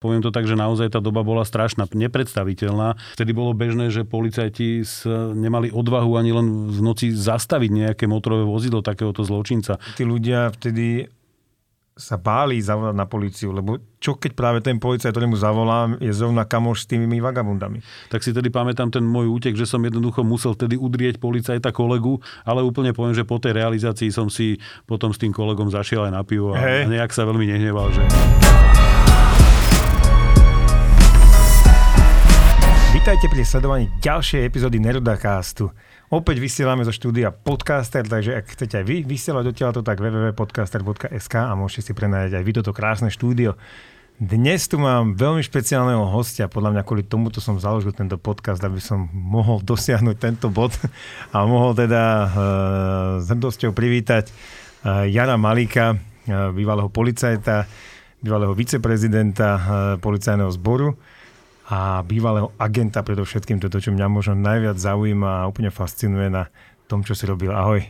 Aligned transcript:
Poviem 0.00 0.24
to 0.24 0.32
tak, 0.32 0.48
že 0.48 0.56
naozaj 0.56 0.96
tá 0.96 1.00
doba 1.04 1.20
bola 1.20 1.44
strašná, 1.44 1.84
nepredstaviteľná. 1.84 2.96
Vtedy 3.20 3.36
bolo 3.36 3.52
bežné, 3.52 3.92
že 3.92 4.08
policajti 4.08 4.80
nemali 5.36 5.68
odvahu 5.68 6.16
ani 6.16 6.32
len 6.32 6.72
v 6.72 6.80
noci 6.80 7.12
zastaviť 7.12 7.68
nejaké 7.68 8.08
motorové 8.08 8.48
vozidlo 8.48 8.80
takéhoto 8.80 9.20
zločinca. 9.28 9.76
Tí 10.00 10.08
ľudia 10.08 10.48
vtedy 10.56 11.04
sa 12.00 12.16
báli 12.16 12.64
zavolať 12.64 12.96
na 12.96 13.04
policiu, 13.04 13.52
lebo 13.52 13.76
čo 14.00 14.16
keď 14.16 14.32
práve 14.32 14.64
ten 14.64 14.80
policajt, 14.80 15.12
ktorému 15.12 15.36
zavolám, 15.36 16.00
je 16.00 16.16
zrovna 16.16 16.48
kamoš 16.48 16.88
s 16.88 16.96
tými 16.96 17.20
vagabundami. 17.20 17.84
Tak 18.08 18.24
si 18.24 18.32
tedy 18.32 18.48
pamätám 18.48 18.88
ten 18.88 19.04
môj 19.04 19.28
útek, 19.28 19.52
že 19.52 19.68
som 19.68 19.84
jednoducho 19.84 20.24
musel 20.24 20.56
vtedy 20.56 20.80
udrieť 20.80 21.20
policajta 21.20 21.76
kolegu, 21.76 22.16
ale 22.48 22.64
úplne 22.64 22.96
poviem, 22.96 23.12
že 23.12 23.28
po 23.28 23.36
tej 23.36 23.52
realizácii 23.52 24.08
som 24.08 24.32
si 24.32 24.56
potom 24.88 25.12
s 25.12 25.20
tým 25.20 25.36
kolegom 25.36 25.68
zašiel 25.68 26.08
aj 26.08 26.12
na 26.16 26.24
pivo 26.24 26.56
a 26.56 26.58
hey. 26.64 26.88
nejak 26.88 27.12
sa 27.12 27.28
veľmi 27.28 27.44
nehneval, 27.44 27.92
že... 27.92 28.00
Vítajte 33.00 33.32
pri 33.32 33.48
sledovaní 33.48 33.88
ďalšej 34.04 34.44
epizódy 34.44 34.76
Nerudacastu. 34.76 35.72
Opäť 36.12 36.36
vysielame 36.36 36.84
zo 36.84 36.92
štúdia 36.92 37.32
Podcaster, 37.32 38.04
takže 38.04 38.36
ak 38.36 38.52
chcete 38.52 38.76
aj 38.76 38.84
vy 38.84 39.08
vysielať 39.08 39.56
odtiaľto, 39.56 39.80
tak 39.80 40.04
www.podcaster.sk 40.04 41.34
a 41.40 41.56
môžete 41.56 41.80
si 41.80 41.92
prenajať 41.96 42.36
aj 42.36 42.44
vy 42.44 42.52
toto 42.60 42.76
krásne 42.76 43.08
štúdio. 43.08 43.56
Dnes 44.20 44.68
tu 44.68 44.76
mám 44.76 45.16
veľmi 45.16 45.40
špeciálneho 45.40 46.12
hostia, 46.12 46.52
podľa 46.52 46.76
mňa 46.76 46.82
kvôli 46.84 47.00
tomuto 47.00 47.40
som 47.40 47.56
založil 47.56 47.96
tento 47.96 48.20
podcast, 48.20 48.60
aby 48.60 48.84
som 48.84 49.08
mohol 49.16 49.64
dosiahnuť 49.64 50.16
tento 50.20 50.52
bod 50.52 50.76
a 51.32 51.40
mohol 51.48 51.72
teda 51.72 52.04
uh, 52.04 52.28
s 53.16 53.32
hrdosťou 53.32 53.72
privítať 53.72 54.28
uh, 54.28 55.08
Jana 55.08 55.40
Malíka, 55.40 55.96
uh, 55.96 56.52
bývalého 56.52 56.92
policajta, 56.92 57.64
bývalého 58.20 58.52
viceprezidenta 58.52 59.48
policajného 60.04 60.52
zboru 60.52 61.00
a 61.70 62.02
bývalého 62.02 62.50
agenta 62.58 63.06
predovšetkým, 63.06 63.62
toto, 63.62 63.78
čo 63.78 63.94
mňa 63.94 64.06
možno 64.10 64.34
najviac 64.34 64.74
zaujíma 64.74 65.46
a 65.46 65.48
úplne 65.48 65.70
fascinuje 65.70 66.26
na 66.26 66.50
tom, 66.90 67.06
čo 67.06 67.14
si 67.14 67.22
robil. 67.30 67.54
Ahoj. 67.54 67.86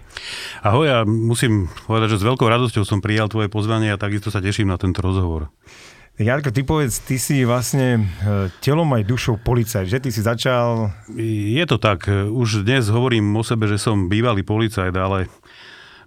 Ahoj 0.61 0.87
a 0.92 0.98
musím 1.09 1.72
povedať, 1.89 2.14
že 2.14 2.20
s 2.20 2.28
veľkou 2.28 2.45
radosťou 2.45 2.84
som 2.84 3.00
prijal 3.00 3.33
tvoje 3.33 3.48
pozvanie 3.48 3.89
a 3.89 3.97
takisto 3.97 4.28
sa 4.28 4.45
teším 4.45 4.69
na 4.69 4.77
tento 4.77 5.00
rozhovor. 5.00 5.48
Jarko, 6.20 6.53
ty 6.53 6.61
povedz, 6.69 7.00
ty 7.00 7.17
si 7.17 7.48
vlastne 7.48 7.97
e, 7.97 8.53
telom 8.61 8.92
aj 8.92 9.09
dušou 9.09 9.41
policajt, 9.41 9.89
že 9.89 10.05
ty 10.05 10.12
si 10.12 10.20
začal... 10.20 10.92
Je 11.17 11.65
to 11.65 11.81
tak. 11.81 12.05
Už 12.12 12.61
dnes 12.61 12.92
hovorím 12.92 13.33
o 13.33 13.41
sebe, 13.41 13.65
že 13.65 13.81
som 13.81 14.12
bývalý 14.12 14.44
policajt, 14.44 14.92
ale 15.00 15.33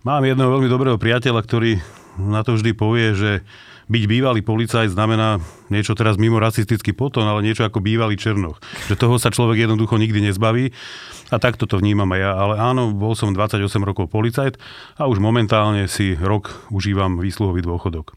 mám 0.06 0.22
jedného 0.22 0.54
veľmi 0.54 0.70
dobrého 0.70 1.02
priateľa, 1.02 1.42
ktorý 1.42 1.82
na 2.22 2.46
to 2.46 2.54
vždy 2.54 2.78
povie, 2.78 3.18
že 3.18 3.42
byť 3.88 4.04
bývalý 4.08 4.42
policajt 4.46 4.96
znamená 4.96 5.44
niečo 5.68 5.98
teraz 5.98 6.16
mimo 6.16 6.40
rasistický 6.40 6.96
potom, 6.96 7.26
ale 7.26 7.44
niečo 7.44 7.68
ako 7.68 7.84
bývalý 7.84 8.16
Černoch. 8.16 8.62
Že 8.88 8.96
toho 9.00 9.16
sa 9.20 9.34
človek 9.34 9.68
jednoducho 9.68 10.00
nikdy 10.00 10.32
nezbaví. 10.32 10.72
A 11.34 11.42
takto 11.42 11.66
to 11.66 11.82
vnímam 11.82 12.08
aj 12.14 12.20
ja. 12.22 12.32
Ale 12.38 12.54
áno, 12.62 12.94
bol 12.94 13.18
som 13.18 13.34
28 13.34 13.60
rokov 13.82 14.12
policajt 14.14 14.62
a 15.02 15.10
už 15.10 15.18
momentálne 15.18 15.90
si 15.90 16.14
rok 16.14 16.54
užívam 16.70 17.18
výsluhový 17.18 17.66
dôchodok. 17.66 18.14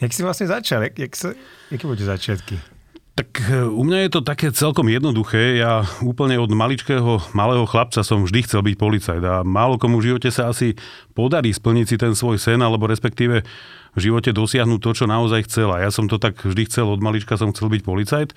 Jak 0.00 0.10
si 0.16 0.24
vlastne 0.24 0.48
začal? 0.48 0.82
Jak, 0.88 0.96
jak 0.96 1.12
sa, 1.12 1.28
jaké 1.68 1.84
boli 1.84 2.00
začiatky? 2.00 2.79
Tak 3.20 3.52
e, 3.52 3.68
u 3.68 3.84
mňa 3.84 4.08
je 4.08 4.10
to 4.16 4.24
také 4.24 4.48
celkom 4.48 4.88
jednoduché. 4.88 5.60
Ja 5.60 5.84
úplne 6.00 6.40
od 6.40 6.48
maličkého 6.48 7.20
malého 7.36 7.68
chlapca 7.68 8.00
som 8.00 8.24
vždy 8.24 8.48
chcel 8.48 8.64
byť 8.64 8.80
policajt 8.80 9.20
a 9.20 9.44
málo 9.44 9.76
komu 9.76 10.00
v 10.00 10.08
živote 10.08 10.32
sa 10.32 10.48
asi 10.48 10.72
podarí 11.12 11.52
splniť 11.52 11.84
si 11.84 11.96
ten 12.00 12.16
svoj 12.16 12.40
sen, 12.40 12.64
alebo 12.64 12.88
respektíve 12.88 13.44
v 13.92 14.00
živote 14.00 14.32
dosiahnuť 14.32 14.80
to, 14.80 14.90
čo 14.96 15.04
naozaj 15.04 15.52
chcela. 15.52 15.84
Ja 15.84 15.92
som 15.92 16.08
to 16.08 16.16
tak 16.16 16.40
vždy 16.40 16.64
chcel, 16.64 16.88
od 16.88 17.04
malička 17.04 17.36
som 17.36 17.52
chcel 17.52 17.68
byť 17.68 17.82
policajt. 17.84 18.30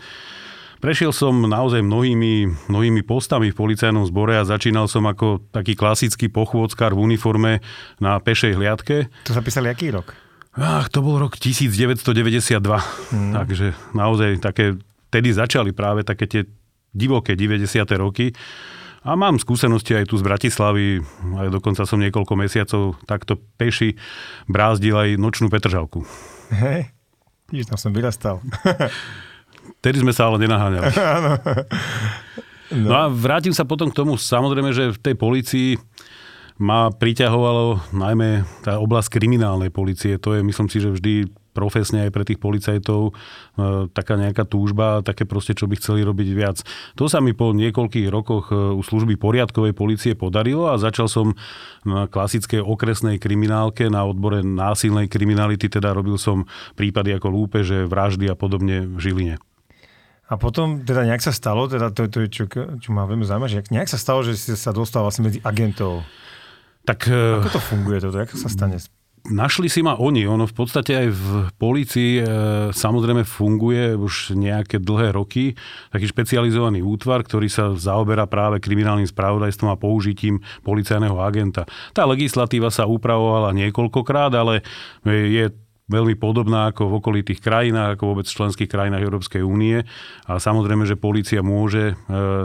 Prešiel 0.83 1.15
som 1.15 1.31
naozaj 1.47 1.79
mnohými, 1.79 2.67
mnohými 2.67 3.07
postami 3.07 3.55
v 3.55 3.59
policajnom 3.63 4.03
zbore 4.03 4.35
a 4.35 4.43
začínal 4.43 4.91
som 4.91 5.07
ako 5.07 5.47
taký 5.55 5.79
klasický 5.79 6.27
pochôdzkar 6.27 6.91
v 6.91 7.07
uniforme 7.07 7.63
na 8.03 8.19
pešej 8.19 8.59
hliadke. 8.59 9.07
To 9.23 9.31
zapísali 9.31 9.71
aký 9.71 9.95
rok? 9.95 10.11
Ach, 10.53 10.85
to 10.89 11.01
bol 11.01 11.17
rok 11.17 11.37
1992. 11.41 12.61
Mm. 13.13 13.33
Takže 13.33 13.67
naozaj 13.97 14.37
také, 14.37 14.77
tedy 15.09 15.33
začali 15.33 15.73
práve 15.73 16.05
také 16.05 16.29
tie 16.29 16.41
divoké 16.93 17.33
90. 17.33 17.65
roky. 17.97 18.33
A 19.03 19.19
mám 19.19 19.35
skúsenosti 19.35 19.97
aj 19.97 20.07
tu 20.07 20.15
z 20.15 20.23
Bratislavy, 20.23 21.03
aj 21.35 21.47
dokonca 21.51 21.83
som 21.83 21.99
niekoľko 21.99 22.33
mesiacov 22.39 22.95
takto 23.03 23.35
peši 23.59 23.99
brázdil 24.47 24.95
aj 24.95 25.19
nočnú 25.19 25.51
Petržalku. 25.51 26.07
Hej, 26.55 26.93
Vidíš, 27.53 27.69
tam 27.69 27.77
som 27.77 27.93
vyrastal. 27.93 28.41
Tedy 29.85 30.01
sme 30.01 30.09
sa 30.09 30.25
ale 30.25 30.41
nenaháňali. 30.41 30.89
no. 32.81 32.87
no 32.89 32.93
a 32.97 33.05
vrátim 33.13 33.53
sa 33.53 33.61
potom 33.61 33.93
k 33.93 33.97
tomu, 34.01 34.17
samozrejme, 34.17 34.73
že 34.73 34.95
v 34.95 34.97
tej 34.97 35.15
policii 35.19 35.69
ma 36.61 36.93
priťahovalo 36.93 37.93
najmä 37.93 38.45
tá 38.61 38.77
oblasť 38.77 39.17
kriminálnej 39.17 39.73
policie. 39.73 40.21
To 40.21 40.37
je, 40.37 40.45
myslím 40.45 40.69
si, 40.69 40.77
že 40.77 40.93
vždy 40.93 41.13
profesne 41.53 42.09
aj 42.09 42.11
pre 42.11 42.25
tých 42.25 42.41
policajtov 42.41 43.01
e, 43.09 43.11
taká 43.93 44.17
nejaká 44.17 44.43
túžba, 44.43 45.05
také 45.05 45.23
proste, 45.29 45.53
čo 45.53 45.69
by 45.69 45.77
chceli 45.77 46.01
robiť 46.01 46.27
viac. 46.33 46.57
To 46.97 47.05
sa 47.05 47.21
mi 47.21 47.37
po 47.37 47.53
niekoľkých 47.53 48.09
rokoch 48.09 48.49
e, 48.49 48.57
u 48.57 48.81
služby 48.81 49.15
poriadkovej 49.21 49.77
policie 49.77 50.17
podarilo 50.17 50.73
a 50.73 50.81
začal 50.81 51.05
som 51.05 51.37
na 51.85 52.09
klasickej 52.09 52.65
okresnej 52.65 53.21
kriminálke 53.21 53.87
na 53.87 54.03
odbore 54.03 54.41
násilnej 54.41 55.05
kriminality, 55.07 55.69
teda 55.69 55.93
robil 55.93 56.17
som 56.17 56.49
prípady 56.73 57.13
ako 57.13 57.29
lúpeže, 57.29 57.85
vraždy 57.85 58.33
a 58.33 58.35
podobne 58.35 58.89
v 58.89 58.97
Žiline. 58.97 59.35
A 60.33 60.39
potom 60.41 60.81
teda 60.81 61.05
nejak 61.05 61.21
sa 61.21 61.29
stalo, 61.29 61.69
teda 61.69 61.93
to, 61.93 62.09
to 62.09 62.25
čo, 62.25 62.49
čo 62.49 62.89
ma 62.89 63.05
veľmi 63.05 63.21
zaujíma, 63.21 63.45
že 63.45 63.69
nejak 63.69 63.91
sa 63.91 64.01
stalo, 64.01 64.25
že 64.25 64.33
si 64.33 64.57
sa 64.57 64.73
dostal 64.73 65.05
vlastne 65.05 65.29
medzi 65.29 65.37
agentov. 65.45 66.01
Tak, 66.83 67.07
Ako 67.07 67.49
to 67.49 67.61
funguje 67.63 68.03
toto? 68.03 68.19
Ako 68.19 68.35
sa 68.35 68.51
stane? 68.51 68.75
Našli 69.23 69.71
si 69.71 69.79
ma 69.79 69.95
oni. 69.95 70.27
Ono 70.27 70.43
v 70.43 70.51
podstate 70.51 70.99
aj 70.99 71.07
v 71.15 71.27
polícii 71.55 72.19
e, 72.19 72.23
samozrejme 72.75 73.23
funguje 73.23 73.95
už 73.95 74.35
nejaké 74.35 74.83
dlhé 74.83 75.15
roky 75.15 75.55
taký 75.95 76.11
špecializovaný 76.11 76.83
útvar, 76.83 77.23
ktorý 77.23 77.47
sa 77.47 77.71
zaoberá 77.71 78.27
práve 78.27 78.59
kriminálnym 78.59 79.07
spravodajstvom 79.07 79.71
a 79.71 79.79
použitím 79.79 80.43
policajného 80.67 81.15
agenta. 81.23 81.63
Tá 81.95 82.03
legislatíva 82.03 82.67
sa 82.67 82.83
upravovala 82.83 83.55
niekoľkokrát, 83.55 84.35
ale 84.35 84.59
je 85.07 85.55
veľmi 85.91 86.15
podobná 86.15 86.71
ako 86.71 86.87
v 86.87 86.97
okolitých 87.03 87.43
krajinách, 87.43 87.99
ako 87.99 88.03
vôbec 88.15 88.25
v 88.27 88.37
členských 88.39 88.71
krajinách 88.71 89.03
Európskej 89.03 89.43
únie. 89.43 89.83
A 90.27 90.39
samozrejme, 90.39 90.87
že 90.87 90.95
policia 90.95 91.43
môže 91.43 91.93
e, 91.93 91.95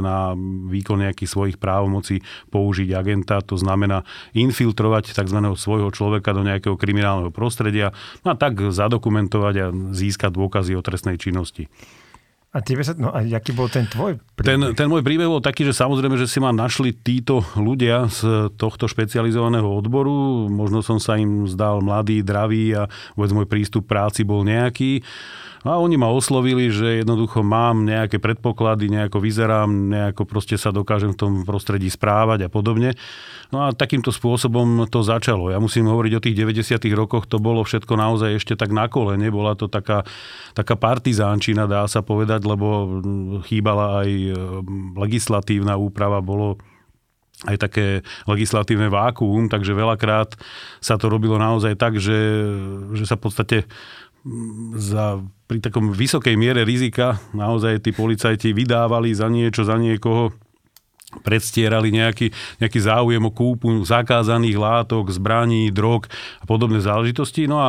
na 0.02 0.34
výkon 0.66 0.98
nejakých 0.98 1.30
svojich 1.30 1.56
právomocí 1.62 2.26
použiť 2.50 2.90
agenta, 2.98 3.38
to 3.42 3.54
znamená 3.54 4.02
infiltrovať 4.34 5.14
tzv. 5.14 5.38
svojho 5.54 5.88
človeka 5.94 6.34
do 6.34 6.42
nejakého 6.42 6.74
kriminálneho 6.74 7.30
prostredia 7.30 7.94
no 8.26 8.34
a 8.34 8.36
tak 8.36 8.58
zadokumentovať 8.58 9.54
a 9.62 9.66
získať 9.94 10.34
dôkazy 10.34 10.74
o 10.74 10.82
trestnej 10.82 11.14
činnosti. 11.16 11.70
A 12.48 12.64
tebe 12.64 12.80
sa, 12.80 12.96
no 12.96 13.12
a 13.12 13.20
aký 13.20 13.52
bol 13.52 13.68
ten 13.68 13.84
tvoj 13.84 14.16
príbeh? 14.32 14.48
Ten, 14.48 14.60
ten 14.72 14.88
môj 14.88 15.04
príbeh 15.04 15.28
bol 15.28 15.44
taký, 15.44 15.68
že 15.68 15.76
samozrejme, 15.76 16.16
že 16.16 16.24
si 16.24 16.40
ma 16.40 16.48
našli 16.48 16.96
títo 16.96 17.44
ľudia 17.52 18.08
z 18.08 18.48
tohto 18.56 18.88
špecializovaného 18.88 19.68
odboru. 19.68 20.48
Možno 20.48 20.80
som 20.80 20.96
sa 20.96 21.20
im 21.20 21.44
zdal 21.44 21.84
mladý, 21.84 22.24
dravý 22.24 22.72
a 22.72 22.88
vôbec 23.20 23.36
môj 23.36 23.46
prístup 23.52 23.84
práci 23.84 24.24
bol 24.24 24.48
nejaký. 24.48 25.04
A 25.66 25.74
oni 25.82 25.98
ma 25.98 26.06
oslovili, 26.06 26.70
že 26.70 27.02
jednoducho 27.02 27.42
mám 27.42 27.82
nejaké 27.82 28.22
predpoklady, 28.22 28.86
nejako 28.94 29.18
vyzerám, 29.18 29.90
nejako 29.90 30.22
proste 30.22 30.54
sa 30.54 30.70
dokážem 30.70 31.12
v 31.12 31.18
tom 31.18 31.32
prostredí 31.42 31.90
správať 31.90 32.46
a 32.46 32.48
podobne. 32.48 32.94
No 33.50 33.66
a 33.66 33.74
takýmto 33.74 34.14
spôsobom 34.14 34.86
to 34.86 35.02
začalo. 35.02 35.50
Ja 35.50 35.58
musím 35.58 35.90
hovoriť 35.90 36.12
o 36.14 36.22
tých 36.22 36.36
90. 36.38 36.78
rokoch, 36.94 37.26
to 37.26 37.42
bolo 37.42 37.66
všetko 37.66 37.90
naozaj 37.98 38.38
ešte 38.38 38.54
tak 38.54 38.70
na 38.70 38.86
kolene. 38.86 39.32
Bola 39.34 39.58
to 39.58 39.66
taká, 39.66 40.06
taká 40.54 40.78
partizánčina, 40.78 41.66
dá 41.66 41.88
sa 41.90 42.06
povedať, 42.06 42.37
lebo 42.42 43.00
chýbala 43.46 44.04
aj 44.04 44.10
e, 44.10 44.32
legislatívna 44.98 45.78
úprava, 45.78 46.18
bolo 46.20 46.58
aj 47.46 47.56
také 47.70 47.86
legislatívne 48.26 48.90
vákuum, 48.90 49.46
takže 49.46 49.70
veľakrát 49.70 50.34
sa 50.82 50.98
to 50.98 51.06
robilo 51.06 51.38
naozaj 51.38 51.78
tak, 51.78 51.94
že, 52.02 52.18
že 52.98 53.04
sa 53.06 53.14
v 53.14 53.22
podstate 53.22 53.58
za, 54.74 55.22
pri 55.46 55.62
takom 55.62 55.94
vysokej 55.94 56.34
miere 56.34 56.66
rizika 56.66 57.22
naozaj 57.30 57.78
tí 57.86 57.94
policajti 57.94 58.50
vydávali 58.50 59.14
za 59.14 59.30
niečo, 59.30 59.62
za 59.62 59.78
niekoho 59.78 60.34
predstierali 61.20 61.92
nejaký, 61.92 62.30
nejaký 62.62 62.78
záujem 62.82 63.22
o 63.22 63.32
kúpu 63.34 63.82
zakázaných 63.84 64.58
látok, 64.58 65.10
zbraní, 65.10 65.70
drog 65.70 66.08
a 66.40 66.44
podobné 66.46 66.80
záležitosti. 66.80 67.46
No 67.50 67.60
a 67.60 67.68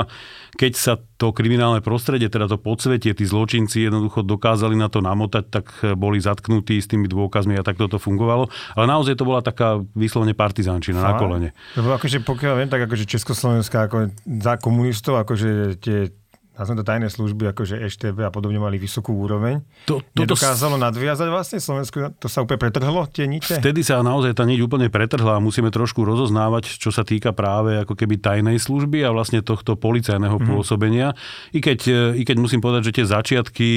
keď 0.57 0.73
sa 0.75 0.93
to 1.19 1.31
kriminálne 1.31 1.79
prostredie, 1.79 2.27
teda 2.27 2.49
to 2.49 2.57
podsvetie, 2.57 3.13
tí 3.13 3.23
zločinci 3.23 3.85
jednoducho 3.85 4.25
dokázali 4.25 4.73
na 4.73 4.89
to 4.89 4.99
namotať, 4.99 5.43
tak 5.47 5.65
boli 5.95 6.17
zatknutí 6.19 6.79
s 6.81 6.89
tými 6.89 7.05
dôkazmi 7.05 7.55
a 7.55 7.63
tak 7.63 7.77
toto 7.77 8.01
fungovalo. 8.01 8.49
Ale 8.73 8.85
naozaj 8.89 9.19
to 9.19 9.27
bola 9.29 9.45
taká 9.45 9.79
vyslovene 9.93 10.33
partizánčina 10.33 10.99
na 10.99 11.13
kolene. 11.15 11.49
Lebo 11.77 11.93
akože 11.95 12.25
pokiaľ 12.25 12.53
viem, 12.59 12.69
tak 12.71 12.81
akože 12.89 13.05
Československá 13.05 13.87
ako 13.87 14.09
za 14.25 14.57
komunistov, 14.57 15.21
akože 15.21 15.79
tie 15.79 16.11
nazvem 16.59 16.77
to 16.77 16.85
tajné 16.85 17.07
služby, 17.07 17.55
ako 17.55 17.63
že 17.63 17.79
EŠTB 17.79 18.27
a 18.27 18.31
podobne 18.35 18.59
mali 18.59 18.75
vysokú 18.75 19.15
úroveň. 19.15 19.63
To, 19.87 20.03
toto 20.03 20.35
Nedokázalo 20.35 20.75
nadviazať 20.75 21.27
vlastne 21.31 21.57
Slovensku? 21.63 22.03
To 22.19 22.27
sa 22.27 22.43
úplne 22.43 22.59
pretrhlo, 22.59 23.07
tie 23.07 23.31
niče? 23.31 23.63
Vtedy 23.63 23.79
sa 23.79 24.03
naozaj 24.03 24.35
tá 24.35 24.43
niť 24.43 24.59
úplne 24.59 24.91
pretrhla 24.91 25.39
a 25.39 25.43
musíme 25.43 25.71
trošku 25.71 26.03
rozoznávať, 26.03 26.75
čo 26.75 26.91
sa 26.91 27.07
týka 27.07 27.31
práve 27.31 27.79
ako 27.79 27.95
keby 27.95 28.19
tajnej 28.19 28.59
služby 28.59 29.07
a 29.07 29.15
vlastne 29.15 29.39
tohto 29.39 29.79
policajného 29.79 30.35
mm-hmm. 30.35 30.51
pôsobenia. 30.51 31.15
I 31.55 31.63
keď, 31.63 32.13
I 32.19 32.23
keď 32.27 32.37
musím 32.43 32.59
povedať, 32.59 32.91
že 32.91 32.95
tie 32.99 33.05
začiatky 33.07 33.69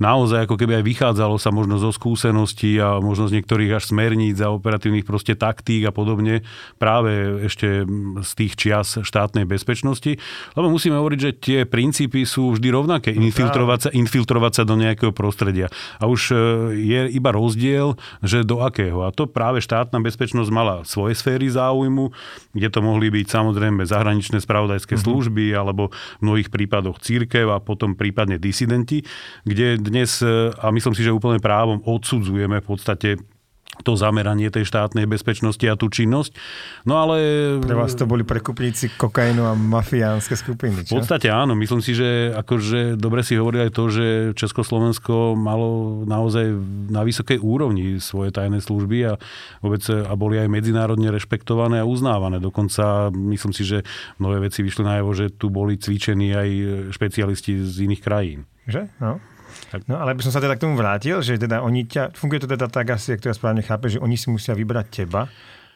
naozaj 0.00 0.48
ako 0.48 0.56
keby 0.56 0.80
aj 0.80 0.84
vychádzalo 0.88 1.36
sa 1.36 1.52
možno 1.52 1.76
zo 1.76 1.92
skúseností 1.92 2.80
a 2.80 2.98
možno 2.98 3.28
z 3.28 3.38
niektorých 3.38 3.76
až 3.76 3.92
smerníc 3.92 4.40
a 4.40 4.48
operatívnych 4.48 5.04
proste 5.04 5.36
taktík 5.36 5.86
a 5.86 5.92
podobne 5.92 6.40
práve 6.80 7.44
ešte 7.44 7.84
z 8.24 8.30
tých 8.34 8.52
čias 8.56 8.96
štátnej 9.04 9.44
bezpečnosti. 9.44 10.16
Lebo 10.56 10.72
musíme 10.72 10.96
hovoriť, 10.96 11.18
že 11.20 11.30
tie 11.36 11.58
princípy 11.68 12.24
sú 12.24 12.56
vždy 12.56 12.68
rovnaké. 12.72 13.12
No 13.12 13.28
infiltrovať 13.28 13.78
sa, 13.78 13.88
infiltrovať 13.92 14.52
sa 14.56 14.62
do 14.64 14.80
nejakého 14.80 15.12
prostredia. 15.12 15.68
A 16.00 16.08
už 16.08 16.32
e, 16.32 16.36
je 16.80 17.00
iba 17.12 17.30
rozdiel, 17.30 18.00
že 18.24 18.40
do 18.42 18.64
akého. 18.64 19.04
A 19.04 19.12
to 19.12 19.28
práve 19.28 19.60
štátna 19.60 20.00
bezpečnosť 20.00 20.50
mala 20.50 20.82
svoje 20.88 21.12
sféry 21.12 21.52
záujmu, 21.52 22.08
kde 22.56 22.68
to 22.72 22.80
mohli 22.80 23.12
byť 23.12 23.26
samozrejme 23.28 23.84
zahraničné 23.84 24.40
spravodajské 24.40 24.96
mm-hmm. 24.96 25.12
služby 25.12 25.44
alebo 25.52 25.92
v 25.92 26.22
mnohých 26.24 26.48
prípadoch 26.48 26.96
církev 27.04 27.52
a 27.52 27.60
potom 27.60 27.92
prípadne 27.92 28.40
disidenti, 28.40 29.04
kde 29.44 29.89
dnes, 29.90 30.22
e, 30.22 30.54
a 30.54 30.70
myslím 30.70 30.94
si, 30.94 31.02
že 31.02 31.10
úplne 31.10 31.42
právom, 31.42 31.82
odsudzujeme 31.82 32.62
v 32.62 32.66
podstate 32.66 33.18
to 33.80 33.96
zameranie 33.96 34.52
tej 34.52 34.68
štátnej 34.68 35.08
bezpečnosti 35.08 35.62
a 35.64 35.78
tú 35.78 35.88
činnosť. 35.88 36.36
No 36.84 37.00
ale... 37.00 37.16
Pre 37.64 37.76
vás 37.76 37.96
to 37.96 38.04
boli 38.04 38.22
prekupníci 38.28 38.92
kokainu 38.96 39.48
a 39.48 39.56
mafiánske 39.56 40.36
skupiny, 40.36 40.84
čo? 40.84 40.96
V 40.96 41.00
podstate 41.00 41.32
áno. 41.32 41.56
Myslím 41.56 41.80
si, 41.80 41.96
že 41.96 42.32
akože 42.36 43.00
dobre 43.00 43.24
si 43.24 43.40
hovorili 43.40 43.68
aj 43.68 43.72
to, 43.72 43.84
že 43.88 44.06
Československo 44.36 45.32
malo 45.36 46.02
naozaj 46.04 46.52
na 46.92 47.02
vysokej 47.04 47.40
úrovni 47.40 47.98
svoje 47.98 48.36
tajné 48.36 48.60
služby 48.60 48.98
a 49.08 49.12
vôbec 49.64 49.80
a 49.88 50.12
boli 50.12 50.36
aj 50.36 50.52
medzinárodne 50.52 51.08
rešpektované 51.08 51.80
a 51.80 51.88
uznávané. 51.88 52.36
Dokonca 52.36 53.08
myslím 53.12 53.52
si, 53.56 53.64
že 53.64 53.78
mnohé 54.20 54.44
veci 54.44 54.60
vyšli 54.60 54.84
najevo, 54.84 55.10
že 55.16 55.32
tu 55.32 55.48
boli 55.48 55.80
cvičení 55.80 56.36
aj 56.36 56.48
špecialisti 56.92 57.64
z 57.64 57.88
iných 57.88 58.02
krajín. 58.04 58.44
Že? 58.68 58.92
No. 59.00 59.18
No 59.86 60.02
ale 60.02 60.18
by 60.18 60.22
som 60.26 60.34
sa 60.34 60.42
teda 60.42 60.58
k 60.58 60.66
tomu 60.66 60.74
vrátil, 60.74 61.22
že 61.22 61.38
teda 61.38 61.62
oni 61.62 61.86
ťa, 61.86 62.14
funguje 62.18 62.42
to 62.42 62.48
teda 62.50 62.66
tak 62.66 62.90
asi, 62.90 63.14
ak 63.14 63.22
to 63.22 63.30
ja 63.30 63.36
správne 63.36 63.62
chápe, 63.62 63.86
že 63.86 64.02
oni 64.02 64.18
si 64.18 64.26
musia 64.32 64.56
vybrať 64.58 64.86
teba, 64.90 65.30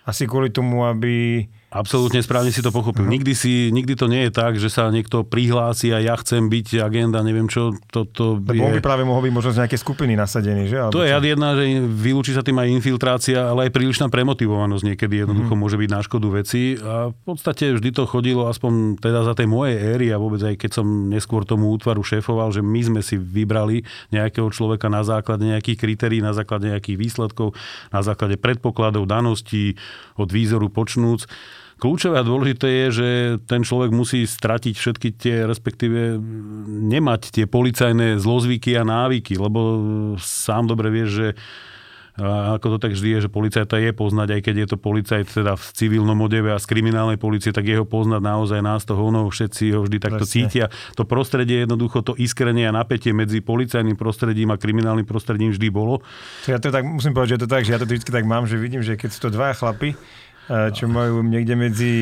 asi 0.05 0.27
kvôli 0.27 0.51
tomu, 0.51 0.85
aby 0.85 1.47
Absolútne 1.75 2.23
správne 2.23 2.55
si 2.55 2.63
to 2.63 2.71
pochopil. 2.71 3.03
Uh-huh. 3.03 3.11
Nikdy, 3.11 3.35
si, 3.35 3.75
nikdy 3.75 3.99
to 3.99 4.07
nie 4.07 4.31
je 4.31 4.33
tak, 4.33 4.55
že 4.63 4.71
sa 4.71 4.95
niekto 4.95 5.27
prihlási 5.27 5.91
a 5.91 5.99
ja 5.99 6.15
chcem 6.15 6.47
byť 6.47 6.79
agenda, 6.79 7.19
neviem 7.27 7.51
čo. 7.51 7.75
To, 7.91 8.07
to 8.07 8.39
je... 8.47 8.63
on 8.63 8.79
by 8.79 8.79
práve 8.79 9.03
mohol 9.03 9.27
byť 9.27 9.35
možno 9.35 9.51
z 9.51 9.67
nejaké 9.67 9.75
skupiny 9.75 10.15
nasadený, 10.15 10.71
že? 10.71 10.79
Alebo 10.79 10.95
to 10.95 11.03
je 11.03 11.11
čo? 11.11 11.19
jedna, 11.27 11.49
že 11.59 11.65
vylúči 11.83 12.31
sa 12.31 12.47
tým 12.47 12.63
aj 12.63 12.69
infiltrácia, 12.71 13.51
ale 13.51 13.67
aj 13.67 13.75
prílišná 13.75 14.07
premotivovanosť 14.07 14.85
niekedy 14.95 15.27
jednoducho 15.27 15.51
uh-huh. 15.51 15.63
môže 15.67 15.75
byť 15.75 15.91
na 15.91 16.01
škodu 16.07 16.29
veci. 16.31 16.79
A 16.79 17.11
v 17.11 17.23
podstate 17.27 17.75
vždy 17.75 17.91
to 17.91 18.07
chodilo, 18.07 18.47
aspoň 18.47 19.03
teda 19.03 19.27
za 19.27 19.35
tej 19.35 19.51
mojej 19.51 19.75
éry 19.75 20.15
a 20.15 20.23
vôbec 20.23 20.47
aj 20.47 20.55
keď 20.55 20.79
som 20.79 20.87
neskôr 21.11 21.43
tomu 21.43 21.75
útvaru 21.75 22.07
šéfoval, 22.07 22.55
že 22.55 22.63
my 22.63 22.81
sme 22.87 23.01
si 23.03 23.19
vybrali 23.19 23.83
nejakého 24.15 24.47
človeka 24.55 24.87
na 24.87 25.03
základe 25.03 25.43
nejakých 25.43 25.83
kritérií, 25.83 26.23
na 26.23 26.31
základe 26.31 26.71
nejakých 26.71 27.03
výsledkov, 27.03 27.59
na 27.91 27.99
základe 28.07 28.39
predpokladov, 28.39 29.11
daností, 29.11 29.75
od 30.15 30.31
výzoru 30.31 30.71
počnúc. 30.71 31.27
Kľúčové 31.79 32.23
a 32.23 32.27
dôležité 32.27 32.69
je, 32.71 32.87
že 32.91 33.09
ten 33.51 33.67
človek 33.67 33.91
musí 33.91 34.25
stratiť 34.25 34.75
všetky 34.79 35.09
tie, 35.19 35.37
respektíve 35.45 36.17
nemať 36.89 37.35
tie 37.35 37.45
policajné 37.51 38.17
zlozvyky 38.23 38.79
a 38.79 38.87
návyky, 38.87 39.35
lebo 39.37 39.61
sám 40.21 40.71
dobre 40.71 40.89
vieš, 40.95 41.11
že 41.11 41.29
a 42.15 42.55
ako 42.63 42.79
to 42.79 42.79
tak 42.79 42.95
vždy 42.95 43.19
je, 43.19 43.27
že 43.27 43.31
policajta 43.31 43.75
je 43.83 43.91
poznať, 43.91 44.39
aj 44.39 44.41
keď 44.47 44.55
je 44.55 44.67
to 44.71 44.77
policajt 44.79 45.27
teda 45.35 45.59
v 45.59 45.67
civilnom 45.75 46.15
odeve 46.23 46.55
a 46.55 46.63
z 46.63 46.67
kriminálnej 46.71 47.19
policie, 47.19 47.51
tak 47.51 47.67
jeho 47.67 47.83
poznať 47.83 48.23
naozaj 48.23 48.63
nás 48.63 48.87
to 48.87 48.95
honov, 48.95 49.35
všetci 49.35 49.75
ho 49.75 49.83
vždy 49.83 49.99
takto 49.99 50.23
Presne. 50.23 50.47
cítia. 50.47 50.67
To 50.95 51.03
prostredie 51.03 51.67
jednoducho, 51.67 52.07
to 52.07 52.15
iskrenie 52.15 52.71
a 52.71 52.73
napätie 52.73 53.11
medzi 53.11 53.43
policajným 53.43 53.99
prostredím 53.99 54.55
a 54.55 54.61
kriminálnym 54.63 55.03
prostredím 55.03 55.51
vždy 55.51 55.69
bolo. 55.75 56.07
Ja 56.47 56.63
to 56.63 56.71
tak 56.71 56.87
musím 56.87 57.19
povedať, 57.19 57.35
že 57.35 57.41
to 57.43 57.49
tak, 57.51 57.67
že 57.67 57.75
ja 57.75 57.83
to 57.83 57.87
vždy 57.91 58.07
tak 58.07 58.27
mám, 58.31 58.47
že 58.47 58.63
vidím, 58.63 58.87
že 58.87 58.95
keď 58.95 59.11
sú 59.11 59.19
to 59.27 59.35
dva 59.35 59.51
chlapy, 59.51 59.99
čo 60.49 60.85
majú 60.91 61.25
niekde 61.25 61.55
medzi 61.57 61.93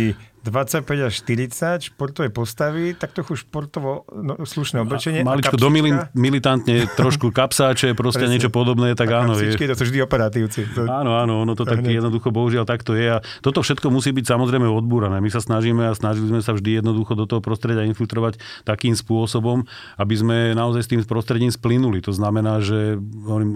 25 0.42 1.08
až 1.08 1.12
40 1.22 1.94
športové 1.94 2.28
postavy, 2.34 2.98
tak 2.98 3.14
trochu 3.14 3.38
športovo 3.38 4.02
no, 4.10 4.42
slušné 4.42 4.82
oblečenie. 4.82 5.22
Maličko 5.22 5.54
domilin, 5.54 6.10
militantne, 6.18 6.90
trošku 6.98 7.30
kapsáče, 7.30 7.94
proste 7.94 8.26
niečo 8.26 8.50
podobné, 8.50 8.98
tak 8.98 9.14
a 9.14 9.22
áno. 9.22 9.38
Je. 9.38 9.54
to 9.54 9.78
sú 9.78 9.86
vždy 9.86 10.02
operatívci. 10.02 10.66
To... 10.74 10.86
Áno, 10.90 11.14
áno, 11.14 11.46
ono 11.46 11.54
to 11.54 11.62
tak 11.62 11.86
jednoducho 11.86 12.34
bohužiaľ 12.34 12.66
takto 12.66 12.98
je. 12.98 13.16
A 13.16 13.18
toto 13.38 13.62
všetko 13.62 13.94
musí 13.94 14.10
byť 14.10 14.34
samozrejme 14.34 14.66
odbúrané. 14.66 15.22
My 15.22 15.30
sa 15.30 15.38
snažíme 15.38 15.86
a 15.86 15.94
snažili 15.94 16.26
sme 16.26 16.42
sa 16.42 16.52
vždy 16.58 16.82
jednoducho 16.82 17.14
do 17.14 17.24
toho 17.30 17.38
prostredia 17.38 17.86
infiltrovať 17.86 18.42
takým 18.66 18.98
spôsobom, 18.98 19.62
aby 19.96 20.14
sme 20.18 20.36
naozaj 20.58 20.82
s 20.84 20.90
tým 20.90 21.00
prostredím 21.06 21.54
splynuli. 21.54 22.02
To 22.02 22.10
znamená, 22.10 22.58
že 22.58 22.98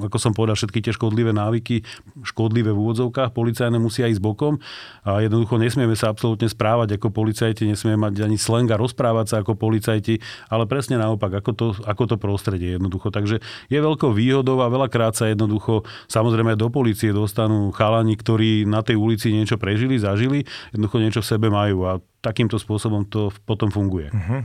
ako 0.06 0.16
som 0.22 0.32
povedal, 0.32 0.54
všetky 0.54 0.78
tie 0.84 0.94
škodlivé 0.94 1.34
návyky, 1.34 1.82
škodlivé 2.22 2.70
v 2.70 2.78
úvodzovkách, 2.78 3.34
policajné 3.34 3.82
musia 3.82 4.06
ísť 4.06 4.22
bokom 4.22 4.62
a 5.02 5.24
jednoducho 5.24 5.58
nesmieme 5.58 5.98
sa 5.98 6.12
absolútne 6.12 6.46
správať 6.46 6.75
správať 6.76 7.00
ako 7.00 7.08
policajti, 7.08 7.64
nesmieme 7.64 7.96
mať 7.96 8.28
ani 8.28 8.36
slang 8.36 8.68
rozprávať 8.68 9.26
sa 9.32 9.36
ako 9.40 9.56
policajti, 9.56 10.20
ale 10.52 10.68
presne 10.68 11.00
naopak, 11.00 11.40
ako 11.40 11.50
to, 11.56 11.66
ako 11.88 12.04
to 12.04 12.16
prostredie 12.20 12.76
jednoducho. 12.76 13.08
Takže 13.08 13.40
je 13.72 13.78
veľkou 13.80 14.12
výhodou 14.12 14.60
a 14.60 14.68
veľakrát 14.68 15.16
sa 15.16 15.32
jednoducho, 15.32 15.88
samozrejme 16.04 16.52
do 16.52 16.68
policie 16.68 17.16
dostanú 17.16 17.72
chalani, 17.72 18.12
ktorí 18.12 18.68
na 18.68 18.84
tej 18.84 19.00
ulici 19.00 19.32
niečo 19.32 19.56
prežili, 19.56 19.96
zažili, 19.96 20.44
jednoducho 20.76 21.00
niečo 21.00 21.24
v 21.24 21.30
sebe 21.32 21.48
majú 21.48 21.88
a 21.88 21.96
takýmto 22.20 22.60
spôsobom 22.60 23.08
to 23.08 23.32
potom 23.48 23.72
funguje. 23.72 24.12
Uh-huh. 24.12 24.44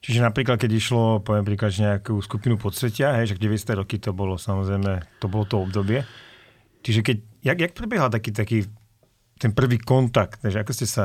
Čiže 0.00 0.24
napríklad, 0.24 0.56
keď 0.56 0.72
išlo, 0.72 1.20
poviem 1.20 1.44
príklad, 1.44 1.76
nejakú 1.76 2.16
skupinu 2.24 2.56
podsvetia, 2.56 3.12
hej, 3.20 3.36
že 3.36 3.44
90. 3.44 3.76
roky 3.76 4.00
to 4.00 4.16
bolo 4.16 4.40
samozrejme, 4.40 5.04
to 5.20 5.28
bolo 5.28 5.44
to 5.44 5.60
obdobie. 5.60 6.00
Čiže 6.80 7.04
keď, 7.04 7.16
jak, 7.44 7.58
jak 7.60 7.72
prebiehal 7.76 8.08
taký, 8.08 8.32
taký 8.32 8.64
ten 9.36 9.52
prvý 9.52 9.76
kontakt, 9.76 10.42
že 10.42 10.62
ako 10.62 10.72
ste 10.72 10.86
sa 10.86 11.04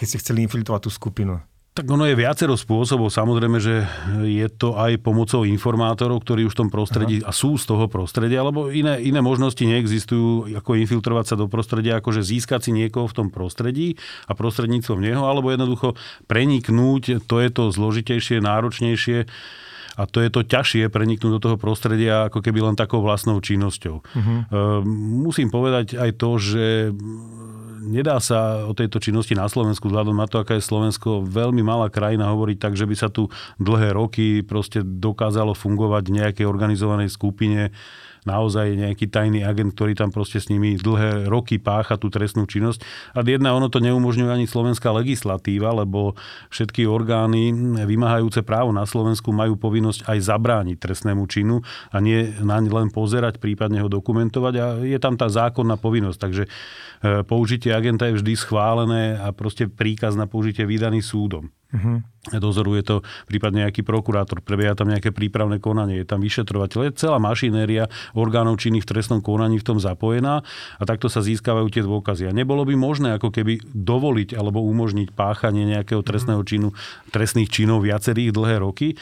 keď 0.00 0.06
ste 0.08 0.20
chceli 0.24 0.48
infiltrovať 0.48 0.88
tú 0.88 0.90
skupinu? 0.90 1.44
Tak 1.70 1.86
ono 1.86 2.02
je 2.02 2.18
viacero 2.18 2.58
spôsobov. 2.58 3.14
Samozrejme, 3.14 3.62
že 3.62 3.86
je 4.26 4.48
to 4.50 4.74
aj 4.74 4.98
pomocou 5.06 5.46
informátorov, 5.46 6.18
ktorí 6.26 6.42
už 6.48 6.58
v 6.58 6.60
tom 6.66 6.70
prostredí 6.72 7.22
Aha. 7.22 7.30
a 7.30 7.36
sú 7.36 7.54
z 7.60 7.70
toho 7.70 7.86
prostredia, 7.86 8.42
alebo 8.42 8.74
iné, 8.74 8.98
iné 8.98 9.22
možnosti 9.22 9.62
neexistujú, 9.62 10.50
ako 10.58 10.80
infiltrovať 10.82 11.24
sa 11.30 11.34
do 11.38 11.46
prostredia, 11.46 12.02
akože 12.02 12.26
získať 12.26 12.66
si 12.66 12.70
niekoho 12.74 13.06
v 13.06 13.16
tom 13.22 13.28
prostredí 13.30 13.94
a 14.26 14.34
prostredníctvom 14.34 14.98
neho, 14.98 15.22
alebo 15.22 15.54
jednoducho 15.54 15.94
preniknúť, 16.26 17.22
to 17.30 17.38
je 17.38 17.48
to 17.54 17.70
zložitejšie, 17.70 18.42
náročnejšie 18.42 19.30
a 20.00 20.02
to 20.08 20.22
je 20.24 20.30
to 20.32 20.40
ťažšie 20.46 20.88
preniknúť 20.88 21.32
do 21.36 21.42
toho 21.42 21.56
prostredia 21.60 22.30
ako 22.32 22.40
keby 22.40 22.64
len 22.64 22.74
takou 22.78 23.04
vlastnou 23.04 23.36
činnosťou. 23.42 24.00
Uh-huh. 24.00 24.38
Musím 25.28 25.52
povedať 25.52 25.98
aj 25.98 26.10
to, 26.16 26.30
že 26.40 26.64
nedá 27.80 28.20
sa 28.20 28.68
o 28.68 28.76
tejto 28.76 29.00
činnosti 29.00 29.32
na 29.32 29.48
Slovensku, 29.48 29.88
vzhľadom 29.88 30.14
na 30.14 30.28
to, 30.28 30.44
aká 30.44 30.60
je 30.60 30.64
Slovensko 30.64 31.24
veľmi 31.24 31.64
malá 31.64 31.88
krajina, 31.88 32.30
hovoriť 32.30 32.58
tak, 32.60 32.74
že 32.76 32.84
by 32.84 32.94
sa 32.94 33.08
tu 33.08 33.32
dlhé 33.56 33.96
roky 33.96 34.44
proste 34.44 34.84
dokázalo 34.84 35.56
fungovať 35.56 36.02
v 36.06 36.16
nejakej 36.20 36.46
organizovanej 36.46 37.08
skupine 37.08 37.72
naozaj 38.28 38.76
nejaký 38.76 39.08
tajný 39.08 39.44
agent, 39.46 39.72
ktorý 39.76 39.96
tam 39.96 40.10
proste 40.10 40.40
s 40.40 40.48
nimi 40.52 40.76
dlhé 40.76 41.28
roky 41.28 41.56
pácha 41.60 42.00
tú 42.00 42.08
trestnú 42.08 42.44
činnosť. 42.44 42.82
A 43.16 43.24
jedna, 43.24 43.52
ono 43.52 43.68
to 43.72 43.78
neumožňuje 43.80 44.30
ani 44.30 44.46
slovenská 44.48 44.90
legislatíva, 44.92 45.72
lebo 45.72 46.18
všetky 46.52 46.84
orgány 46.84 47.52
vymáhajúce 47.84 48.42
právo 48.42 48.74
na 48.74 48.84
Slovensku 48.84 49.30
majú 49.30 49.56
povinnosť 49.56 50.08
aj 50.08 50.18
zabrániť 50.20 50.76
trestnému 50.80 51.24
činu 51.30 51.62
a 51.92 51.96
nie 52.00 52.32
naň 52.40 52.72
len 52.72 52.88
pozerať, 52.88 53.38
prípadne 53.38 53.80
ho 53.84 53.88
dokumentovať 53.88 54.54
a 54.58 54.66
je 54.82 54.98
tam 54.98 55.14
tá 55.14 55.28
zákonná 55.30 55.78
povinnosť. 55.80 56.18
Takže 56.18 56.44
E, 57.00 57.24
použitie 57.24 57.72
agenta 57.72 58.04
je 58.12 58.20
vždy 58.20 58.36
schválené 58.36 59.16
a 59.16 59.32
proste 59.32 59.64
príkaz 59.64 60.12
na 60.20 60.28
použitie 60.28 60.68
vydaný 60.68 61.00
súdom. 61.00 61.48
Uh-huh. 61.70 62.02
Dozoruje 62.34 62.82
to 62.82 63.06
prípadne 63.30 63.62
nejaký 63.62 63.86
prokurátor, 63.86 64.42
prebieha 64.42 64.74
tam 64.74 64.90
nejaké 64.90 65.14
prípravné 65.14 65.62
konanie, 65.62 66.02
je 66.02 66.06
tam 66.10 66.18
vyšetrovateľ, 66.18 66.90
je 66.90 66.98
celá 66.98 67.22
mašinéria 67.22 67.86
orgánov 68.12 68.58
činných 68.58 68.82
v 68.82 68.90
trestnom 68.90 69.22
konaní 69.22 69.62
v 69.62 69.66
tom 69.70 69.78
zapojená 69.78 70.42
a 70.76 70.82
takto 70.82 71.06
sa 71.06 71.22
získavajú 71.22 71.70
tie 71.70 71.86
dôkazy. 71.86 72.26
A 72.26 72.34
nebolo 72.34 72.66
by 72.66 72.74
možné 72.74 73.14
ako 73.14 73.30
keby 73.30 73.62
dovoliť 73.70 74.34
alebo 74.34 74.66
umožniť 74.66 75.14
páchanie 75.14 75.62
nejakého 75.62 76.02
trestného 76.02 76.42
činu, 76.42 76.74
trestných 77.14 77.48
činov 77.48 77.86
viacerých 77.86 78.34
dlhé 78.34 78.66
roky, 78.66 78.98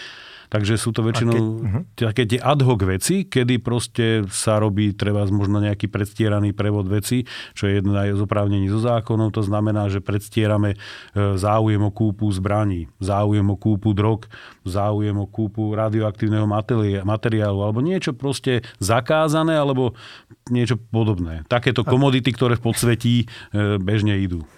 Takže 0.49 0.81
sú 0.81 0.97
to 0.97 1.05
väčšinou 1.05 1.33
keď, 1.37 1.45
uh-huh. 1.45 1.83
také 1.95 2.25
tie 2.25 2.41
ad 2.41 2.65
hoc 2.65 2.81
veci, 2.89 3.29
kedy 3.29 3.61
proste 3.61 4.25
sa 4.33 4.57
robí 4.57 4.97
treba 4.97 5.29
možno 5.29 5.61
nejaký 5.61 5.93
predstieraný 5.93 6.57
prevod 6.57 6.89
veci, 6.89 7.29
čo 7.53 7.69
je 7.69 7.81
jedno 7.81 7.93
aj 7.93 8.17
z 8.17 8.21
oprávnení 8.25 8.67
zo 8.73 8.81
zákonov. 8.81 9.37
To 9.37 9.45
znamená, 9.45 9.93
že 9.93 10.01
predstierame 10.01 10.75
e, 10.75 10.77
záujem 11.37 11.81
o 11.85 11.93
kúpu 11.93 12.33
zbraní, 12.33 12.89
záujem 12.99 13.45
o 13.45 13.57
kúpu 13.61 13.93
drog, 13.93 14.25
záujem 14.65 15.17
o 15.21 15.29
kúpu 15.29 15.77
radioaktívneho 15.77 16.49
materiálu 17.05 17.61
alebo 17.61 17.85
niečo 17.85 18.17
proste 18.17 18.65
zakázané 18.81 19.61
alebo 19.61 19.93
niečo 20.49 20.81
podobné. 20.81 21.45
Takéto 21.47 21.85
komodity, 21.85 22.33
ktoré 22.33 22.57
v 22.57 22.65
podsvetí 22.73 23.15
e, 23.25 23.27
bežne 23.77 24.17
idú. 24.17 24.49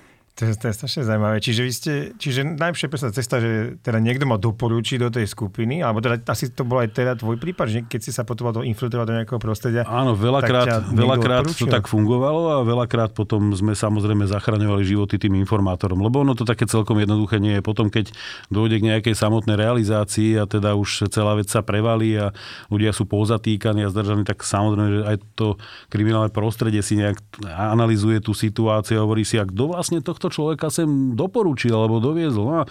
To 0.41 0.49
je, 0.49 0.57
to 0.57 0.73
je 0.73 0.75
strašne 0.75 1.05
zaujímavé. 1.05 1.37
Čiže 1.45 1.61
vy 1.61 1.73
ste, 1.73 1.93
čiže 2.17 2.41
najlepšia 2.57 2.89
presná 2.89 3.13
cesta, 3.13 3.45
že 3.45 3.77
teda 3.85 4.01
niekto 4.01 4.25
ma 4.25 4.41
doporučí 4.41 4.97
do 4.97 5.13
tej 5.13 5.29
skupiny, 5.29 5.85
alebo 5.85 6.01
teda 6.01 6.25
asi 6.33 6.49
to 6.49 6.65
bol 6.65 6.81
aj 6.81 6.97
teda 6.97 7.13
tvoj 7.21 7.37
prípad, 7.37 7.67
že 7.69 7.79
keď 7.85 8.01
si 8.01 8.09
sa 8.09 8.25
potreboval 8.25 8.65
infiltrovať 8.65 9.05
do 9.05 9.15
nejakého 9.21 9.37
prostredia. 9.37 9.85
Áno, 9.85 10.17
veľakrát, 10.17 10.97
veľakrát 10.97 11.45
to 11.45 11.69
tak 11.69 11.93
fungovalo 11.93 12.57
a 12.57 12.65
veľakrát 12.65 13.13
potom 13.13 13.53
sme 13.53 13.77
samozrejme 13.77 14.25
zachraňovali 14.33 14.81
životy 14.81 15.21
tým 15.21 15.37
informátorom, 15.45 16.01
lebo 16.01 16.25
ono 16.25 16.33
to 16.33 16.49
také 16.49 16.65
celkom 16.65 16.97
jednoduché 16.97 17.37
nie 17.37 17.61
je. 17.61 17.63
Potom, 17.63 17.93
keď 17.93 18.09
dojde 18.49 18.81
k 18.81 18.97
nejakej 18.97 19.13
samotnej 19.21 19.61
realizácii 19.61 20.41
a 20.41 20.49
teda 20.49 20.73
už 20.73 21.13
celá 21.13 21.37
vec 21.37 21.53
sa 21.53 21.61
prevalí 21.61 22.17
a 22.17 22.33
ľudia 22.73 22.97
sú 22.97 23.05
pozatýkaní 23.05 23.85
a 23.85 23.93
zdržaní, 23.93 24.25
tak 24.25 24.41
samozrejme, 24.41 24.89
že 24.89 25.01
aj 25.05 25.17
to 25.37 25.61
kriminálne 25.93 26.33
prostredie 26.33 26.81
si 26.81 26.97
nejak 26.97 27.21
analizuje 27.45 28.25
tú 28.25 28.33
situáciu 28.33 28.97
a 28.97 29.05
hovorí 29.05 29.29
si, 29.29 29.37
a 29.37 29.45
kto 29.45 29.77
vlastne 29.77 30.01
tohto 30.01 30.30
človeka 30.31 30.71
sem 30.71 31.13
doporučil 31.19 31.75
alebo 31.75 31.99
doviezol. 31.99 32.47
No 32.47 32.55
a, 32.63 32.65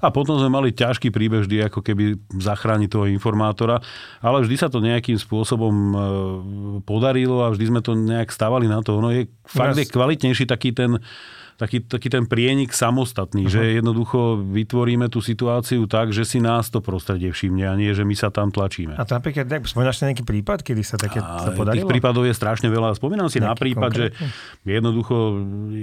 a 0.00 0.08
potom 0.10 0.40
sme 0.40 0.50
mali 0.50 0.72
ťažký 0.72 1.12
príbeh 1.12 1.44
vždy 1.44 1.68
ako 1.68 1.84
keby 1.84 2.18
zachrániť 2.40 2.88
toho 2.88 3.06
informátora, 3.06 3.78
ale 4.24 4.42
vždy 4.42 4.56
sa 4.56 4.72
to 4.72 4.80
nejakým 4.80 5.20
spôsobom 5.20 5.74
e, 5.74 5.96
podarilo 6.82 7.44
a 7.44 7.52
vždy 7.52 7.64
sme 7.68 7.80
to 7.84 7.92
nejak 7.94 8.32
stavali 8.32 8.66
na 8.66 8.80
to. 8.80 8.98
Ono 8.98 9.12
je 9.12 9.28
fakt 9.44 9.78
je 9.78 9.86
kvalitnejší 9.86 10.48
taký 10.48 10.72
ten 10.72 10.98
taký, 11.62 11.78
taký 11.86 12.08
ten 12.10 12.26
prienik 12.26 12.74
samostatný, 12.74 13.46
uh-huh. 13.46 13.54
že 13.54 13.78
jednoducho 13.78 14.42
vytvoríme 14.42 15.06
tú 15.06 15.22
situáciu 15.22 15.86
tak, 15.86 16.10
že 16.10 16.26
si 16.26 16.42
nás 16.42 16.66
to 16.74 16.82
prostredie 16.82 17.30
všimne 17.30 17.70
a 17.70 17.78
nie, 17.78 17.94
že 17.94 18.02
my 18.02 18.18
sa 18.18 18.34
tam 18.34 18.50
tlačíme. 18.50 18.98
A 18.98 19.06
to 19.06 19.14
napríklad, 19.14 19.46
spomínaš 19.62 20.02
nejaký 20.02 20.26
prípad, 20.26 20.66
kedy 20.66 20.82
sa 20.82 20.98
také 20.98 21.22
a 21.22 21.46
sa 21.46 21.50
podarilo? 21.54 21.86
Tých 21.86 21.92
prípadov 21.94 22.26
je 22.26 22.34
strašne 22.34 22.66
veľa. 22.66 22.98
Spomínam 22.98 23.30
si 23.30 23.38
na 23.38 23.54
prípad, 23.54 23.94
konkrétne? 23.94 24.26
že 24.66 24.70
jednoducho 24.74 25.16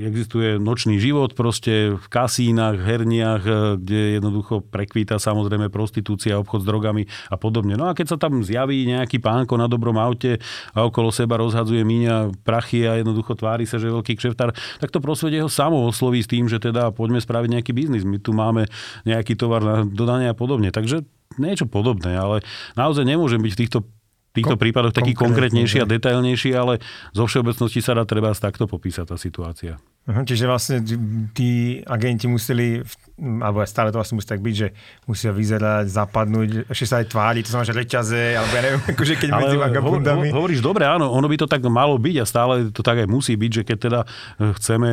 existuje 0.04 0.60
nočný 0.60 1.00
život 1.00 1.32
proste 1.32 1.96
v 1.96 2.06
kasínach, 2.12 2.76
herniach, 2.76 3.44
kde 3.80 4.20
jednoducho 4.20 4.60
prekvíta 4.68 5.16
samozrejme 5.16 5.72
prostitúcia, 5.72 6.36
obchod 6.36 6.66
s 6.66 6.68
drogami 6.68 7.08
a 7.32 7.40
podobne. 7.40 7.80
No 7.80 7.88
a 7.88 7.96
keď 7.96 8.16
sa 8.16 8.18
tam 8.20 8.44
zjaví 8.44 8.84
nejaký 8.84 9.24
pánko 9.24 9.56
na 9.56 9.72
dobrom 9.72 9.96
aute 9.96 10.42
a 10.76 10.84
okolo 10.84 11.14
seba 11.14 11.40
rozhadzuje 11.40 11.86
míňa 11.86 12.44
prachy 12.44 12.84
a 12.84 13.00
jednoducho 13.00 13.38
tvári 13.38 13.64
sa, 13.64 13.80
že 13.80 13.88
je 13.88 13.96
veľký 13.96 14.14
kšeftár, 14.18 14.52
tak 14.82 14.90
to 14.90 15.00
prosvedie 15.00 15.40
ho 15.40 15.48
sám 15.48 15.69
samo 15.70 15.86
osloví 15.86 16.26
s 16.26 16.28
tým, 16.28 16.50
že 16.50 16.58
teda 16.58 16.90
poďme 16.90 17.22
spraviť 17.22 17.50
nejaký 17.54 17.72
biznis. 17.78 18.02
My 18.02 18.18
tu 18.18 18.34
máme 18.34 18.66
nejaký 19.06 19.38
tovar 19.38 19.62
na 19.62 19.86
dodanie 19.86 20.26
a 20.26 20.34
podobne. 20.34 20.74
Takže 20.74 21.06
niečo 21.38 21.70
podobné, 21.70 22.18
ale 22.18 22.42
naozaj 22.74 23.06
nemôžem 23.06 23.38
byť 23.38 23.54
v 23.54 23.62
týchto 23.62 23.80
týchto 24.30 24.62
prípadoch 24.62 24.94
taký 24.94 25.18
konkrétnejší 25.18 25.82
a 25.82 25.90
detailnejší, 25.90 26.54
ale 26.54 26.78
zo 27.18 27.26
všeobecnosti 27.26 27.82
sa 27.82 27.98
dá 27.98 28.06
treba 28.06 28.30
takto 28.38 28.70
popísať 28.70 29.10
tá 29.10 29.18
situácia. 29.18 29.82
Uh-huh, 30.08 30.26
čiže 30.26 30.50
vlastne 30.50 30.82
tí 31.36 31.84
agenti 31.86 32.26
museli 32.26 32.82
alebo 33.20 33.64
stále 33.68 33.92
to 33.92 34.00
vlastne 34.00 34.16
musí 34.16 34.28
tak 34.28 34.40
byť, 34.40 34.56
že 34.56 34.68
musia 35.06 35.32
vyzerať, 35.36 35.92
zapadnúť, 35.92 36.72
ešte 36.72 36.86
sa 36.88 36.96
aj 37.04 37.08
tváriť, 37.12 37.44
to 37.46 37.52
znamená, 37.52 37.68
že 37.68 37.76
reťaze, 37.76 38.22
alebo 38.40 38.54
ja 38.56 38.62
neviem, 38.64 38.82
akože 38.96 39.14
keď 39.20 39.30
medzi 39.36 39.58
vagabundami. 39.60 40.28
Ho, 40.32 40.36
hovoríš 40.40 40.62
dobre, 40.64 40.88
áno, 40.88 41.12
ono 41.12 41.28
by 41.28 41.36
to 41.36 41.48
tak 41.48 41.62
malo 41.68 42.00
byť 42.00 42.16
a 42.24 42.26
stále 42.26 42.54
to 42.72 42.80
tak 42.80 43.04
aj 43.04 43.08
musí 43.12 43.36
byť, 43.36 43.52
že 43.52 43.64
keď 43.68 43.78
teda 43.78 44.00
eh, 44.08 44.52
chceme 44.56 44.90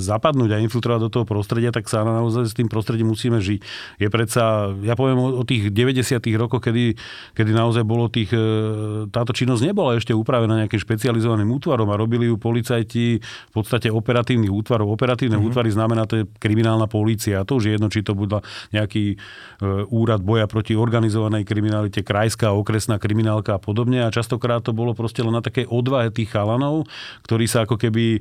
zapadnúť 0.00 0.50
a 0.56 0.62
infiltrovať 0.64 1.00
do 1.08 1.10
toho 1.12 1.24
prostredia, 1.28 1.70
tak 1.70 1.86
sa 1.86 2.02
naozaj 2.02 2.48
s 2.48 2.56
tým 2.56 2.68
prostredím 2.72 3.12
musíme 3.12 3.38
žiť. 3.38 3.60
Je 4.00 4.08
predsa, 4.08 4.72
ja 4.80 4.96
poviem 4.96 5.20
o, 5.20 5.28
o 5.36 5.42
tých 5.44 5.68
90 5.68 6.24
rokoch, 6.40 6.64
kedy, 6.64 6.96
kedy 7.36 7.50
naozaj 7.52 7.84
bolo 7.84 8.08
tých, 8.08 8.32
eh, 8.32 9.06
táto 9.12 9.36
činnosť 9.36 9.62
nebola 9.68 10.00
ešte 10.00 10.16
upravená 10.16 10.64
nejakým 10.64 10.80
špecializovaným 10.80 11.48
útvarom 11.52 11.88
a 11.92 12.00
robili 12.00 12.32
ju 12.32 12.40
policajti 12.40 13.20
v 13.20 13.52
podstate 13.52 13.92
operatívnych 14.38 14.54
útvarov. 14.54 14.88
Operatívne 14.94 15.36
mm-hmm. 15.38 15.50
útvary 15.50 15.70
znamená, 15.74 16.06
to 16.06 16.22
je 16.22 16.24
kriminálna 16.38 16.86
polícia. 16.86 17.42
A 17.42 17.46
to 17.46 17.58
už 17.58 17.64
je 17.66 17.72
jedno, 17.74 17.90
či 17.90 18.06
to 18.06 18.14
bude 18.14 18.38
nejaký 18.70 19.14
e, 19.14 19.16
úrad 19.90 20.22
boja 20.22 20.46
proti 20.46 20.78
organizovanej 20.78 21.42
kriminalite, 21.42 22.06
krajská, 22.06 22.54
okresná 22.54 23.02
kriminálka 23.02 23.58
a 23.58 23.60
podobne. 23.60 24.06
A 24.06 24.14
častokrát 24.14 24.62
to 24.62 24.70
bolo 24.70 24.94
proste 24.94 25.26
len 25.26 25.34
na 25.34 25.42
takej 25.42 25.66
odvahe 25.66 26.14
tých 26.14 26.30
chalanov, 26.30 26.86
ktorí 27.26 27.50
sa 27.50 27.66
ako 27.66 27.74
keby 27.74 28.18
e, 28.18 28.20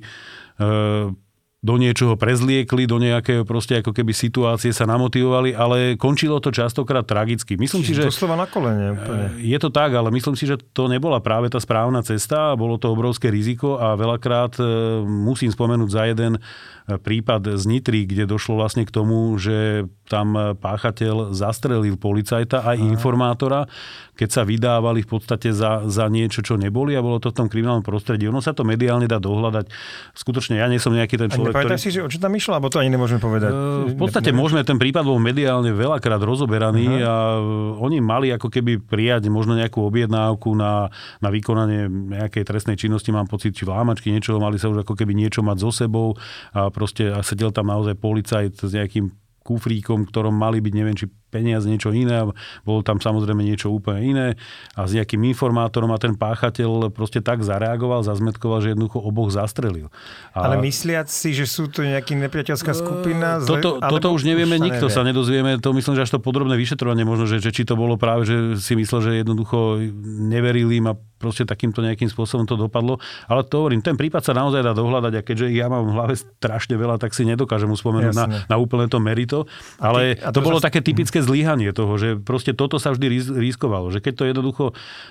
do 1.67 1.75
niečoho 1.75 2.15
prezliekli, 2.15 2.87
do 2.87 2.95
nejakého 2.95 3.43
proste 3.43 3.83
ako 3.83 3.91
keby 3.91 4.15
situácie 4.15 4.71
sa 4.71 4.87
namotivovali, 4.87 5.51
ale 5.51 5.99
končilo 5.99 6.39
to 6.39 6.55
častokrát 6.55 7.03
tragicky. 7.03 7.59
Myslím 7.59 7.83
Čiže 7.83 7.91
si, 7.91 7.97
že... 7.99 8.03
Doslova 8.07 8.39
na 8.39 8.47
kolene. 8.47 8.95
Úplne. 8.95 9.43
Je 9.43 9.57
to 9.59 9.67
tak, 9.67 9.91
ale 9.91 10.07
myslím 10.15 10.39
si, 10.39 10.47
že 10.47 10.55
to 10.71 10.87
nebola 10.87 11.19
práve 11.19 11.51
tá 11.51 11.59
správna 11.59 11.99
cesta 11.99 12.55
bolo 12.55 12.79
to 12.79 12.95
obrovské 12.95 13.27
riziko 13.27 13.75
a 13.75 13.99
veľakrát 13.99 14.55
e, 14.55 14.63
musím 15.03 15.51
spomenúť 15.51 15.89
za 15.91 16.03
jeden 16.07 16.39
prípad 16.87 17.59
z 17.59 17.63
Nitry, 17.67 18.07
kde 18.07 18.23
došlo 18.23 18.55
vlastne 18.55 18.87
k 18.87 18.91
tomu, 18.95 19.35
že 19.35 19.91
tam 20.07 20.55
páchateľ 20.55 21.35
zastrelil 21.35 21.99
policajta 21.99 22.63
aj 22.63 22.79
informátora, 22.79 23.67
keď 24.15 24.29
sa 24.31 24.41
vydávali 24.47 25.03
v 25.03 25.09
podstate 25.11 25.51
za, 25.51 25.83
za 25.85 26.07
niečo, 26.07 26.41
čo 26.41 26.55
neboli 26.55 26.95
a 26.95 27.03
bolo 27.03 27.19
to 27.19 27.29
v 27.29 27.37
tom 27.43 27.47
kriminálnom 27.51 27.83
prostredí. 27.83 28.25
Ono 28.31 28.39
sa 28.39 28.55
to 28.55 28.63
mediálne 28.63 29.05
dá 29.05 29.19
dohľadať. 29.19 29.69
Skutočne, 30.15 30.57
ja 30.57 30.65
nie 30.71 30.81
som 30.81 30.95
nejaký 30.95 31.19
ten 31.19 31.29
človek, 31.29 31.53
ktorý... 31.53 31.77
si, 31.77 31.91
že 31.93 32.01
o 32.01 32.09
čo 32.09 32.17
tam 32.17 32.33
išlo, 32.33 32.57
alebo 32.57 32.71
to 32.71 32.79
ani 32.81 32.89
nemôžeme 32.89 33.19
povedať? 33.21 33.51
E, 33.51 33.93
v 33.93 33.97
podstate 33.99 34.31
ne, 34.31 34.39
môžeme, 34.39 34.63
ten 34.63 34.79
prípad 34.79 35.05
bol 35.05 35.19
mediálne 35.21 35.69
veľakrát 35.75 36.23
rozoberaný 36.23 37.03
Aha. 37.03 37.05
a 37.05 37.13
oni 37.77 37.99
mali 37.99 38.31
ako 38.31 38.47
keby 38.47 38.81
prijať 38.81 39.29
možno 39.29 39.59
nejakú 39.59 39.83
objednávku 39.83 40.55
na, 40.55 40.89
na 41.19 41.29
vykonanie 41.29 41.91
nejakej 41.91 42.47
trestnej 42.47 42.79
činnosti, 42.79 43.11
mám 43.13 43.29
pocit, 43.29 43.53
či 43.53 43.67
vlámačky, 43.67 44.09
niečo, 44.09 44.39
mali 44.41 44.57
sa 44.57 44.71
už 44.71 44.81
ako 44.87 44.97
keby 44.97 45.13
niečo 45.13 45.43
mať 45.43 45.57
so 45.61 45.69
sebou 45.69 46.17
a 46.55 46.71
proste 46.77 47.09
a 47.09 47.25
sedel 47.25 47.49
tam 47.49 47.73
naozaj 47.73 47.97
policajt 47.97 48.61
s 48.61 48.71
nejakým 48.77 49.09
kufríkom, 49.41 50.05
ktorom 50.05 50.37
mali 50.37 50.61
byť, 50.61 50.73
neviem, 50.77 50.93
či 50.93 51.09
peniaze, 51.27 51.67
niečo 51.67 51.91
iné, 51.91 52.23
bolo 52.63 52.79
tam 52.81 53.03
samozrejme 53.03 53.43
niečo 53.43 53.67
úplne 53.67 54.01
iné 54.03 54.27
a 54.73 54.87
s 54.87 54.95
nejakým 54.95 55.19
informátorom 55.35 55.91
a 55.91 55.99
ten 55.99 56.15
páchateľ 56.15 56.89
proste 56.91 57.19
tak 57.19 57.43
zareagoval, 57.43 58.07
zazmetkoval, 58.07 58.63
že 58.63 58.73
jednoducho 58.73 59.03
oboch 59.03 59.29
zastrelil. 59.29 59.91
A... 60.31 60.47
Ale 60.47 60.63
mysliac 60.63 61.11
si, 61.11 61.35
že 61.35 61.43
sú 61.43 61.67
to 61.67 61.83
nejaký 61.83 62.15
nepriateľská 62.15 62.71
skupina? 62.71 63.43
Zle... 63.43 63.59
Toto, 63.59 63.83
toto 63.83 64.07
už 64.15 64.23
nevieme, 64.23 64.55
už 64.55 64.65
nikto 64.71 64.87
nevie. 64.87 64.95
sa 64.95 65.01
nedozvieme, 65.03 65.51
to 65.59 65.75
myslím, 65.75 65.93
že 65.99 66.07
až 66.07 66.11
to 66.15 66.19
podrobné 66.23 66.55
vyšetrovanie 66.55 67.03
možno, 67.03 67.27
že, 67.27 67.43
že 67.43 67.51
či 67.51 67.67
to 67.67 67.75
bolo 67.75 67.99
práve, 67.99 68.23
že 68.23 68.35
si 68.63 68.73
myslel, 68.79 68.99
že 69.03 69.11
jednoducho 69.21 69.83
neverili 70.03 70.79
im 70.79 70.91
a 70.91 70.95
proste 71.17 71.43
takýmto 71.43 71.81
nejakým 71.81 72.07
spôsobom 72.07 72.45
to 72.45 72.55
dopadlo. 72.55 73.01
Ale 73.25 73.41
to 73.43 73.65
hovorím, 73.65 73.81
ten 73.81 73.97
prípad 73.97 74.21
sa 74.21 74.33
naozaj 74.37 74.61
dá 74.61 74.71
dohľadať 74.77 75.13
a 75.17 75.21
keďže 75.25 75.45
ja 75.49 75.67
mám 75.67 75.89
v 75.89 75.93
hlave 75.97 76.13
strašne 76.13 76.77
veľa, 76.77 77.01
tak 77.01 77.11
si 77.17 77.25
nedokážem 77.25 77.67
uspomenúť 77.73 78.13
na, 78.13 78.25
na 78.45 78.55
úplne 78.61 78.85
to 78.85 79.01
merito. 79.01 79.49
Ale 79.81 80.13
a 80.13 80.15
ty, 80.15 80.23
a 80.23 80.29
to, 80.29 80.39
to 80.39 80.45
bolo 80.45 80.61
zas... 80.61 80.69
také 80.69 80.79
typické 80.85 81.19
zlyhanie 81.27 81.75
toho, 81.75 81.99
že 81.99 82.15
proste 82.15 82.55
toto 82.55 82.79
sa 82.79 82.95
vždy 82.95 83.35
riskovalo. 83.35 83.91
Že 83.91 83.99
keď 83.99 84.13
to 84.15 84.23
jednoducho, 84.31 84.63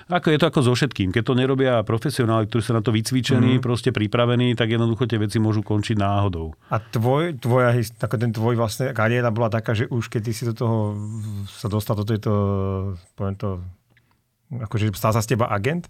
ako 0.09 0.27
je 0.33 0.37
to 0.41 0.45
ako 0.49 0.59
so 0.65 0.73
všetkým, 0.73 1.13
keď 1.13 1.23
to 1.23 1.33
nerobia 1.37 1.73
profesionáli, 1.85 2.49
ktorí 2.49 2.61
sú 2.65 2.73
na 2.73 2.81
to 2.81 2.89
vycvičení, 2.89 3.61
mm. 3.61 3.63
proste 3.63 3.93
pripravení, 3.93 4.57
tak 4.57 4.73
jednoducho 4.73 5.05
tie 5.05 5.21
veci 5.21 5.37
môžu 5.37 5.61
končiť 5.61 5.95
náhodou. 6.01 6.57
A 6.73 6.81
tvoj, 6.81 7.37
tvoja, 7.37 7.77
ako 7.77 8.15
ten 8.17 8.33
tvoj 8.33 8.57
vlastne 8.57 8.89
kariéra 8.97 9.29
bola 9.29 9.53
taká, 9.53 9.77
že 9.77 9.85
už 9.85 10.09
keď 10.09 10.21
ty 10.25 10.31
si 10.33 10.43
do 10.49 10.57
toho 10.57 10.97
sa 11.45 11.69
dostal 11.69 11.93
do 11.93 12.03
tejto, 12.03 12.31
poviem 13.13 13.37
to, 13.37 13.61
akože 14.49 14.89
stal 14.97 15.13
sa 15.13 15.21
z 15.21 15.37
teba 15.37 15.51
agent, 15.53 15.85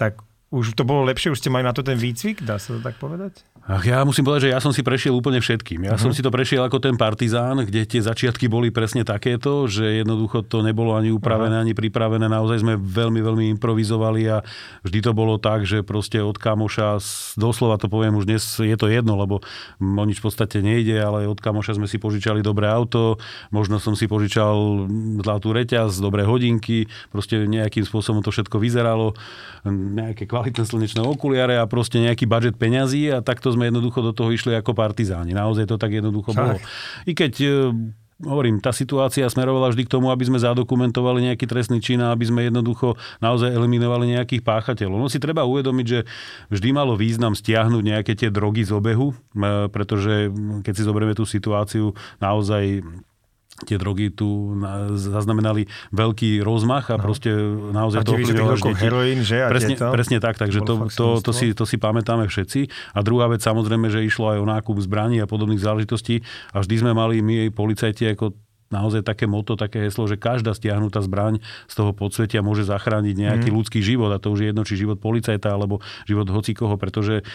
tak 0.00 0.16
už 0.50 0.74
to 0.74 0.82
bolo 0.82 1.06
lepšie, 1.06 1.30
už 1.30 1.38
ste 1.38 1.50
mali 1.50 1.62
na 1.62 1.70
to 1.70 1.86
ten 1.86 1.94
výcvik, 1.94 2.42
dá 2.42 2.58
sa 2.58 2.74
to 2.74 2.82
tak 2.82 2.98
povedať? 2.98 3.46
Ach, 3.70 3.86
ja 3.86 4.02
musím 4.02 4.26
povedať, 4.26 4.50
že 4.50 4.52
ja 4.56 4.58
som 4.58 4.74
si 4.74 4.82
prešiel 4.82 5.14
úplne 5.14 5.38
všetkým. 5.38 5.86
Ja 5.86 5.94
uh-huh. 5.94 6.02
som 6.02 6.10
si 6.10 6.26
to 6.26 6.34
prešiel 6.34 6.66
ako 6.66 6.82
ten 6.82 6.98
partizán, 6.98 7.54
kde 7.62 7.86
tie 7.86 8.02
začiatky 8.02 8.50
boli 8.50 8.74
presne 8.74 9.06
takéto, 9.06 9.70
že 9.70 10.02
jednoducho 10.02 10.42
to 10.42 10.66
nebolo 10.66 10.98
ani 10.98 11.14
upravené, 11.14 11.54
uh-huh. 11.54 11.70
ani 11.70 11.78
pripravené. 11.78 12.26
Naozaj 12.26 12.66
sme 12.66 12.74
veľmi, 12.74 13.22
veľmi 13.22 13.44
improvizovali 13.54 14.26
a 14.26 14.42
vždy 14.82 14.98
to 15.06 15.12
bolo 15.14 15.38
tak, 15.38 15.70
že 15.70 15.86
proste 15.86 16.18
od 16.18 16.34
kamoša, 16.34 16.98
doslova 17.38 17.78
to 17.78 17.86
poviem 17.86 18.18
už 18.18 18.26
dnes, 18.26 18.42
je 18.42 18.74
to 18.74 18.90
jedno, 18.90 19.14
lebo 19.14 19.38
o 19.78 20.04
nič 20.08 20.18
v 20.18 20.26
podstate 20.26 20.64
nejde, 20.66 20.98
ale 20.98 21.30
od 21.30 21.38
kamoša 21.38 21.78
sme 21.78 21.86
si 21.86 22.02
požičali 22.02 22.42
dobré 22.42 22.66
auto, 22.66 23.22
možno 23.54 23.78
som 23.78 23.94
si 23.94 24.10
požičal 24.10 24.90
zlatú 25.22 25.54
reťaz, 25.54 26.02
dobré 26.02 26.26
hodinky, 26.26 26.90
proste 27.14 27.46
nejakým 27.46 27.86
spôsobom 27.86 28.18
to 28.24 28.34
všetko 28.34 28.58
vyzeralo, 28.58 29.14
nejaké 29.68 30.26
kvalitné 30.26 30.39
slnečné 30.44 31.04
okuliare 31.04 31.60
a 31.60 31.64
proste 31.68 32.00
nejaký 32.00 32.24
budget 32.24 32.56
peňazí 32.56 33.12
a 33.12 33.20
takto 33.20 33.52
sme 33.52 33.68
jednoducho 33.68 34.00
do 34.00 34.12
toho 34.16 34.32
išli 34.32 34.56
ako 34.56 34.72
partizáni. 34.72 35.36
Naozaj 35.36 35.68
to 35.68 35.76
tak 35.76 35.92
jednoducho 35.92 36.32
bolo. 36.32 36.56
I 37.04 37.12
keď 37.12 37.32
e, 37.40 37.48
hovorím, 38.24 38.60
tá 38.60 38.72
situácia 38.72 39.24
smerovala 39.28 39.72
vždy 39.72 39.88
k 39.88 39.92
tomu, 39.96 40.12
aby 40.12 40.28
sme 40.28 40.36
zadokumentovali 40.40 41.32
nejaký 41.32 41.48
trestný 41.48 41.80
čin 41.80 42.04
a 42.04 42.12
aby 42.12 42.28
sme 42.28 42.44
jednoducho 42.44 43.00
naozaj 43.24 43.48
eliminovali 43.52 44.16
nejakých 44.16 44.44
páchateľov. 44.44 45.00
No 45.00 45.08
si 45.08 45.16
treba 45.16 45.48
uvedomiť, 45.48 45.86
že 45.86 46.00
vždy 46.52 46.68
malo 46.76 46.96
význam 46.96 47.32
stiahnuť 47.32 47.82
nejaké 47.82 48.12
tie 48.16 48.28
drogy 48.28 48.68
z 48.68 48.76
obehu, 48.76 49.16
pretože 49.72 50.28
keď 50.64 50.72
si 50.76 50.82
zoberieme 50.84 51.16
tú 51.16 51.24
situáciu, 51.24 51.96
naozaj 52.20 52.84
tie 53.64 53.76
drogy 53.76 54.12
tu 54.12 54.56
zaznamenali 54.96 55.68
veľký 55.92 56.40
rozmach 56.40 56.88
a 56.92 56.96
no. 56.96 57.04
proste 57.04 57.30
naozaj 57.72 58.00
a 58.00 58.04
to 58.04 58.12
ovplyvňovalo 58.16 58.56
deti. 58.56 58.80
Heroín, 58.80 59.20
že? 59.20 59.44
A 59.44 59.48
presne, 59.52 59.74
to? 59.76 59.88
presne 59.92 60.18
tak, 60.18 60.40
takže 60.40 60.60
to, 60.64 60.88
to, 60.88 61.06
to, 61.20 61.32
si, 61.32 61.52
to 61.52 61.64
si 61.68 61.76
pamätáme 61.76 62.24
všetci. 62.26 62.94
A 62.96 62.98
druhá 63.04 63.28
vec 63.28 63.44
samozrejme, 63.44 63.92
že 63.92 64.04
išlo 64.04 64.32
aj 64.32 64.38
o 64.40 64.46
nákup 64.48 64.76
zbraní 64.80 65.20
a 65.20 65.28
podobných 65.28 65.60
záležitostí 65.60 66.24
a 66.56 66.64
vždy 66.64 66.74
sme 66.80 66.92
mali 66.96 67.20
my 67.20 67.52
policajti 67.52 68.16
ako 68.16 68.32
naozaj 68.70 69.02
také 69.02 69.26
moto, 69.26 69.58
také 69.58 69.90
heslo, 69.90 70.06
že 70.06 70.14
každá 70.14 70.54
stiahnutá 70.54 71.02
zbraň 71.02 71.42
z 71.66 71.74
toho 71.74 71.90
podsvetia 71.90 72.40
môže 72.40 72.62
zachrániť 72.62 73.14
nejaký 73.18 73.48
mm. 73.50 73.56
ľudský 73.58 73.82
život 73.82 74.14
a 74.14 74.22
to 74.22 74.30
už 74.30 74.38
je 74.40 74.48
jedno, 74.54 74.62
či 74.62 74.78
život 74.78 75.02
policajta 75.02 75.50
alebo 75.50 75.82
život 76.06 76.30
hocikoho, 76.30 76.78
pretože 76.78 77.26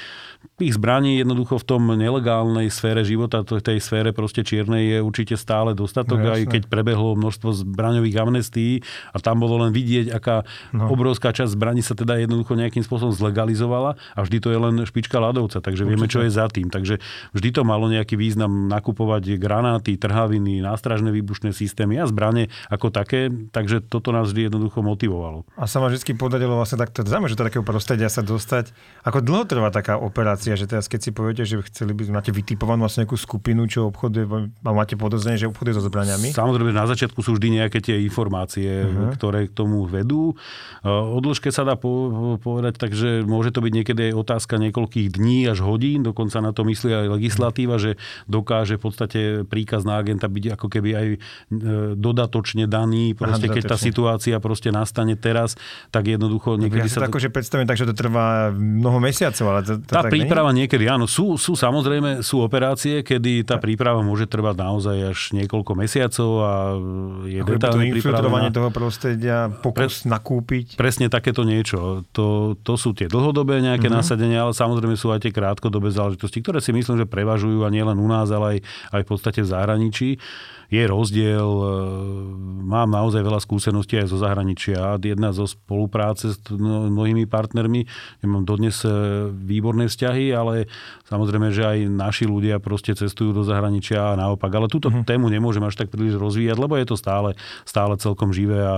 tých 0.55 0.77
zbraní 0.77 1.19
jednoducho 1.19 1.59
v 1.59 1.65
tom 1.67 1.83
nelegálnej 1.91 2.71
sfére 2.71 3.01
života, 3.03 3.43
v 3.43 3.59
tej 3.59 3.81
sfére 3.81 4.13
proste 4.15 4.45
čiernej 4.45 4.97
je 4.97 4.97
určite 5.01 5.35
stále 5.35 5.73
dostatok, 5.75 6.21
no, 6.21 6.31
aj 6.31 6.47
keď 6.47 6.61
prebehlo 6.69 7.17
množstvo 7.17 7.51
zbraňových 7.65 8.15
amnestií 8.15 8.73
a 9.11 9.17
tam 9.19 9.41
bolo 9.41 9.65
len 9.65 9.75
vidieť, 9.75 10.13
aká 10.13 10.47
no. 10.71 10.87
obrovská 10.87 11.33
časť 11.35 11.51
zbraní 11.51 11.81
sa 11.81 11.97
teda 11.97 12.21
jednoducho 12.21 12.55
nejakým 12.55 12.85
spôsobom 12.85 13.11
zlegalizovala 13.11 13.97
a 14.15 14.19
vždy 14.23 14.37
to 14.39 14.49
je 14.53 14.59
len 14.59 14.75
špička 14.85 15.17
ľadovca, 15.17 15.59
takže 15.59 15.83
určite. 15.83 15.91
vieme, 15.91 16.07
čo 16.07 16.23
je 16.23 16.31
za 16.31 16.45
tým. 16.47 16.69
Takže 16.69 17.01
vždy 17.35 17.49
to 17.51 17.61
malo 17.67 17.89
nejaký 17.89 18.15
význam 18.15 18.69
nakupovať 18.69 19.35
granáty, 19.35 19.97
trhaviny, 19.97 20.61
nástražné 20.61 21.11
výbušné 21.25 21.57
systémy 21.57 21.97
a 21.97 22.05
zbranie 22.05 22.53
ako 22.69 22.93
také, 22.93 23.33
takže 23.49 23.81
toto 23.81 24.13
nás 24.13 24.29
vždy 24.29 24.53
jednoducho 24.53 24.85
motivovalo. 24.85 25.49
A 25.57 25.65
sa 25.65 25.81
ma 25.81 25.89
vždy 25.89 26.13
podarilo 26.13 26.53
vlastne 26.53 26.77
takto, 26.77 27.01
zaujímavé, 27.01 27.33
že 27.33 27.39
do 27.41 27.47
takého 27.49 27.65
prostredia 27.65 28.13
sa 28.13 28.21
dostať. 28.21 28.69
Ako 29.01 29.25
dlho 29.25 29.49
trvá 29.49 29.73
taká 29.73 29.97
operácia? 29.97 30.53
že 30.53 30.69
teraz 30.69 30.85
keď 30.85 30.99
si 31.01 31.11
poviete, 31.11 31.43
že 31.43 31.61
chceli 31.73 31.97
by, 31.97 32.13
máte 32.13 32.29
vytipovanú 32.29 32.85
vlastne 32.85 33.05
nejakú 33.05 33.17
skupinu, 33.17 33.65
čo 33.65 33.89
obchoduje, 33.89 34.25
a 34.61 34.69
máte 34.71 34.93
podozrenie, 34.93 35.41
že 35.41 35.49
obchoduje 35.49 35.73
so 35.75 35.83
zbraniami? 35.83 36.31
Samozrejme, 36.31 36.71
na 36.75 36.85
začiatku 36.85 37.19
sú 37.25 37.33
vždy 37.37 37.63
nejaké 37.63 37.81
tie 37.81 37.97
informácie, 38.01 38.85
uh-huh. 38.85 39.17
ktoré 39.17 39.49
k 39.49 39.53
tomu 39.55 39.87
vedú. 39.87 40.37
O 40.85 41.17
dĺžke 41.23 41.49
sa 41.49 41.65
dá 41.65 41.73
povedať, 41.79 42.77
takže 42.77 43.25
môže 43.25 43.49
to 43.55 43.63
byť 43.65 43.73
niekedy 43.73 44.01
aj 44.11 44.13
otázka 44.15 44.61
niekoľkých 44.61 45.07
dní 45.17 45.47
až 45.49 45.63
hodín, 45.63 46.03
dokonca 46.03 46.39
na 46.43 46.51
to 46.51 46.67
myslí 46.67 46.91
aj 46.91 47.07
legislatíva, 47.19 47.75
že 47.79 47.97
dokáže 48.27 48.77
v 48.77 48.81
podstate 48.81 49.19
príkaz 49.47 49.87
na 49.87 49.97
agenta 49.97 50.29
byť 50.29 50.59
ako 50.59 50.67
keby 50.67 50.89
aj 50.93 51.07
e, 51.15 51.19
dodatočne 51.95 52.67
daný, 52.67 53.15
proste 53.15 53.47
Aha, 53.47 53.55
keď 53.55 53.63
tá 53.75 53.77
situácia 53.79 54.35
proste 54.43 54.69
nastane 54.69 55.15
teraz, 55.15 55.55
tak 55.89 56.11
jednoducho 56.11 56.59
niekedy 56.59 56.87
ja 56.91 57.01
sa... 57.01 57.07
to... 57.07 57.17
že 57.17 57.31
predstavím 57.31 57.65
tak, 57.65 57.79
že 57.79 57.87
to 57.89 57.95
trvá 57.95 58.51
mnoho 58.51 58.99
mesiacov, 58.99 59.45
ale 59.49 59.59
to, 59.63 59.73
to 59.81 59.93
tá 59.93 60.05
tak 60.05 60.11
príprava 60.11 60.51
nie? 60.51 60.65
niekedy, 60.65 60.85
áno. 60.87 61.05
Sú, 61.07 61.39
sú 61.39 61.55
samozrejme, 61.55 62.21
sú 62.21 62.43
operácie, 62.43 63.01
kedy 63.01 63.47
tá 63.47 63.57
príprava 63.61 64.03
môže 64.03 64.27
trvať 64.27 64.55
naozaj 64.55 64.97
až 65.15 65.19
niekoľko 65.33 65.71
mesiacov 65.77 66.29
a 66.43 66.53
je 67.25 67.39
Ako 67.41 67.49
detálne 67.55 67.85
pripravená. 67.93 68.49
toho 68.51 68.69
prostredia, 68.73 69.49
pokus 69.61 70.03
Pre, 70.03 70.11
nakúpiť. 70.11 70.75
Presne 70.75 71.07
takéto 71.07 71.45
niečo. 71.47 72.03
To, 72.11 72.57
to 72.59 72.73
sú 72.75 72.91
tie 72.91 73.09
dlhodobé 73.09 73.61
nejaké 73.61 73.87
mm-hmm. 73.87 73.99
nasadenia, 74.01 74.39
ale 74.45 74.53
samozrejme 74.53 74.95
sú 74.97 75.13
aj 75.13 75.23
tie 75.25 75.31
krátkodobé 75.33 75.93
záležitosti, 75.93 76.41
ktoré 76.41 76.59
si 76.59 76.75
myslím, 76.75 77.01
že 77.01 77.07
prevažujú 77.07 77.63
a 77.63 77.69
nielen 77.69 77.97
u 77.97 78.07
nás, 78.09 78.29
ale 78.33 78.59
aj, 78.59 78.59
aj 78.95 79.01
v 79.05 79.07
podstate 79.07 79.39
v 79.45 79.51
zahraničí 79.51 80.09
je 80.69 80.83
rozdiel. 80.85 81.45
E, 81.45 81.67
mám 82.65 82.89
naozaj 82.89 83.21
veľa 83.21 83.39
skúseností 83.41 84.01
aj 84.01 84.09
zo 84.09 84.17
zahraničia. 84.17 84.97
Jedna 84.97 85.31
zo 85.31 85.45
spolupráce 85.45 86.33
s 86.33 86.39
mnohými 86.51 87.29
partnermi. 87.29 87.85
Ja 88.21 88.25
mám 88.25 88.43
dodnes 88.43 88.81
e, 88.81 88.89
výborné 89.29 89.89
vzťahy, 89.89 90.33
ale 90.33 90.71
samozrejme, 91.09 91.53
že 91.53 91.63
aj 91.65 91.77
naši 91.89 92.25
ľudia 92.25 92.57
proste 92.57 92.97
cestujú 92.97 93.31
do 93.35 93.43
zahraničia 93.45 94.13
a 94.13 94.17
naopak. 94.17 94.49
Ale 94.49 94.71
túto 94.71 94.89
uh-huh. 94.89 95.05
tému 95.05 95.29
nemôžem 95.29 95.61
až 95.63 95.77
tak 95.77 95.93
príliš 95.93 96.17
rozvíjať, 96.17 96.57
lebo 96.57 96.77
je 96.77 96.87
to 96.89 96.95
stále, 96.97 97.37
stále 97.63 97.93
celkom 98.01 98.33
živé 98.33 98.59
a 98.61 98.75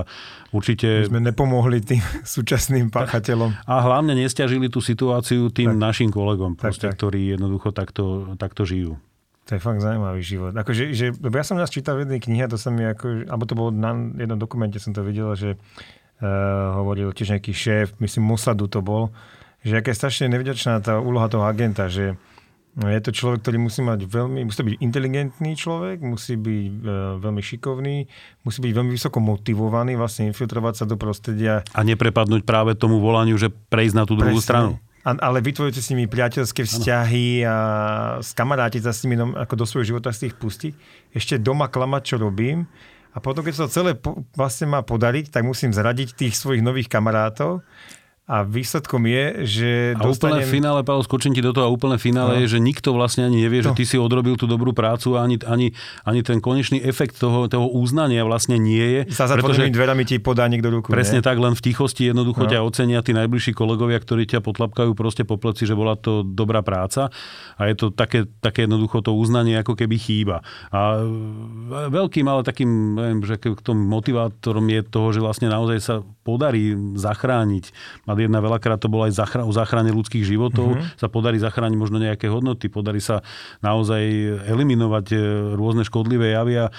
určite... 0.52 1.08
My 1.08 1.18
sme 1.18 1.22
nepomohli 1.32 1.80
tým 1.80 2.02
súčasným 2.36 2.92
páchateľom. 2.92 3.64
A 3.64 3.74
hlavne 3.80 4.12
nestiažili 4.16 4.68
tú 4.68 4.84
situáciu 4.84 5.48
tým 5.48 5.76
tak. 5.76 5.80
našim 5.80 6.08
kolegom, 6.12 6.54
proste, 6.56 6.88
tak, 6.88 6.96
tak. 6.96 6.98
ktorí 7.00 7.36
jednoducho 7.36 7.72
takto, 7.72 8.36
takto 8.36 8.68
žijú. 8.68 9.00
To 9.48 9.56
je 9.56 9.64
fakt 9.64 9.80
zaujímavý 9.80 10.20
život. 10.20 10.52
Akože, 10.52 10.92
že, 10.92 11.16
ja 11.16 11.44
som 11.44 11.56
nás 11.56 11.72
čítal 11.72 11.96
v 11.96 12.04
jednej 12.04 12.20
knihe, 12.20 12.44
to 12.52 12.60
sa 12.60 12.68
mi 12.68 12.84
ako, 12.84 13.32
alebo 13.32 13.48
to 13.48 13.56
bolo 13.56 13.72
na 13.72 13.96
jednom 13.96 14.36
dokumente 14.36 14.76
som 14.76 14.92
to 14.92 15.00
videl, 15.00 15.32
že 15.32 15.56
uh, 15.56 16.76
hovoril 16.76 17.16
tiež 17.16 17.32
nejaký 17.32 17.56
šéf, 17.56 17.96
myslím 17.96 18.28
Mossadu 18.28 18.68
to 18.68 18.84
bol, 18.84 19.08
že 19.64 19.80
aká 19.80 19.96
je 19.96 20.00
strašne 20.04 20.28
nevďačná 20.28 20.84
tá 20.84 21.00
úloha 21.00 21.32
toho 21.32 21.48
agenta, 21.48 21.88
že 21.88 22.20
je 22.78 23.00
to 23.00 23.10
človek, 23.10 23.42
ktorý 23.42 23.58
musí 23.58 23.80
mať 23.80 24.04
veľmi, 24.04 24.46
musí 24.46 24.60
byť 24.62 24.76
inteligentný 24.84 25.56
človek, 25.56 25.98
musí 26.04 26.36
byť 26.36 26.64
uh, 26.84 27.16
veľmi 27.16 27.42
šikovný, 27.42 27.96
musí 28.44 28.58
byť 28.60 28.72
veľmi 28.76 28.92
vysoko 28.92 29.18
motivovaný, 29.18 29.96
vlastne 29.96 30.28
infiltrovať 30.28 30.74
sa 30.76 30.84
do 30.84 31.00
prostredia. 31.00 31.64
A 31.72 31.80
neprepadnúť 31.88 32.44
práve 32.44 32.76
tomu 32.76 33.00
volaniu, 33.00 33.40
že 33.40 33.48
prejsť 33.48 33.94
na 33.96 34.04
tú 34.04 34.12
druhú 34.12 34.38
Presne. 34.38 34.44
stranu 34.44 34.70
ale 35.16 35.40
vytvorujete 35.40 35.80
s 35.80 35.88
nimi 35.94 36.04
priateľské 36.04 36.68
vzťahy 36.68 37.46
a 37.46 37.56
skamarátiť 38.20 38.82
sa 38.84 38.92
s 38.92 39.06
nimi 39.08 39.16
ako 39.16 39.54
do 39.56 39.64
svojho 39.64 39.96
života 39.96 40.12
z 40.12 40.28
tých 40.28 40.34
pustiť. 40.36 40.72
Ešte 41.16 41.40
doma 41.40 41.72
klamať, 41.72 42.02
čo 42.04 42.16
robím. 42.20 42.68
A 43.16 43.24
potom, 43.24 43.40
keď 43.40 43.54
sa 43.56 43.64
to 43.66 43.72
celé 43.72 43.92
po, 43.96 44.22
vlastne 44.36 44.68
má 44.68 44.84
podariť, 44.84 45.32
tak 45.32 45.42
musím 45.42 45.72
zradiť 45.72 46.12
tých 46.14 46.36
svojich 46.36 46.60
nových 46.60 46.92
kamarátov 46.92 47.64
a 48.28 48.44
výsledkom 48.44 49.08
je, 49.08 49.24
že 49.48 49.70
A 49.96 50.04
dostanem... 50.04 50.44
úplné 50.44 50.52
finále, 50.52 50.84
Pavel, 50.84 51.00
skočím 51.00 51.32
ti 51.32 51.40
do 51.40 51.56
toho, 51.56 51.64
a 51.64 51.72
úplné 51.72 51.96
finále 51.96 52.36
no. 52.36 52.40
je, 52.44 52.52
že 52.52 52.58
nikto 52.60 52.92
vlastne 52.92 53.24
ani 53.24 53.40
nevie, 53.40 53.64
no. 53.64 53.72
že 53.72 53.80
ty 53.80 53.88
si 53.88 53.96
odrobil 53.96 54.36
tú 54.36 54.44
dobrú 54.44 54.76
prácu 54.76 55.16
a 55.16 55.24
ani, 55.24 55.40
ani, 55.48 55.72
ani 56.04 56.20
ten 56.20 56.44
konečný 56.44 56.84
efekt 56.84 57.16
toho, 57.16 57.48
toho 57.48 57.72
uznania 57.72 58.28
vlastne 58.28 58.60
nie 58.60 58.84
je. 58.84 59.16
Za 59.16 59.32
zatvorenými 59.32 59.72
dverami 59.72 60.04
ti 60.04 60.20
podá 60.20 60.44
niekto 60.44 60.68
ruku. 60.68 60.92
Presne 60.92 61.24
nie? 61.24 61.26
tak, 61.26 61.40
len 61.40 61.56
v 61.56 61.72
tichosti 61.72 62.04
jednoducho 62.12 62.44
no. 62.44 62.50
ťa 62.52 62.60
ocenia 62.60 63.00
tí 63.00 63.16
najbližší 63.16 63.56
kolegovia, 63.56 63.96
ktorí 63.96 64.28
ťa 64.28 64.44
potlapkajú 64.44 64.92
proste 64.92 65.24
po 65.24 65.40
pleci, 65.40 65.64
že 65.64 65.72
bola 65.72 65.96
to 65.96 66.20
dobrá 66.20 66.60
práca 66.60 67.08
a 67.56 67.64
je 67.64 67.80
to 67.80 67.86
také, 67.88 68.28
také 68.44 68.68
jednoducho 68.68 69.00
to 69.00 69.16
uznanie 69.16 69.56
ako 69.56 69.72
keby 69.72 69.96
chýba. 69.96 70.44
A 70.68 71.00
veľkým, 71.88 72.28
ale 72.28 72.44
takým, 72.44 72.92
neviem, 72.92 73.24
že 73.24 73.40
k 73.40 73.56
tomu 73.64 73.88
motivátorom 73.88 74.68
je 74.68 74.84
toho, 74.84 75.16
že 75.16 75.24
vlastne 75.24 75.48
naozaj 75.48 75.78
sa 75.80 75.94
podarí 76.28 76.76
zachrániť 76.92 77.72
jedna 78.26 78.42
veľakrát 78.42 78.82
to 78.82 78.90
bolo 78.90 79.06
aj 79.06 79.14
zachra- 79.14 79.46
o 79.46 79.52
záchrane 79.54 79.94
ľudských 79.94 80.26
životov, 80.26 80.74
mm-hmm. 80.74 80.98
sa 80.98 81.06
podarí 81.06 81.38
zachrániť 81.38 81.78
možno 81.78 82.02
nejaké 82.02 82.26
hodnoty, 82.26 82.66
podarí 82.66 82.98
sa 82.98 83.22
naozaj 83.62 84.02
eliminovať 84.50 85.06
e, 85.14 85.16
rôzne 85.54 85.86
škodlivé 85.86 86.34
javy 86.34 86.66
a 86.66 86.74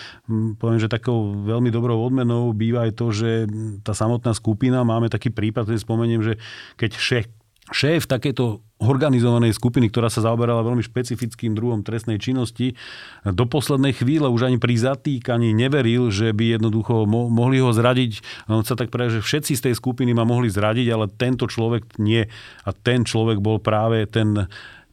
poviem, 0.60 0.80
že 0.82 0.92
takou 0.92 1.32
veľmi 1.48 1.72
dobrou 1.72 2.02
odmenou 2.04 2.52
býva 2.52 2.90
aj 2.90 2.92
to, 3.00 3.16
že 3.16 3.48
tá 3.82 3.96
samotná 3.96 4.36
skupina, 4.36 4.84
máme 4.84 5.08
taký 5.08 5.32
prípad, 5.32 5.70
ktorý 5.70 5.80
spomeniem, 5.80 6.22
že 6.22 6.34
keď 6.76 6.92
šéf, 7.00 7.26
šéf 7.70 8.10
takéto 8.10 8.66
organizovanej 8.80 9.60
skupiny, 9.60 9.92
ktorá 9.92 10.08
sa 10.08 10.24
zaoberala 10.24 10.64
veľmi 10.64 10.80
špecifickým 10.80 11.52
druhom 11.52 11.84
trestnej 11.84 12.16
činnosti, 12.16 12.80
do 13.28 13.44
poslednej 13.44 13.92
chvíle 13.92 14.32
už 14.32 14.48
ani 14.48 14.58
pri 14.58 14.80
zatýkaní 14.80 15.52
neveril, 15.52 16.08
že 16.08 16.32
by 16.32 16.56
jednoducho 16.56 17.04
mo- 17.04 17.28
mohli 17.28 17.60
ho 17.60 17.76
zradiť. 17.76 18.24
On 18.48 18.64
sa 18.64 18.80
tak 18.80 18.88
práve, 18.88 19.20
že 19.20 19.26
všetci 19.26 19.54
z 19.60 19.64
tej 19.70 19.74
skupiny 19.76 20.16
ma 20.16 20.24
mohli 20.24 20.48
zradiť, 20.48 20.88
ale 20.96 21.12
tento 21.12 21.52
človek 21.52 22.00
nie. 22.00 22.24
A 22.64 22.70
ten 22.72 23.04
človek 23.04 23.44
bol 23.44 23.60
práve 23.60 24.08
ten 24.08 24.48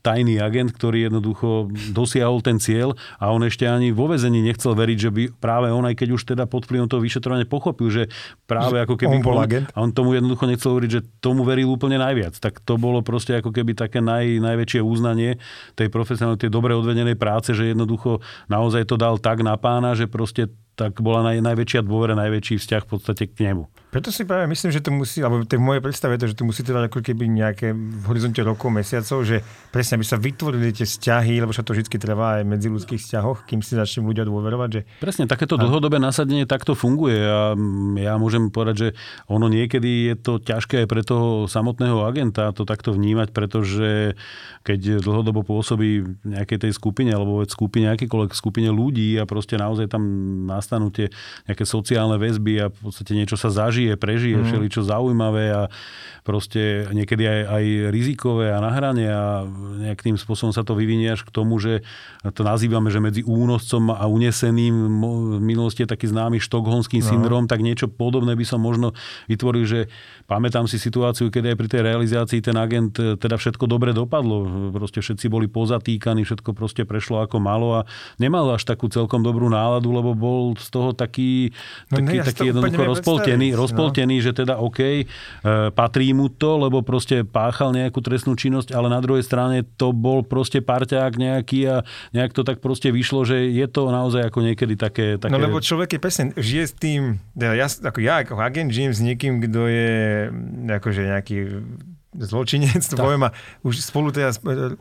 tajný 0.07 0.39
agent, 0.39 0.71
ktorý 0.71 1.11
jednoducho 1.11 1.67
dosiahol 1.91 2.39
ten 2.39 2.63
cieľ 2.63 2.95
a 3.19 3.35
on 3.35 3.43
ešte 3.43 3.67
ani 3.67 3.91
vo 3.91 4.07
vezení 4.07 4.39
nechcel 4.39 4.79
veriť, 4.79 4.99
že 5.03 5.11
by 5.11 5.23
práve 5.43 5.75
on, 5.75 5.83
aj 5.83 5.99
keď 5.99 6.09
už 6.15 6.23
teda 6.23 6.47
pod 6.47 6.71
vplyvom 6.71 6.87
toho 6.87 7.03
vyšetrovania 7.03 7.51
pochopil, 7.51 7.91
že 7.91 8.07
práve 8.47 8.79
ako 8.79 8.95
keby... 8.95 9.19
On 9.19 9.27
bol 9.27 9.43
agent. 9.43 9.67
A 9.75 9.83
on 9.83 9.91
tomu 9.91 10.15
jednoducho 10.15 10.47
nechcel 10.47 10.79
veriť, 10.79 10.91
že 10.95 11.01
tomu 11.19 11.43
veril 11.43 11.75
úplne 11.75 11.99
najviac. 11.99 12.39
Tak 12.39 12.63
to 12.63 12.79
bolo 12.79 13.03
proste 13.03 13.35
ako 13.35 13.51
keby 13.51 13.75
také 13.75 13.99
naj, 13.99 14.39
najväčšie 14.39 14.79
uznanie 14.87 15.43
tej 15.75 15.91
profesionálnej, 15.91 16.47
tej 16.47 16.55
dobre 16.55 16.79
odvedenej 16.79 17.19
práce, 17.19 17.51
že 17.51 17.75
jednoducho 17.75 18.23
naozaj 18.47 18.87
to 18.87 18.95
dal 18.95 19.19
tak 19.19 19.43
na 19.43 19.59
pána, 19.59 19.99
že 19.99 20.07
proste 20.07 20.47
tak 20.77 21.01
bola 21.01 21.25
naj, 21.25 21.41
najväčšia 21.41 21.81
dôvera, 21.83 22.13
najväčší 22.15 22.61
vzťah 22.61 22.83
v 22.85 22.91
podstate 22.93 23.25
k 23.33 23.49
nemu. 23.51 23.65
Preto 23.97 24.13
si 24.13 24.29
práve 24.29 24.45
myslím, 24.45 24.77
že 24.77 24.85
to 24.85 24.93
musí, 24.93 25.25
alebo 25.25 25.41
to 25.49 25.57
v 25.57 25.65
mojej 25.65 25.81
predstave 25.81 26.21
to, 26.21 26.29
že 26.29 26.37
to 26.37 26.45
musí 26.45 26.61
trvať 26.61 26.93
ako 26.93 27.01
keby 27.01 27.33
nejaké 27.33 27.73
v 27.73 28.05
horizonte 28.05 28.45
rokov, 28.45 28.69
mesiacov, 28.69 29.25
že 29.25 29.41
presne 29.73 29.97
aby 29.97 30.05
sa 30.05 30.21
vytvorili 30.21 30.69
tie 30.69 30.85
vzťahy, 30.85 31.41
lebo 31.41 31.57
sa 31.57 31.65
to 31.65 31.73
vždy 31.73 31.97
trvá 31.97 32.37
aj 32.37 32.45
medzi 32.45 32.69
ľudských 32.69 33.01
vzťahoch, 33.01 33.49
kým 33.49 33.65
si 33.65 33.73
začnú 33.73 34.13
ľudia 34.13 34.29
dôverovať. 34.29 34.69
Že... 34.69 34.81
Presne, 35.01 35.25
takéto 35.25 35.57
dlhodobé 35.57 35.97
nasadenie 35.97 36.45
takto 36.45 36.77
funguje 36.77 37.17
a 37.25 37.57
ja 37.97 38.21
môžem 38.21 38.53
povedať, 38.53 38.77
že 38.77 38.89
ono 39.33 39.49
niekedy 39.49 40.13
je 40.13 40.15
to 40.21 40.45
ťažké 40.45 40.85
aj 40.85 40.89
pre 40.93 41.01
toho 41.01 41.49
samotného 41.49 42.05
agenta 42.05 42.53
to 42.53 42.69
takto 42.69 42.93
vnímať, 42.93 43.33
pretože 43.33 44.13
keď 44.61 45.01
dlhodobo 45.01 45.41
pôsobí 45.41 46.05
v 46.05 46.37
nejakej 46.37 46.69
tej 46.69 46.73
skupine 46.77 47.17
alebo 47.17 47.41
v 47.41 47.49
skupine, 47.49 47.89
akýkoľvek 47.97 48.37
skupine 48.37 48.69
ľudí 48.69 49.17
a 49.17 49.25
proste 49.25 49.57
naozaj 49.57 49.89
tam 49.89 50.05
nastanú 50.45 50.93
tie 50.93 51.09
nejaké 51.49 51.65
sociálne 51.65 52.21
väzby 52.21 52.53
a 52.61 52.67
v 52.69 52.77
podstate 52.77 53.17
niečo 53.17 53.41
sa 53.41 53.49
zažije, 53.49 53.86
prežije, 53.95 54.35
mm. 54.35 54.51
všeličo 54.51 54.83
zaujímavé 54.83 55.55
a 55.55 55.63
proste 56.27 56.91
niekedy 56.91 57.23
aj, 57.23 57.41
aj 57.47 57.65
rizikové 57.95 58.51
a 58.51 58.59
nahranie 58.59 59.07
a 59.07 59.47
nejakým 59.87 60.19
spôsobom 60.19 60.51
sa 60.51 60.67
to 60.67 60.75
vyvinie 60.75 61.15
až 61.15 61.23
k 61.23 61.31
tomu, 61.31 61.63
že 61.63 61.87
to 62.35 62.43
nazývame, 62.43 62.91
že 62.91 62.99
medzi 62.99 63.23
únoscom 63.23 63.95
a 63.95 64.11
uneseným 64.11 64.75
v 65.39 65.39
minulosti 65.39 65.87
je 65.87 65.95
taký 65.95 66.11
známy 66.11 66.43
štokholmský 66.43 66.99
no. 66.99 67.07
syndrom, 67.07 67.47
tak 67.47 67.63
niečo 67.63 67.87
podobné 67.87 68.35
by 68.35 68.43
som 68.43 68.59
možno 68.59 68.91
vytvoril, 69.31 69.63
že 69.63 69.81
pamätám 70.27 70.67
si 70.67 70.83
situáciu, 70.83 71.31
keď 71.31 71.55
aj 71.55 71.57
pri 71.63 71.69
tej 71.71 71.81
realizácii 71.87 72.41
ten 72.43 72.59
agent 72.59 72.99
e, 72.99 73.15
teda 73.15 73.39
všetko 73.39 73.71
dobre 73.71 73.95
dopadlo. 73.95 74.75
Proste 74.75 74.99
všetci 74.99 75.31
boli 75.31 75.47
pozatýkaní, 75.47 76.27
všetko 76.27 76.51
proste 76.59 76.83
prešlo 76.83 77.23
ako 77.23 77.39
malo 77.39 77.79
a 77.79 77.81
nemal 78.19 78.51
až 78.51 78.67
takú 78.67 78.91
celkom 78.91 79.23
dobrú 79.23 79.47
náladu, 79.47 79.95
lebo 79.95 80.19
bol 80.19 80.59
z 80.59 80.69
toho 80.75 80.91
taký, 80.91 81.55
no, 81.95 82.03
taký, 82.03 82.17
ne, 82.19 82.27
taký 82.27 82.43
jednoducho 82.51 82.83
rozpoltený, 82.83 83.55
no. 83.77 83.87
rozpoltený, 83.87 84.25
že 84.25 84.33
teda 84.33 84.57
OK, 84.57 84.81
e, 84.81 85.05
patrí 85.71 86.11
mu 86.17 86.33
to, 86.33 86.57
lebo 86.57 86.81
proste 86.81 87.23
páchal 87.23 87.77
nejakú 87.77 88.01
trestnú 88.01 88.33
činnosť, 88.35 88.73
ale 88.73 88.89
na 88.89 89.05
druhej 89.05 89.23
strane 89.23 89.63
to 89.77 89.93
bol 89.93 90.25
proste 90.25 90.65
parťák 90.65 91.13
nejaký 91.15 91.61
a 91.69 91.77
nejak 92.17 92.33
to 92.33 92.43
tak 92.43 92.65
proste 92.65 92.89
vyšlo, 92.89 93.29
že 93.29 93.53
je 93.53 93.67
to 93.69 93.93
naozaj 93.93 94.27
ako 94.27 94.41
niekedy 94.43 94.75
také... 94.75 95.21
také... 95.21 95.31
No 95.31 95.39
lebo 95.39 95.61
človek 95.61 95.97
je 95.97 96.01
presne, 96.01 96.25
žije 96.35 96.65
s 96.67 96.75
tým, 96.75 97.23
ja, 97.37 97.69
ako 97.69 97.99
ja 98.01 98.25
ako 98.25 98.41
agent 98.41 98.73
žijem 98.73 98.93
s 98.97 99.01
niekým, 99.05 99.39
kto 99.45 99.61
je 99.69 99.93
akože 100.67 101.03
nejaký 101.07 101.37
zločinec, 102.19 102.81
to 102.81 102.97
poviem 102.97 103.29
a 103.29 103.31
už 103.63 103.81
spolu 103.85 104.09
teraz 104.11 104.41
uh, 104.41 104.73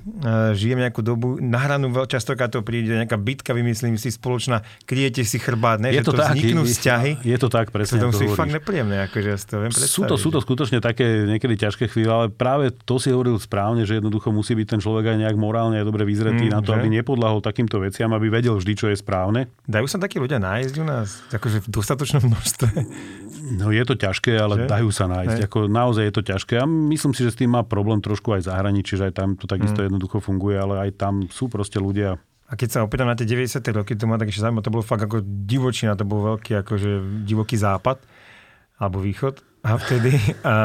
žijeme 0.55 0.87
nejakú 0.87 1.03
dobu, 1.03 1.37
na 1.39 1.59
hranu 1.59 1.91
častokrát 2.07 2.47
to 2.47 2.63
príde, 2.63 2.95
nejaká 2.95 3.19
bitka, 3.19 3.51
vymyslím 3.51 3.99
si, 3.99 4.13
spoločná, 4.13 4.63
kryjete 4.87 5.27
si 5.27 5.37
chrbát, 5.37 5.83
ne, 5.83 5.91
je 5.91 5.99
že 5.99 6.07
to, 6.07 6.13
to 6.15 6.21
tak, 6.23 6.35
vzniknú 6.35 6.63
je, 6.63 6.69
vzťahy. 6.71 7.11
Je 7.21 7.37
to 7.37 7.47
tak, 7.51 7.69
presne. 7.75 7.99
To 7.99 8.11
musí 8.11 8.25
fakt 8.31 8.53
nepríjemné, 8.53 9.07
akože 9.11 9.27
ja 9.27 9.37
to 9.37 9.55
viem 9.61 9.71
Sú 9.75 10.01
to, 10.07 10.15
sú 10.15 10.29
to 10.31 10.39
skutočne 10.39 10.79
také 10.79 11.27
niekedy 11.27 11.59
ťažké 11.59 11.91
chvíle, 11.91 12.11
ale 12.11 12.27
práve 12.31 12.71
to 12.71 12.95
si 13.01 13.11
hovoril 13.11 13.35
správne, 13.41 13.83
že 13.83 13.99
jednoducho 13.99 14.31
musí 14.31 14.55
byť 14.55 14.67
ten 14.77 14.79
človek 14.79 15.15
aj 15.15 15.17
nejak 15.27 15.37
morálne 15.37 15.81
a 15.81 15.85
dobre 15.85 16.07
vyzretý 16.07 16.47
mm, 16.47 16.53
na 16.53 16.59
to, 16.63 16.71
že? 16.71 16.79
aby 16.79 16.87
nepodlahol 17.01 17.43
takýmto 17.43 17.81
veciam, 17.83 18.11
aby 18.15 18.31
vedel 18.31 18.55
vždy, 18.55 18.73
čo 18.75 18.87
je 18.91 18.97
správne. 18.97 19.51
Dajú 19.67 19.87
sa 19.89 19.97
takí 19.99 20.21
ľudia 20.21 20.39
nájsť 20.39 20.75
u 20.79 20.85
nás, 20.85 21.21
akože 21.33 21.65
v 21.65 21.67
dostatočnom 21.71 22.23
množstve? 22.25 22.69
No 23.45 23.69
je 23.69 23.83
to 23.85 23.93
ťažké, 23.93 24.33
ale 24.41 24.65
že? 24.65 24.65
dajú 24.65 24.89
sa 24.89 25.05
nájsť. 25.05 25.45
Ako, 25.45 25.69
naozaj 25.69 26.09
je 26.09 26.13
to 26.17 26.23
ťažké. 26.25 26.57
A 26.57 26.65
myslím 26.65 27.13
si, 27.13 27.21
že 27.21 27.31
s 27.33 27.37
tým 27.37 27.53
má 27.53 27.61
problém 27.61 28.01
trošku 28.01 28.33
aj 28.33 28.49
zahraničí, 28.49 28.97
že 28.97 29.09
aj 29.09 29.13
tam 29.13 29.29
to 29.37 29.45
takisto 29.45 29.85
mm. 29.85 29.93
jednoducho 29.93 30.17
funguje, 30.17 30.57
ale 30.57 30.89
aj 30.89 30.97
tam 30.97 31.29
sú 31.29 31.45
proste 31.45 31.77
ľudia, 31.77 32.17
a 32.45 32.53
keď 32.53 32.69
sa 32.69 32.85
opýtam 32.85 33.09
na 33.09 33.17
tie 33.17 33.25
90. 33.25 33.57
roky, 33.73 33.97
to 33.97 34.05
ma 34.05 34.21
tak 34.21 34.29
ešte 34.29 34.45
zaujímavé, 34.45 34.61
to 34.61 34.75
bolo 34.77 34.85
fakt 34.85 35.01
ako 35.01 35.25
divočina, 35.25 35.97
to 35.97 36.05
bol 36.05 36.37
veľký 36.37 36.61
akože 36.61 37.25
divoký 37.25 37.57
západ 37.57 37.97
alebo 38.77 39.01
východ. 39.01 39.41
A 39.65 39.81
vtedy, 39.81 40.13
a, 40.45 40.55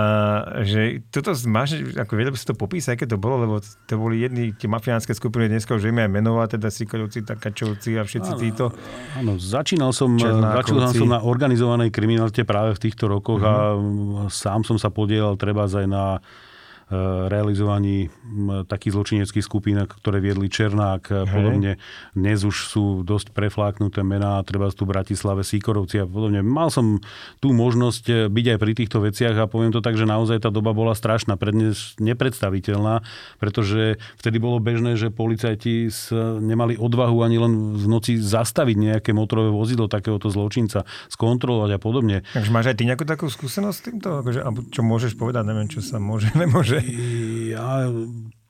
že 0.60 1.00
toto 1.08 1.32
máš, 1.48 1.80
ako 1.96 2.12
vedel 2.20 2.36
by 2.36 2.38
si 2.38 2.44
to 2.44 2.52
popísať, 2.52 3.00
aké 3.00 3.06
to 3.08 3.16
bolo, 3.16 3.40
lebo 3.40 3.56
to 3.64 3.94
boli 3.96 4.20
jedni 4.20 4.52
tie 4.52 4.68
mafiánske 4.68 5.16
skupiny, 5.16 5.48
dneska 5.48 5.72
už 5.72 5.88
vieme 5.88 6.04
aj 6.04 6.12
menovať, 6.12 6.60
teda 6.60 6.68
Sikorovci, 6.68 7.24
Takačovci 7.24 7.96
a 7.96 8.04
všetci 8.04 8.32
áno, 8.36 8.40
títo. 8.44 8.64
Áno, 9.16 9.40
začínal 9.40 9.96
som, 9.96 10.20
začínal 10.20 10.92
som 10.92 11.08
na 11.08 11.24
organizovanej 11.24 11.88
kriminalite 11.88 12.44
práve 12.44 12.76
v 12.76 12.80
týchto 12.92 13.08
rokoch 13.08 13.40
mm-hmm. 13.40 14.28
a 14.28 14.28
sám 14.28 14.68
som 14.68 14.76
sa 14.76 14.92
podielal 14.92 15.40
treba 15.40 15.64
aj 15.64 15.86
na 15.88 16.20
realizovaní 17.30 18.10
takých 18.66 18.92
zločineckých 18.98 19.44
skupín, 19.46 19.78
ktoré 19.78 20.18
viedli 20.18 20.50
Černák 20.50 21.02
a 21.10 21.22
podobne. 21.22 21.78
Dnes 22.18 22.42
už 22.42 22.56
sú 22.66 22.84
dosť 23.06 23.30
prefláknuté 23.30 24.02
mená, 24.02 24.42
treba 24.42 24.66
tu 24.74 24.82
v 24.82 24.98
Bratislave, 24.98 25.46
Síkorovci 25.46 26.02
a 26.02 26.06
podobne. 26.06 26.42
Mal 26.42 26.74
som 26.74 26.98
tú 27.38 27.54
možnosť 27.54 28.04
eh, 28.10 28.16
byť 28.26 28.46
aj 28.56 28.58
pri 28.58 28.72
týchto 28.74 28.98
veciach 29.02 29.34
a 29.38 29.50
poviem 29.50 29.70
to 29.70 29.78
tak, 29.78 29.94
že 29.94 30.08
naozaj 30.08 30.42
tá 30.42 30.50
doba 30.50 30.74
bola 30.74 30.98
strašná, 30.98 31.38
prednes 31.38 31.94
nepredstaviteľná, 32.02 33.06
pretože 33.38 34.02
vtedy 34.18 34.42
bolo 34.42 34.58
bežné, 34.58 34.98
že 34.98 35.14
policajti 35.14 35.92
nemali 36.42 36.74
odvahu 36.74 37.22
ani 37.22 37.36
len 37.38 37.52
v 37.78 37.86
noci 37.86 38.18
zastaviť 38.18 38.76
nejaké 38.76 39.10
motorové 39.14 39.54
vozidlo 39.54 39.86
takéhoto 39.86 40.32
zločinca, 40.32 40.88
skontrolovať 41.12 41.70
a 41.76 41.78
podobne. 41.78 42.16
Takže 42.34 42.50
máš 42.50 42.74
aj 42.74 42.76
ty 42.80 42.84
nejakú 42.88 43.04
takú 43.06 43.30
skúsenosť 43.30 43.76
s 43.76 43.82
týmto? 43.84 44.08
Akože, 44.24 44.40
čo 44.74 44.80
môžeš 44.82 45.14
povedať, 45.14 45.46
neviem, 45.46 45.68
čo 45.70 45.84
sa 45.84 46.02
môže, 46.02 46.32
nemôže. 46.40 46.79
Ja 47.50 47.88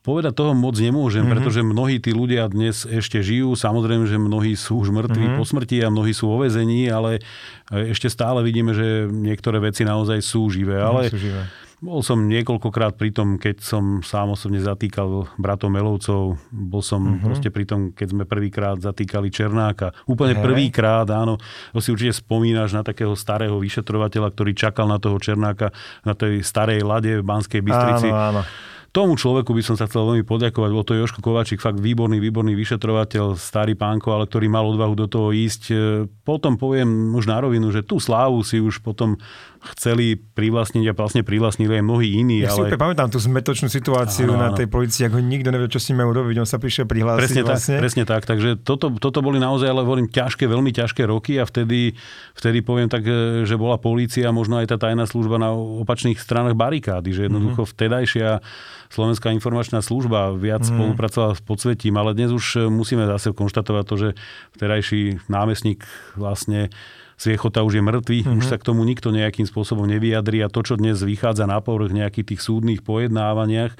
povedať 0.01 0.33
toho 0.33 0.57
moc 0.57 0.73
nemôžem, 0.81 1.21
mm-hmm. 1.21 1.33
pretože 1.37 1.61
mnohí 1.61 2.01
tí 2.01 2.09
ľudia 2.09 2.49
dnes 2.49 2.89
ešte 2.89 3.21
žijú. 3.21 3.53
Samozrejme, 3.53 4.09
že 4.09 4.17
mnohí 4.17 4.57
sú 4.57 4.81
už 4.81 4.89
mŕtvi 4.89 5.29
mm-hmm. 5.29 5.37
po 5.37 5.45
smrti 5.45 5.77
a 5.85 5.93
mnohí 5.93 6.09
sú 6.09 6.25
vo 6.33 6.41
vezení, 6.41 6.89
ale 6.89 7.21
ešte 7.69 8.09
stále 8.09 8.41
vidíme, 8.41 8.73
že 8.73 9.05
niektoré 9.05 9.61
veci 9.61 9.85
naozaj 9.85 10.25
sú 10.25 10.49
živé. 10.49 10.81
Ale 10.81 11.13
sú 11.13 11.21
živé. 11.21 11.45
Bol 11.81 12.05
som 12.05 12.29
niekoľkokrát 12.29 12.93
pri 12.93 13.09
tom, 13.09 13.41
keď 13.41 13.65
som 13.65 14.05
sám 14.05 14.37
osobne 14.37 14.61
zatýkal 14.61 15.25
bratov 15.41 15.73
Melovcov. 15.73 16.37
Bol 16.53 16.85
som 16.85 17.01
mm-hmm. 17.01 17.25
proste 17.25 17.49
pri 17.49 17.65
tom, 17.65 17.89
keď 17.89 18.07
sme 18.13 18.23
prvýkrát 18.29 18.77
zatýkali 18.77 19.33
Černáka. 19.33 19.89
Úplne 20.05 20.37
hey. 20.37 20.45
prvýkrát, 20.45 21.09
áno. 21.09 21.41
To 21.73 21.81
si 21.81 21.89
určite 21.89 22.21
spomínaš 22.21 22.77
na 22.77 22.85
takého 22.85 23.17
starého 23.17 23.57
vyšetrovateľa, 23.57 24.29
ktorý 24.29 24.53
čakal 24.53 24.85
na 24.85 25.01
toho 25.01 25.17
Černáka 25.17 25.73
na 26.05 26.13
tej 26.13 26.45
starej 26.45 26.85
lade 26.85 27.17
v 27.17 27.25
Banskej 27.25 27.65
Bystrici. 27.65 28.13
Áno, 28.13 28.37
áno. 28.37 28.41
Tomu 28.91 29.15
človeku 29.15 29.55
by 29.55 29.63
som 29.63 29.79
sa 29.79 29.87
chcel 29.87 30.03
veľmi 30.03 30.27
poďakovať. 30.27 30.69
Bol 30.75 30.83
to 30.83 30.99
Joško 30.99 31.23
Kovačík, 31.23 31.63
fakt 31.63 31.79
výborný, 31.79 32.19
výborný 32.19 32.59
vyšetrovateľ, 32.59 33.39
starý 33.39 33.71
pánko, 33.71 34.11
ale 34.11 34.27
ktorý 34.27 34.51
mal 34.51 34.67
odvahu 34.67 34.99
do 34.99 35.07
toho 35.07 35.31
ísť. 35.31 35.63
E, 35.71 35.75
potom 36.27 36.59
poviem 36.59 37.15
už 37.15 37.23
na 37.23 37.39
rovinu, 37.39 37.71
že 37.71 37.87
tú 37.87 38.03
slávu 38.03 38.43
si 38.43 38.59
už 38.59 38.83
potom 38.83 39.15
chceli 39.61 40.17
privlastniť 40.17 40.89
a 40.89 40.93
vlastne 40.97 41.21
privlastnili 41.21 41.77
aj 41.77 41.83
mnohí 41.85 42.17
iní. 42.17 42.41
Ja 42.41 42.57
ale... 42.57 42.57
si 42.57 42.59
úplne 42.65 42.81
pamätám 42.81 43.09
tú 43.13 43.21
zmetočnú 43.21 43.69
situáciu 43.69 44.33
áno, 44.33 44.41
na 44.41 44.49
tej 44.57 44.65
policii, 44.65 45.05
ako 45.05 45.21
nikto 45.21 45.53
nevie, 45.53 45.69
čo 45.69 45.77
si 45.77 45.93
majú 45.93 46.09
robiť, 46.17 46.41
on 46.41 46.49
sa 46.49 46.57
prišiel 46.57 46.89
prihlásiť. 46.89 47.21
Presne 47.21 47.41
vlastne. 47.45 47.75
tak, 47.77 47.81
presne 47.85 48.03
tak. 48.09 48.21
Takže 48.25 48.49
toto, 48.65 48.89
toto 48.97 49.21
boli 49.21 49.37
naozaj, 49.37 49.69
ale 49.69 49.85
hovorím, 49.85 50.09
ťažké, 50.09 50.49
veľmi 50.49 50.73
ťažké 50.73 51.05
roky 51.05 51.37
a 51.37 51.45
vtedy, 51.45 51.93
vtedy 52.33 52.65
poviem 52.65 52.89
tak, 52.89 53.05
e, 53.05 53.45
že 53.45 53.53
bola 53.53 53.77
polícia, 53.77 54.33
možno 54.33 54.57
aj 54.57 54.73
tá 54.73 54.77
tajná 54.81 55.05
služba 55.05 55.37
na 55.37 55.53
opačných 55.53 56.17
stranách 56.17 56.57
barikády, 56.57 57.13
že 57.13 57.29
jednoducho 57.29 57.61
mm-hmm. 57.61 57.73
vtedajšia 57.77 58.29
Slovenská 58.91 59.31
informačná 59.31 59.79
služba 59.79 60.35
viac 60.35 60.67
mm. 60.67 60.75
spolupracovala 60.75 61.39
s 61.39 61.41
podsvetím, 61.47 61.95
ale 61.95 62.11
dnes 62.11 62.35
už 62.35 62.45
e, 62.59 62.67
musíme 62.67 63.07
zase 63.07 63.31
konštatovať 63.31 63.83
to, 63.87 63.95
že 63.95 64.09
vtedajší 64.59 65.31
námestník 65.31 65.87
vlastne 66.19 66.67
Sviechota 67.21 67.61
už 67.61 67.77
je 67.77 67.83
mŕtvý, 67.85 68.17
mm-hmm. 68.25 68.39
už 68.41 68.45
sa 68.49 68.57
k 68.57 68.65
tomu 68.65 68.81
nikto 68.81 69.13
nejakým 69.13 69.45
spôsobom 69.45 69.85
nevyjadrí 69.85 70.41
a 70.41 70.49
to, 70.49 70.65
čo 70.65 70.73
dnes 70.73 71.05
vychádza 71.05 71.45
na 71.45 71.61
povrch 71.61 71.93
nejakých 71.93 72.33
tých 72.33 72.41
súdnych 72.41 72.81
pojednávaniach, 72.81 73.77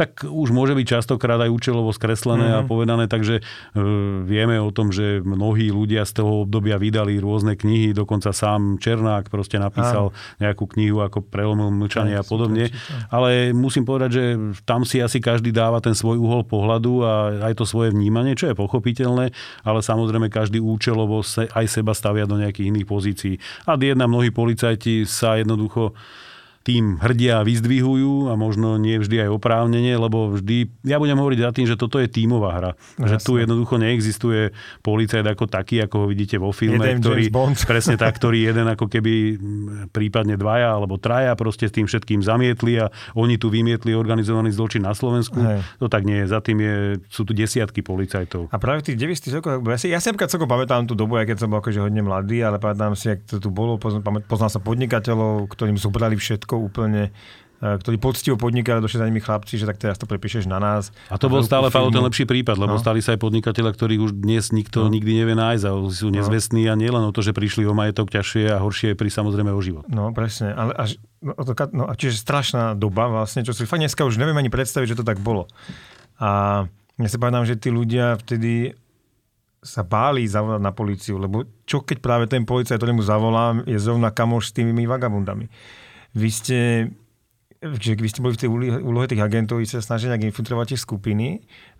tak 0.00 0.24
už 0.24 0.48
môže 0.48 0.72
byť 0.72 0.86
častokrát 0.96 1.36
aj 1.44 1.52
účelovo 1.52 1.92
skreslené 1.92 2.48
mm-hmm. 2.48 2.60
a 2.60 2.64
mhm. 2.64 2.68
povedané, 2.72 3.04
takže 3.04 3.44
e, 3.44 3.82
vieme 4.24 4.56
o 4.56 4.72
tom, 4.72 4.88
že 4.88 5.20
mnohí 5.20 5.68
ľudia 5.68 6.08
z 6.08 6.24
toho 6.24 6.48
obdobia 6.48 6.80
vydali 6.80 7.20
rôzne 7.20 7.52
knihy, 7.52 7.92
dokonca 7.92 8.32
sám 8.32 8.80
Černák 8.80 9.28
proste 9.28 9.60
napísal 9.60 10.08
Áno. 10.08 10.40
nejakú 10.40 10.64
knihu 10.72 11.04
ako 11.04 11.20
Prelomil 11.20 11.68
mlčanie 11.68 12.16
a 12.16 12.24
podobne. 12.24 12.72
Ale 13.12 13.52
musím 13.52 13.84
povedať, 13.84 14.10
že 14.16 14.24
tam 14.64 14.88
si 14.88 15.04
asi 15.04 15.20
každý 15.20 15.52
dáva 15.52 15.84
ten 15.84 15.92
svoj 15.92 16.16
uhol 16.16 16.48
pohľadu 16.48 17.04
a 17.04 17.12
aj 17.52 17.60
to 17.60 17.68
svoje 17.68 17.92
vnímanie, 17.92 18.32
čo 18.32 18.48
je 18.48 18.56
pochopiteľné, 18.56 19.36
ale 19.68 19.78
samozrejme 19.84 20.32
každý 20.32 20.64
účelovo 20.64 21.20
aj 21.28 21.66
seba 21.68 21.92
stavia 21.92 22.24
do 22.24 22.40
nejakých 22.40 22.72
iných 22.72 22.88
pozícií. 22.88 23.34
A 23.68 23.76
jedna 23.76 24.08
mnohí 24.08 24.32
policajti 24.32 25.04
sa 25.04 25.36
jednoducho 25.36 25.92
tým 26.60 27.00
hrdia 27.00 27.40
a 27.40 27.46
vyzdvihujú 27.46 28.28
a 28.28 28.36
možno 28.36 28.76
nie 28.76 29.00
vždy 29.00 29.24
aj 29.24 29.30
oprávnenie, 29.32 29.96
lebo 29.96 30.36
vždy, 30.36 30.68
ja 30.84 31.00
budem 31.00 31.16
hovoriť 31.16 31.40
za 31.40 31.50
tým, 31.56 31.66
že 31.66 31.80
toto 31.80 31.96
je 31.96 32.04
tímová 32.04 32.50
hra. 32.52 32.72
No, 33.00 33.08
že 33.08 33.16
tu 33.24 33.40
jednoducho 33.40 33.80
neexistuje 33.80 34.52
policajt 34.84 35.24
ako 35.24 35.48
taký, 35.48 35.80
ako 35.88 36.04
ho 36.04 36.06
vidíte 36.12 36.36
vo 36.36 36.52
filme, 36.52 36.84
jeden 36.84 37.00
ktorý, 37.00 37.32
presne 37.70 37.96
tak, 37.96 38.20
ktorý 38.20 38.52
jeden 38.52 38.68
ako 38.68 38.92
keby 38.92 39.40
prípadne 39.88 40.36
dvaja 40.36 40.76
alebo 40.76 41.00
traja 41.00 41.32
proste 41.32 41.64
s 41.64 41.72
tým 41.72 41.88
všetkým 41.88 42.20
zamietli 42.20 42.76
a 42.76 42.92
oni 43.16 43.40
tu 43.40 43.48
vymietli 43.48 43.96
organizovaný 43.96 44.52
zločin 44.52 44.84
na 44.84 44.92
Slovensku. 44.92 45.40
Hej. 45.40 45.64
To 45.80 45.88
tak 45.88 46.04
nie 46.04 46.20
je. 46.20 46.26
Za 46.28 46.44
tým 46.44 46.60
je, 46.60 46.76
sú 47.08 47.24
tu 47.24 47.32
desiatky 47.32 47.80
policajtov. 47.80 48.52
A 48.52 48.60
práve 48.60 48.84
v 48.84 48.92
tých 48.92 49.00
90 49.00 49.40
rokoch, 49.40 49.64
ja 49.64 49.78
si, 49.80 49.88
ja 49.88 49.98
si 49.98 50.12
celkom 50.12 50.44
pamätám 50.44 50.84
tú 50.84 50.92
dobu, 50.92 51.16
aj 51.16 51.24
keď 51.24 51.36
som 51.40 51.48
bol 51.48 51.64
akože 51.64 51.80
hodne 51.80 52.04
mladý, 52.04 52.44
ale 52.44 52.60
pamätám 52.60 52.92
si, 52.92 53.08
ak 53.08 53.24
to 53.24 53.40
tu 53.40 53.48
bolo, 53.48 53.80
poznal, 53.80 54.04
poznal 54.28 54.52
sa 54.52 54.60
podnikateľov, 54.60 55.48
ktorým 55.48 55.80
zobrali 55.80 56.20
všetko 56.20 56.49
všetko 56.50 56.66
úplne 56.66 57.14
e, 57.62 57.78
ktorí 57.78 57.96
poctivo 58.02 58.34
podnikali, 58.34 58.82
došli 58.82 58.98
za 58.98 59.06
nimi 59.06 59.22
chlapci, 59.22 59.54
že 59.54 59.68
tak 59.70 59.78
teraz 59.78 59.96
to 60.00 60.10
prepíšeš 60.10 60.50
na 60.50 60.58
nás. 60.58 60.90
A 61.06 61.20
to 61.20 61.30
bol 61.30 61.44
stále 61.46 61.70
Pavel 61.70 61.94
ten 61.94 62.02
lepší 62.02 62.26
prípad, 62.26 62.58
lebo 62.58 62.74
no. 62.74 62.82
stali 62.82 62.98
sa 62.98 63.14
aj 63.14 63.22
podnikateľa, 63.22 63.70
ktorých 63.70 64.00
už 64.10 64.12
dnes 64.18 64.50
nikto 64.50 64.88
no. 64.88 64.90
nikdy 64.90 65.22
nevie 65.22 65.38
nájsť 65.38 65.64
a 65.68 65.72
sú 65.94 66.10
no. 66.10 66.18
nezvestní 66.18 66.66
a 66.66 66.74
nielen 66.74 67.06
o 67.06 67.14
to, 67.14 67.22
že 67.22 67.30
prišli 67.30 67.62
o 67.70 67.76
majetok 67.76 68.10
ťažšie 68.10 68.50
a 68.50 68.58
horšie 68.58 68.98
pri 68.98 69.08
samozrejme 69.12 69.54
o 69.54 69.60
život. 69.62 69.86
No 69.86 70.10
presne, 70.10 70.50
ale 70.50 70.74
až, 70.74 70.98
no, 71.22 71.38
to, 71.38 71.54
no, 71.70 71.86
a 71.86 71.94
čiže 71.94 72.18
strašná 72.18 72.74
doba 72.74 73.06
vlastne, 73.06 73.46
čo 73.46 73.54
si 73.54 73.68
fakt 73.68 73.78
dneska 73.78 74.02
už 74.02 74.18
neviem 74.18 74.34
ani 74.34 74.50
predstaviť, 74.50 74.96
že 74.96 74.98
to 74.98 75.06
tak 75.06 75.22
bolo. 75.22 75.46
A 76.18 76.64
ja 77.00 77.08
si 77.08 77.16
pamätám, 77.16 77.48
že 77.48 77.56
tí 77.56 77.72
ľudia 77.72 78.16
vtedy 78.20 78.76
sa 79.60 79.84
báli 79.84 80.24
zavolať 80.24 80.60
na 80.64 80.72
políciu, 80.72 81.20
lebo 81.20 81.44
čo 81.68 81.84
keď 81.84 82.00
práve 82.00 82.24
ten 82.24 82.48
policajt, 82.48 82.80
ktorému 82.80 83.04
zavolám, 83.04 83.60
je 83.68 83.76
zrovna 83.76 84.08
kamoš 84.08 84.52
s 84.52 84.56
tými 84.56 84.88
vagabundami. 84.88 85.52
Vy 86.16 86.28
ste, 86.34 86.58
že 87.62 87.94
vy 87.94 88.08
ste 88.10 88.22
boli 88.22 88.34
v 88.34 88.42
tej 88.42 88.50
úlohe 88.82 89.06
tých 89.06 89.22
agentov, 89.22 89.62
vy 89.62 89.68
sa 89.70 89.84
snažili 89.84 90.16
nejak 90.16 90.34
infiltrovať 90.34 90.74
tie 90.74 90.78
skupiny 90.78 91.28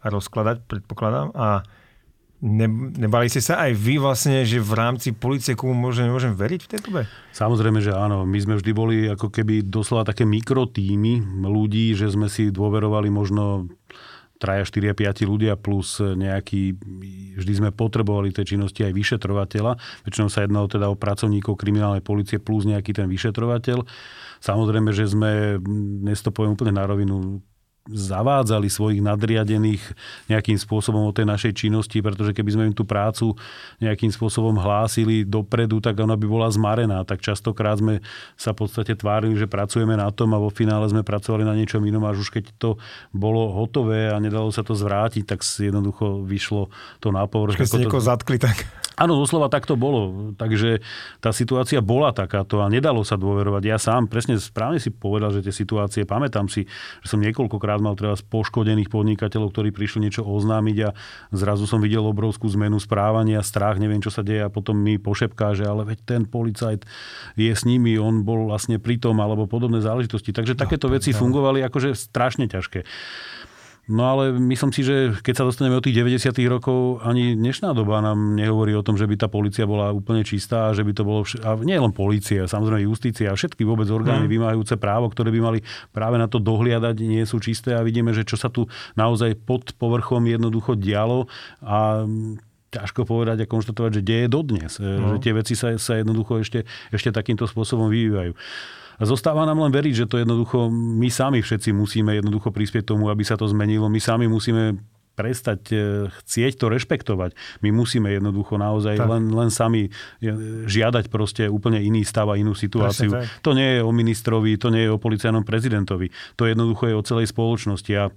a 0.03 0.13
rozkladať, 0.13 0.67
predpokladám, 0.71 1.35
a 1.35 1.67
ne, 2.41 2.67
nebali 2.97 3.29
ste 3.29 3.45
sa 3.45 3.61
aj 3.67 3.77
vy 3.77 4.01
vlastne, 4.01 4.47
že 4.49 4.63
v 4.63 4.73
rámci 4.77 5.13
policie, 5.13 5.59
komu 5.59 5.77
môžem, 5.77 6.09
môžem 6.09 6.33
veriť 6.33 6.61
v 6.65 6.71
tej 6.71 6.81
dobe? 6.87 7.03
Samozrejme, 7.37 7.85
že 7.85 7.93
áno. 7.93 8.25
My 8.25 8.39
sme 8.41 8.57
vždy 8.57 8.73
boli 8.73 8.97
ako 9.11 9.29
keby 9.29 9.67
doslova 9.69 10.09
také 10.09 10.25
mikrotýmy 10.25 11.45
ľudí, 11.45 11.93
že 11.93 12.09
sme 12.09 12.33
si 12.33 12.49
dôverovali 12.49 13.13
možno 13.13 13.69
traja, 14.41 14.65
štyria, 14.65 14.97
piati 14.97 15.29
ľudia 15.29 15.61
plus 15.61 16.01
nejaký, 16.01 16.81
vždy 17.37 17.53
sme 17.53 17.71
potrebovali 17.77 18.33
tej 18.33 18.57
činnosti 18.57 18.81
aj 18.81 18.97
vyšetrovateľa. 18.97 19.77
Väčšinou 20.09 20.33
sa 20.33 20.49
jednalo 20.49 20.65
teda 20.65 20.89
o 20.89 20.97
pracovníkov 20.97 21.61
kriminálnej 21.61 22.01
policie 22.01 22.41
plus 22.41 22.65
nejaký 22.65 22.97
ten 22.97 23.05
vyšetrovateľ. 23.05 23.85
Samozrejme, 24.41 24.97
že 24.97 25.05
sme, 25.13 25.61
dnes 26.01 26.25
to 26.25 26.33
poviem 26.33 26.57
úplne 26.57 26.73
na 26.73 26.89
rovinu, 26.89 27.45
zavádzali 27.91 28.71
svojich 28.71 29.03
nadriadených 29.03 29.83
nejakým 30.31 30.57
spôsobom 30.57 31.07
o 31.07 31.15
tej 31.15 31.27
našej 31.27 31.53
činnosti, 31.55 31.99
pretože 31.99 32.33
keby 32.33 32.51
sme 32.51 32.65
im 32.71 32.75
tú 32.75 32.87
prácu 32.87 33.35
nejakým 33.83 34.11
spôsobom 34.15 34.57
hlásili 34.59 35.27
dopredu, 35.27 35.83
tak 35.83 35.99
ona 35.99 36.15
by 36.15 36.27
bola 36.27 36.49
zmarená. 36.51 37.03
Tak 37.03 37.21
častokrát 37.21 37.83
sme 37.83 38.03
sa 38.39 38.55
v 38.55 38.67
podstate 38.67 38.95
tvárili, 38.95 39.35
že 39.35 39.51
pracujeme 39.51 39.99
na 39.99 40.09
tom 40.15 40.33
a 40.35 40.43
vo 40.43 40.49
finále 40.49 40.87
sme 40.89 41.07
pracovali 41.07 41.43
na 41.43 41.55
niečom 41.55 41.83
inom, 41.83 42.03
až 42.07 42.23
už 42.23 42.29
keď 42.31 42.45
to 42.57 42.79
bolo 43.11 43.51
hotové 43.53 44.11
a 44.11 44.17
nedalo 44.23 44.49
sa 44.55 44.63
to 44.63 44.73
zvrátiť, 44.75 45.27
tak 45.27 45.43
jednoducho 45.43 46.23
vyšlo 46.23 46.71
to 47.03 47.11
na 47.11 47.27
povrch. 47.27 47.59
Keď 47.59 47.69
ste 47.69 47.83
niekoho 47.85 48.03
zatkli, 48.03 48.39
tak... 48.39 48.67
Áno, 49.01 49.17
doslova 49.17 49.49
tak 49.49 49.65
to 49.65 49.81
bolo. 49.81 50.37
Takže 50.37 50.85
tá 51.25 51.33
situácia 51.33 51.81
bola 51.81 52.13
takáto 52.13 52.61
a 52.61 52.69
nedalo 52.69 53.01
sa 53.01 53.17
dôverovať. 53.17 53.63
Ja 53.65 53.81
sám 53.81 54.13
presne 54.13 54.37
správne 54.37 54.77
si 54.77 54.93
povedal, 54.93 55.33
že 55.33 55.41
tie 55.41 55.55
situácie, 55.57 56.05
pamätám 56.05 56.53
si, 56.53 56.69
že 57.01 57.09
som 57.09 57.25
niekoľkokrát 57.25 57.81
mal 57.81 57.97
treba 57.97 58.13
poškodených 58.21 58.93
podnikateľov, 58.93 59.57
ktorí 59.57 59.73
prišli 59.73 60.05
niečo 60.05 60.21
oznámiť 60.21 60.77
a 60.85 60.93
zrazu 61.33 61.65
som 61.65 61.81
videl 61.81 62.05
obrovskú 62.05 62.45
zmenu 62.53 62.77
správania, 62.77 63.41
strach, 63.41 63.81
neviem, 63.81 64.05
čo 64.05 64.13
sa 64.13 64.21
deje 64.21 64.45
a 64.45 64.53
potom 64.53 64.77
mi 64.77 65.01
pošepká, 65.01 65.57
že 65.57 65.65
ale 65.65 65.89
veď 65.89 65.99
ten 66.05 66.23
policajt 66.29 66.85
je 67.41 67.53
s 67.57 67.65
nimi, 67.65 67.97
on 67.97 68.21
bol 68.21 68.53
vlastne 68.53 68.77
pri 68.77 69.01
tom 69.01 69.17
alebo 69.25 69.49
podobné 69.49 69.81
záležitosti. 69.81 70.37
Takže 70.37 70.53
no, 70.53 70.61
takéto 70.61 70.93
veci 70.93 71.17
no. 71.17 71.25
fungovali 71.25 71.65
akože 71.65 71.97
strašne 71.97 72.53
ťažké. 72.53 72.85
No 73.91 74.07
ale 74.07 74.31
myslím 74.39 74.71
si, 74.71 74.87
že 74.87 75.19
keď 75.19 75.35
sa 75.43 75.45
dostaneme 75.51 75.75
od 75.75 75.83
tých 75.83 75.99
90. 75.99 76.31
rokov, 76.47 77.03
ani 77.03 77.35
dnešná 77.35 77.75
doba 77.75 77.99
nám 77.99 78.39
nehovorí 78.39 78.71
o 78.79 78.87
tom, 78.87 78.95
že 78.95 79.11
by 79.11 79.19
tá 79.19 79.27
policia 79.27 79.67
bola 79.67 79.91
úplne 79.91 80.23
čistá 80.23 80.71
a 80.71 80.75
že 80.79 80.87
by 80.87 80.95
to 80.95 81.03
bolo... 81.03 81.27
Vš- 81.27 81.43
a 81.43 81.59
nie 81.59 81.75
len 81.75 81.91
policia, 81.91 82.47
samozrejme 82.47 82.87
justícia 82.87 83.35
a 83.35 83.35
všetky 83.35 83.67
vôbec 83.67 83.91
orgány 83.91 84.31
mm. 84.31 84.33
vymáhajúce 84.33 84.79
právo, 84.79 85.11
ktoré 85.11 85.35
by 85.35 85.41
mali 85.43 85.59
práve 85.91 86.23
na 86.23 86.31
to 86.31 86.39
dohliadať, 86.39 87.03
nie 87.03 87.27
sú 87.27 87.43
čisté 87.43 87.75
a 87.75 87.83
vidíme, 87.83 88.15
že 88.15 88.23
čo 88.23 88.39
sa 88.39 88.47
tu 88.47 88.71
naozaj 88.95 89.35
pod 89.43 89.75
povrchom 89.75 90.23
jednoducho 90.23 90.79
dialo 90.79 91.27
a 91.59 92.07
ťažko 92.71 93.03
povedať 93.03 93.43
a 93.43 93.51
konštatovať, 93.51 93.99
že 93.99 94.07
deje 94.07 94.27
dodnes. 94.31 94.79
No. 94.79 95.19
Že 95.19 95.19
tie 95.19 95.33
veci 95.35 95.55
sa, 95.59 95.75
sa 95.75 95.99
jednoducho 95.99 96.39
ešte, 96.39 96.63
ešte 96.95 97.11
takýmto 97.11 97.51
spôsobom 97.51 97.91
vyvíjajú. 97.91 98.39
Zostáva 99.01 99.49
nám 99.49 99.65
len 99.65 99.73
veriť, 99.73 100.05
že 100.05 100.09
to 100.09 100.21
jednoducho 100.21 100.69
my 100.73 101.09
sami 101.09 101.41
všetci 101.41 101.73
musíme 101.73 102.21
jednoducho 102.21 102.53
prispieť 102.53 102.93
tomu, 102.93 103.09
aby 103.09 103.25
sa 103.25 103.41
to 103.41 103.49
zmenilo. 103.49 103.89
My 103.89 103.97
sami 103.97 104.29
musíme 104.29 104.77
prestať 105.21 105.61
e, 105.69 105.77
chcieť 106.09 106.57
to 106.57 106.73
rešpektovať. 106.73 107.37
My 107.61 107.69
musíme 107.75 108.09
jednoducho 108.09 108.57
naozaj 108.57 108.97
len, 108.97 109.29
len 109.29 109.51
sami 109.53 109.89
e, 109.89 109.91
žiadať 110.65 111.13
proste 111.13 111.45
úplne 111.51 111.77
iný 111.83 112.09
stav 112.09 112.33
a 112.33 112.41
inú 112.41 112.57
situáciu. 112.57 113.13
To 113.45 113.53
nie 113.53 113.77
je 113.77 113.81
o 113.85 113.93
ministrovi, 113.93 114.57
to 114.57 114.73
nie 114.73 114.89
je 114.89 114.91
o 114.95 115.03
policajnom 115.03 115.45
prezidentovi. 115.45 116.09
To 116.41 116.49
jednoducho 116.49 116.89
je 116.89 116.95
o 116.97 117.05
celej 117.05 117.29
spoločnosti. 117.29 117.93
A 118.01 118.09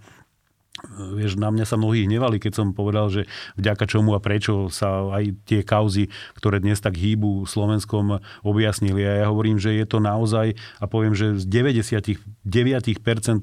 vieš, 1.14 1.38
na 1.38 1.54
mňa 1.54 1.70
sa 1.70 1.78
mnohí 1.78 2.10
hnevali, 2.10 2.42
keď 2.42 2.54
som 2.58 2.68
povedal, 2.74 3.06
že 3.14 3.30
vďaka 3.62 3.86
čomu 3.86 4.18
a 4.18 4.24
prečo 4.24 4.74
sa 4.74 5.06
aj 5.14 5.46
tie 5.46 5.62
kauzy, 5.62 6.10
ktoré 6.34 6.58
dnes 6.58 6.82
tak 6.82 6.98
hýbu 6.98 7.46
Slovenskom, 7.46 8.18
objasnili. 8.42 9.06
A 9.06 9.22
ja 9.24 9.26
hovorím, 9.30 9.62
že 9.62 9.78
je 9.78 9.86
to 9.86 10.02
naozaj, 10.02 10.58
a 10.82 10.86
poviem, 10.90 11.14
že 11.14 11.38
z 11.38 11.46
99% 11.46 12.18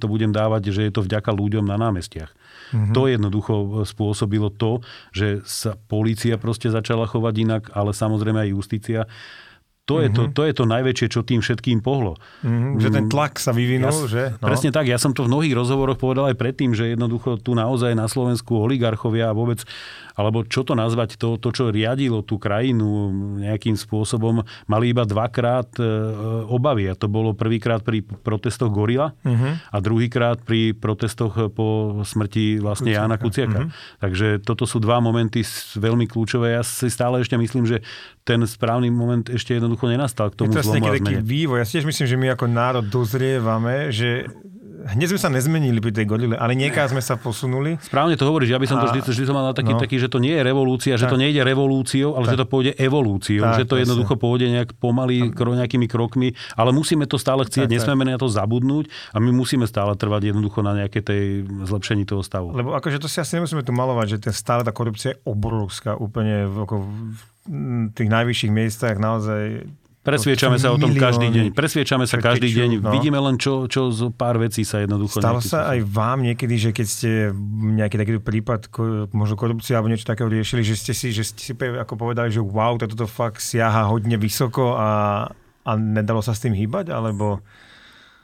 to 0.02 0.06
budem 0.10 0.34
dávať, 0.34 0.74
že 0.74 0.82
je 0.90 0.92
to 0.92 1.06
vďaka 1.06 1.30
ľuďom 1.30 1.62
na 1.70 1.78
námestiach. 1.78 2.34
Mm-hmm. 2.74 2.94
To 2.98 3.02
jednoducho 3.06 3.54
spôsobilo 3.86 4.50
to, 4.50 4.82
že 5.14 5.46
sa 5.46 5.78
polícia 5.86 6.34
proste 6.34 6.66
začala 6.70 7.06
chovať 7.06 7.34
inak, 7.46 7.62
ale 7.74 7.94
samozrejme 7.94 8.42
aj 8.46 8.50
justícia. 8.54 9.00
To 9.90 9.98
je, 9.98 10.06
mm-hmm. 10.06 10.30
to, 10.30 10.38
to 10.38 10.42
je 10.46 10.52
to 10.54 10.64
najväčšie, 10.70 11.06
čo 11.10 11.20
tým 11.26 11.42
všetkým 11.42 11.82
pohlo. 11.82 12.14
Mm-hmm, 12.46 12.78
že 12.78 12.88
ten 12.94 13.10
tlak 13.10 13.42
sa 13.42 13.50
vyvinul, 13.50 14.06
ja, 14.06 14.06
že? 14.06 14.24
No. 14.38 14.46
Presne 14.46 14.70
tak, 14.70 14.86
ja 14.86 15.02
som 15.02 15.10
to 15.10 15.26
v 15.26 15.34
mnohých 15.34 15.58
rozhovoroch 15.58 15.98
povedal 15.98 16.30
aj 16.30 16.38
predtým, 16.38 16.70
že 16.78 16.94
jednoducho 16.94 17.42
tu 17.42 17.58
naozaj 17.58 17.98
na 17.98 18.06
Slovensku 18.06 18.54
oligarchovia 18.54 19.34
a 19.34 19.36
vôbec 19.36 19.66
alebo 20.20 20.44
čo 20.44 20.60
to 20.62 20.76
nazvať, 20.76 21.16
to, 21.16 21.40
to, 21.40 21.48
čo 21.48 21.72
riadilo 21.72 22.20
tú 22.20 22.36
krajinu 22.36 23.08
nejakým 23.40 23.74
spôsobom, 23.74 24.44
mali 24.68 24.92
iba 24.92 25.08
dvakrát 25.08 25.72
e, 25.80 25.84
obavy. 26.44 26.92
A 26.92 26.94
to 26.94 27.08
bolo 27.08 27.32
prvýkrát 27.32 27.80
pri 27.80 28.04
protestoch 28.04 28.68
Gorila 28.68 29.16
uh-huh. 29.24 29.56
a 29.72 29.76
druhýkrát 29.80 30.44
pri 30.44 30.76
protestoch 30.76 31.48
po 31.56 32.00
smrti 32.04 32.60
vlastne 32.60 32.92
Kuciaka. 32.92 33.00
Jána 33.00 33.16
Kuciaka. 33.16 33.60
Uh-huh. 33.64 33.98
Takže 34.04 34.44
toto 34.44 34.68
sú 34.68 34.76
dva 34.76 35.00
momenty 35.00 35.40
veľmi 35.80 36.04
kľúčové. 36.04 36.60
Ja 36.60 36.62
si 36.62 36.92
stále 36.92 37.24
ešte 37.24 37.40
myslím, 37.40 37.64
že 37.64 37.80
ten 38.28 38.44
správny 38.44 38.92
moment 38.92 39.26
ešte 39.32 39.56
jednoducho 39.56 39.88
nenastal 39.88 40.28
k 40.30 40.44
tomu 40.44 40.52
je 40.52 40.60
to 40.60 40.68
zlomu 40.68 40.92
a 40.92 41.00
zmene. 41.00 41.24
vývoj. 41.24 41.58
Ja 41.62 41.66
si 41.66 41.80
tiež 41.80 41.88
myslím, 41.88 42.06
že 42.06 42.16
my 42.20 42.26
ako 42.36 42.46
národ 42.46 42.84
dozrievame, 42.86 43.88
že 43.88 44.28
hneď 44.86 45.16
sme 45.16 45.20
sa 45.20 45.28
nezmenili 45.28 45.78
pri 45.78 45.92
tej 45.92 46.06
gorile, 46.08 46.34
ale 46.36 46.56
niekam 46.56 46.88
sme 46.88 47.02
sa 47.04 47.20
posunuli. 47.20 47.76
Správne 47.80 48.16
to 48.16 48.24
hovoríš, 48.24 48.54
ja 48.54 48.60
by 48.60 48.66
som 48.68 48.78
to 48.80 48.88
vždy, 48.88 49.00
vždy 49.04 49.24
som 49.28 49.36
mal 49.36 49.52
taký, 49.52 49.76
no. 49.76 49.80
taký, 49.80 49.96
že 50.00 50.08
to 50.08 50.18
nie 50.22 50.32
je 50.36 50.42
revolúcia, 50.42 50.94
tak. 50.96 51.00
že 51.04 51.06
to 51.12 51.18
nejde 51.20 51.40
revolúciou, 51.44 52.16
ale 52.16 52.24
tak. 52.28 52.32
že 52.32 52.38
to 52.40 52.46
pôjde 52.48 52.72
evolúciou, 52.80 53.44
tak, 53.44 53.56
že 53.60 53.64
to 53.68 53.74
jednoducho 53.76 54.14
pôjde 54.16 54.46
nejak 54.48 54.70
pomaly, 54.80 55.32
kro, 55.32 55.52
nejakými 55.52 55.86
krokmi, 55.90 56.32
ale 56.56 56.70
musíme 56.72 57.04
to 57.04 57.20
stále 57.20 57.44
chcieť, 57.44 57.68
tak, 57.68 57.74
nesmieme 57.76 58.04
tak. 58.08 58.12
na 58.14 58.18
to 58.18 58.28
zabudnúť 58.30 58.88
a 59.12 59.16
my 59.20 59.30
musíme 59.34 59.68
stále 59.68 59.92
trvať 59.94 60.32
jednoducho 60.32 60.64
na 60.64 60.72
nejaké 60.84 61.04
tej 61.04 61.44
zlepšení 61.68 62.08
toho 62.08 62.24
stavu. 62.24 62.56
Lebo 62.56 62.72
akože 62.72 63.02
to 63.02 63.08
si 63.10 63.20
asi 63.20 63.36
nemusíme 63.36 63.60
tu 63.60 63.72
malovať, 63.74 64.16
že 64.16 64.30
ten 64.30 64.34
stále 64.34 64.64
tá 64.64 64.72
korupcia 64.72 65.14
je 65.14 65.20
obrovská 65.28 65.98
úplne 65.98 66.48
v, 66.48 66.56
ako 66.64 66.76
v 66.86 67.20
tých 67.96 68.08
najvyšších 68.08 68.52
miestach 68.52 68.96
naozaj 69.00 69.66
Presviečame 70.00 70.56
sa 70.56 70.72
o 70.72 70.80
tom 70.80 70.96
každý 70.96 71.28
deň. 71.28 71.44
Presviečame 71.52 72.08
sa 72.08 72.16
každý 72.16 72.48
deň. 72.48 72.80
No. 72.80 72.88
Vidíme 72.88 73.20
len, 73.20 73.36
čo, 73.36 73.68
čo 73.68 73.92
zo 73.92 74.08
pár 74.08 74.40
vecí 74.40 74.64
sa 74.64 74.80
jednoducho... 74.80 75.20
Stalo 75.20 75.44
sa 75.44 75.68
aj 75.68 75.84
vám 75.84 76.24
niekedy, 76.24 76.56
že 76.56 76.70
keď 76.72 76.86
ste 76.88 77.10
nejaký 77.76 77.96
taký 78.00 78.12
prípad, 78.16 78.72
možno 79.12 79.36
korupcia 79.36 79.76
alebo 79.76 79.92
niečo 79.92 80.08
takého 80.08 80.32
riešili, 80.32 80.64
že 80.64 80.80
ste 80.80 80.96
si, 80.96 81.12
že 81.12 81.28
ste 81.28 81.40
si 81.40 81.52
ako 81.52 82.00
povedali, 82.00 82.32
že 82.32 82.40
wow, 82.40 82.80
toto 82.80 83.04
fakt 83.04 83.44
siaha 83.44 83.92
hodne 83.92 84.16
vysoko 84.16 84.72
a, 84.72 84.88
a 85.68 85.70
nedalo 85.76 86.24
sa 86.24 86.32
s 86.32 86.40
tým 86.48 86.56
hýbať, 86.56 86.88
alebo... 86.88 87.44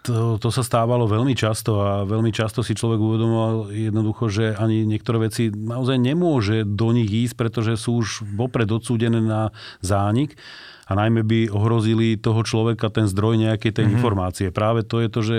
To, 0.07 0.39
to 0.39 0.55
sa 0.55 0.63
stávalo 0.63 1.11
veľmi 1.11 1.35
často 1.35 1.83
a 1.83 2.07
veľmi 2.07 2.31
často 2.31 2.63
si 2.63 2.79
človek 2.79 2.95
uvedomoval 2.95 3.75
jednoducho, 3.75 4.31
že 4.31 4.55
ani 4.55 4.87
niektoré 4.87 5.27
veci 5.27 5.51
naozaj 5.51 5.99
nemôže 5.99 6.63
do 6.63 6.95
nich 6.95 7.11
ísť, 7.11 7.35
pretože 7.35 7.75
sú 7.75 8.07
už 8.07 8.23
vopred 8.39 8.71
odsúdené 8.71 9.19
na 9.19 9.51
zánik 9.83 10.39
a 10.87 10.93
najmä 10.95 11.27
by 11.27 11.41
ohrozili 11.51 12.15
toho 12.15 12.47
človeka, 12.47 12.95
ten 12.95 13.11
zdroj 13.11 13.43
nejakej 13.43 13.75
tej 13.75 13.85
mm-hmm. 13.91 13.97
informácie. 13.99 14.47
Práve 14.55 14.87
to 14.87 15.03
je 15.03 15.09
to, 15.11 15.21
že 15.23 15.37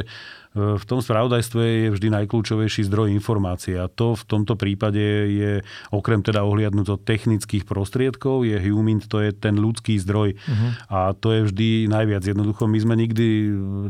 v 0.57 0.85
tom 0.89 1.05
spravodajstve 1.05 1.61
je 1.61 1.87
vždy 1.93 2.07
najkľúčovejší 2.23 2.89
zdroj 2.89 3.13
informácie 3.13 3.77
a 3.77 3.85
to 3.85 4.17
v 4.17 4.23
tomto 4.25 4.57
prípade 4.57 4.99
je, 5.29 5.61
okrem 5.93 6.25
teda 6.25 6.41
ohliadnúť 6.41 6.87
od 6.97 7.01
technických 7.05 7.63
prostriedkov, 7.69 8.41
je 8.47 8.57
human, 8.57 8.97
to 9.03 9.21
je 9.21 9.31
ten 9.37 9.53
ľudský 9.59 10.01
zdroj 10.01 10.33
uh-huh. 10.33 10.69
a 10.89 10.99
to 11.13 11.29
je 11.35 11.41
vždy 11.51 11.69
najviac. 11.91 12.25
Jednoducho 12.25 12.65
my 12.65 12.79
sme 12.81 12.95
nikdy 12.97 13.27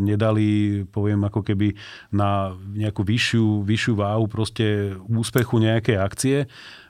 nedali, 0.01 0.47
poviem 0.91 1.23
ako 1.23 1.45
keby 1.45 1.77
na 2.11 2.51
nejakú 2.75 3.05
vyššiu, 3.05 3.63
vyššiu 3.63 3.93
váhu 3.95 4.25
proste 4.27 4.97
úspechu 5.07 5.63
nejakej 5.63 5.97
akcie, 5.97 6.37
E, 6.47 6.86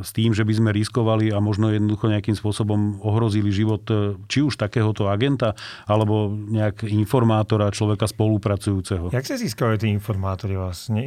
s 0.00 0.10
tým, 0.16 0.32
že 0.32 0.40
by 0.40 0.52
sme 0.56 0.70
riskovali 0.72 1.28
a 1.36 1.38
možno 1.38 1.68
jednoducho 1.68 2.08
nejakým 2.08 2.32
spôsobom 2.32 3.04
ohrozili 3.04 3.52
život 3.52 3.84
e, 3.92 4.16
či 4.24 4.40
už 4.40 4.56
takéhoto 4.56 5.12
agenta, 5.12 5.52
alebo 5.84 6.32
nejak 6.32 6.88
informátora, 6.88 7.68
človeka 7.76 8.08
spolupracujúceho. 8.08 9.12
Jak 9.12 9.28
sa 9.28 9.36
získajú 9.36 9.84
tí 9.84 9.92
informátori 9.92 10.56
vlastne? 10.56 11.04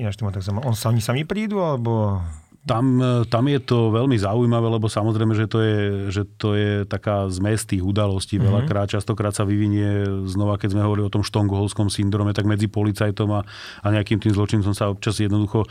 On 0.61 0.77
sami 0.77 1.01
sami 1.01 1.25
prídu, 1.25 1.65
alebo 1.65 2.21
tam, 2.65 2.97
e, 2.97 3.29
tam 3.29 3.45
je 3.45 3.61
to 3.61 3.93
veľmi 3.93 4.17
zaujímavé, 4.17 4.67
lebo 4.73 4.89
samozrejme, 4.89 5.37
že 5.37 5.45
to 5.45 5.59
je, 5.61 5.77
že 6.09 6.23
to 6.41 6.57
je 6.57 6.71
taká 6.89 7.29
zmes 7.29 7.61
tých 7.61 7.85
udalostí. 7.85 8.41
Mm-hmm. 8.41 8.49
Veľakrát, 8.49 8.89
častokrát 8.89 9.37
sa 9.37 9.45
vyvinie 9.45 10.25
znova, 10.25 10.57
keď 10.57 10.73
sme 10.73 10.81
hovorili 10.81 11.05
o 11.05 11.13
tom 11.13 11.21
štongholskom 11.21 11.93
syndrome, 11.93 12.33
tak 12.33 12.49
medzi 12.49 12.65
policajtom 12.65 13.29
a, 13.37 13.41
a 13.85 13.87
nejakým 13.93 14.17
tým 14.17 14.33
zločincom 14.33 14.73
sa 14.73 14.89
občas 14.89 15.21
jednoducho 15.21 15.69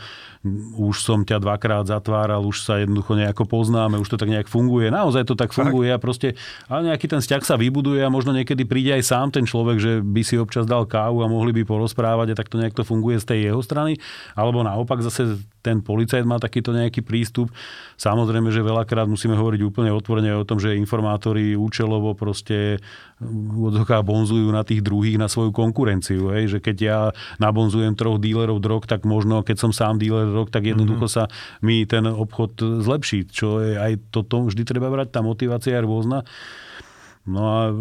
už 0.77 1.01
som 1.01 1.25
ťa 1.25 1.41
dvakrát 1.41 1.89
zatváral, 1.89 2.45
už 2.45 2.61
sa 2.61 2.77
jednoducho 2.77 3.17
nejako 3.17 3.49
poznáme, 3.49 3.97
už 3.97 4.13
to 4.13 4.21
tak 4.21 4.29
nejak 4.29 4.45
funguje. 4.45 4.93
Naozaj 4.93 5.25
to 5.25 5.33
tak 5.33 5.49
funguje 5.49 5.89
a 5.89 5.97
proste, 5.97 6.37
ale 6.69 6.93
nejaký 6.93 7.09
ten 7.09 7.17
vzťah 7.17 7.41
sa 7.41 7.57
vybuduje 7.57 8.05
a 8.05 8.13
možno 8.13 8.29
niekedy 8.29 8.61
príde 8.69 8.93
aj 8.93 9.09
sám 9.09 9.33
ten 9.33 9.49
človek, 9.49 9.77
že 9.81 9.91
by 10.05 10.21
si 10.21 10.37
občas 10.37 10.69
dal 10.69 10.85
kávu 10.85 11.25
a 11.25 11.31
mohli 11.31 11.49
by 11.49 11.65
porozprávať 11.65 12.31
a 12.31 12.37
tak 12.37 12.53
to 12.53 12.61
nejak 12.61 12.77
to 12.77 12.85
funguje 12.85 13.17
z 13.17 13.25
tej 13.25 13.39
jeho 13.49 13.61
strany. 13.65 13.97
Alebo 14.37 14.61
naopak 14.61 15.01
zase 15.01 15.41
ten 15.65 15.81
policajt 15.81 16.21
má 16.29 16.37
takýto 16.37 16.69
nejaký 16.69 17.01
prístup. 17.01 17.49
Samozrejme, 17.97 18.53
že 18.53 18.61
veľakrát 18.61 19.09
musíme 19.09 19.33
hovoriť 19.33 19.61
úplne 19.65 19.89
otvorene 19.89 20.29
o 20.37 20.45
tom, 20.45 20.61
že 20.61 20.77
informátori 20.77 21.57
účelovo 21.57 22.13
proste 22.13 22.77
odhoká 23.55 24.03
bonzujú 24.05 24.51
na 24.51 24.61
tých 24.61 24.85
druhých, 24.85 25.17
na 25.17 25.25
svoju 25.25 25.49
konkurenciu. 25.49 26.35
Hej? 26.35 26.53
Že 26.53 26.59
keď 26.61 26.77
ja 26.77 26.99
nabonzujem 27.41 27.97
troch 27.97 28.21
dílerov 28.21 28.61
drog, 28.61 28.85
tak 28.85 29.07
možno 29.07 29.41
keď 29.41 29.57
som 29.57 29.71
sám 29.73 29.97
díler 29.97 30.34
drog, 30.35 30.51
tak 30.51 30.67
jednoducho 30.67 31.07
mm-hmm. 31.07 31.27
sa 31.31 31.63
mi 31.63 31.87
ten 31.87 32.03
obchod 32.03 32.83
zlepší. 32.83 33.31
Čo 33.31 33.63
je 33.63 33.79
aj 33.79 34.11
toto, 34.11 34.43
vždy 34.43 34.67
treba 34.67 34.91
brať, 34.91 35.15
tá 35.15 35.23
motivácia 35.23 35.79
je 35.79 35.87
rôzna. 35.87 36.27
No 37.25 37.41
a 37.41 37.73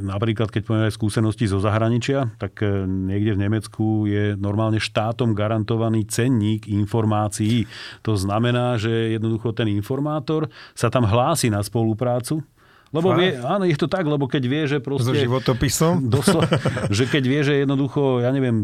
napríklad, 0.00 0.48
keď 0.48 0.62
povieme 0.64 0.88
skúsenosti 0.88 1.44
zo 1.44 1.60
zahraničia, 1.60 2.32
tak 2.40 2.64
e, 2.64 2.88
niekde 2.88 3.36
v 3.36 3.42
Nemecku 3.44 4.08
je 4.08 4.40
normálne 4.40 4.80
štátom 4.80 5.36
garantovaný 5.36 6.08
cenník 6.08 6.64
informácií. 6.64 7.68
To 8.08 8.16
znamená, 8.16 8.80
že 8.80 9.20
jednoducho 9.20 9.52
ten 9.52 9.68
informátor 9.68 10.48
sa 10.72 10.88
tam 10.88 11.04
hlási 11.04 11.52
na 11.52 11.60
spoluprácu, 11.60 12.40
lebo 12.88 13.12
vie, 13.12 13.36
áno, 13.36 13.68
je 13.68 13.76
to 13.76 13.88
tak, 13.88 14.08
lebo 14.08 14.24
keď 14.24 14.42
vie, 14.48 14.62
že 14.64 14.78
proste... 14.80 15.12
So 15.12 15.16
životopisom? 15.16 16.06
Doslo, 16.14 16.40
že 16.88 17.04
keď 17.04 17.22
vie, 17.28 17.40
že 17.44 17.54
jednoducho, 17.62 18.24
ja 18.24 18.32
neviem, 18.32 18.56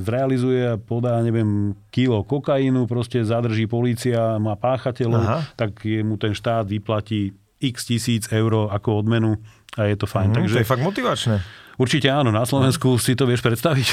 zrealizuje 0.00 0.72
a 0.72 0.74
podá, 0.80 1.20
neviem, 1.20 1.76
kilo 1.92 2.24
kokainu, 2.24 2.88
proste 2.88 3.20
zadrží 3.20 3.68
policia, 3.68 4.40
má 4.40 4.56
páchateľov, 4.56 5.22
Aha. 5.22 5.38
tak 5.56 5.84
mu 5.84 6.16
ten 6.16 6.32
štát 6.32 6.64
vyplatí 6.64 7.36
x 7.60 7.88
tisíc 7.88 8.28
eur 8.32 8.68
ako 8.68 9.04
odmenu 9.04 9.40
a 9.76 9.88
je 9.88 9.96
to 9.96 10.06
fajn. 10.08 10.32
Mm, 10.32 10.36
Takže, 10.40 10.56
to 10.56 10.62
je 10.64 10.72
fakt 10.72 10.84
motivačné. 10.84 11.36
Určite 11.76 12.08
áno, 12.08 12.32
na 12.32 12.48
Slovensku 12.48 12.96
si 12.96 13.12
to 13.12 13.28
vieš 13.28 13.44
predstaviť. 13.44 13.86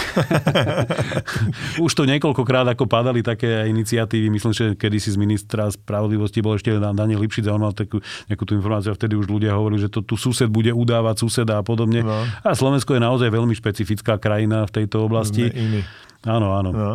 Už 1.86 1.92
to 1.92 2.08
niekoľkokrát 2.08 2.64
ako 2.72 2.88
padali 2.88 3.20
také 3.20 3.68
iniciatívy, 3.68 4.32
myslím, 4.32 4.54
že 4.56 4.66
kedysi 4.80 5.12
z 5.12 5.18
ministra 5.20 5.68
spravodlivosti 5.68 6.40
bol 6.40 6.56
ešte 6.56 6.72
Daniel 6.80 7.20
Lipšic 7.20 7.44
a 7.48 7.56
on 7.60 7.68
mal 7.68 7.76
takú, 7.76 8.00
nejakú 8.32 8.44
tú 8.48 8.56
informáciu 8.56 8.92
a 8.92 8.98
vtedy 8.98 9.20
už 9.20 9.28
ľudia 9.28 9.52
hovorili, 9.52 9.84
že 9.84 9.92
to 9.92 10.00
tu 10.00 10.16
sused 10.16 10.48
bude 10.48 10.72
udávať 10.72 11.28
suseda 11.28 11.60
a 11.60 11.64
podobne. 11.64 12.08
No. 12.08 12.24
A 12.24 12.56
Slovensko 12.56 12.96
je 12.96 13.04
naozaj 13.04 13.28
veľmi 13.28 13.52
špecifická 13.52 14.16
krajina 14.16 14.64
v 14.64 14.72
tejto 14.84 15.04
oblasti. 15.04 15.52
Iný. 15.52 15.84
Áno, 16.24 16.56
áno. 16.56 16.72
No. 16.72 16.94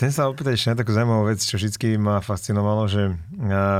Chcem 0.00 0.16
sa 0.16 0.32
opýtať 0.32 0.56
ešte 0.56 0.72
na 0.72 0.80
takú 0.80 0.96
zaujímavú 0.96 1.28
vec, 1.28 1.44
čo 1.44 1.60
vždy 1.60 2.00
ma 2.00 2.24
fascinovalo, 2.24 2.88
že 2.88 3.20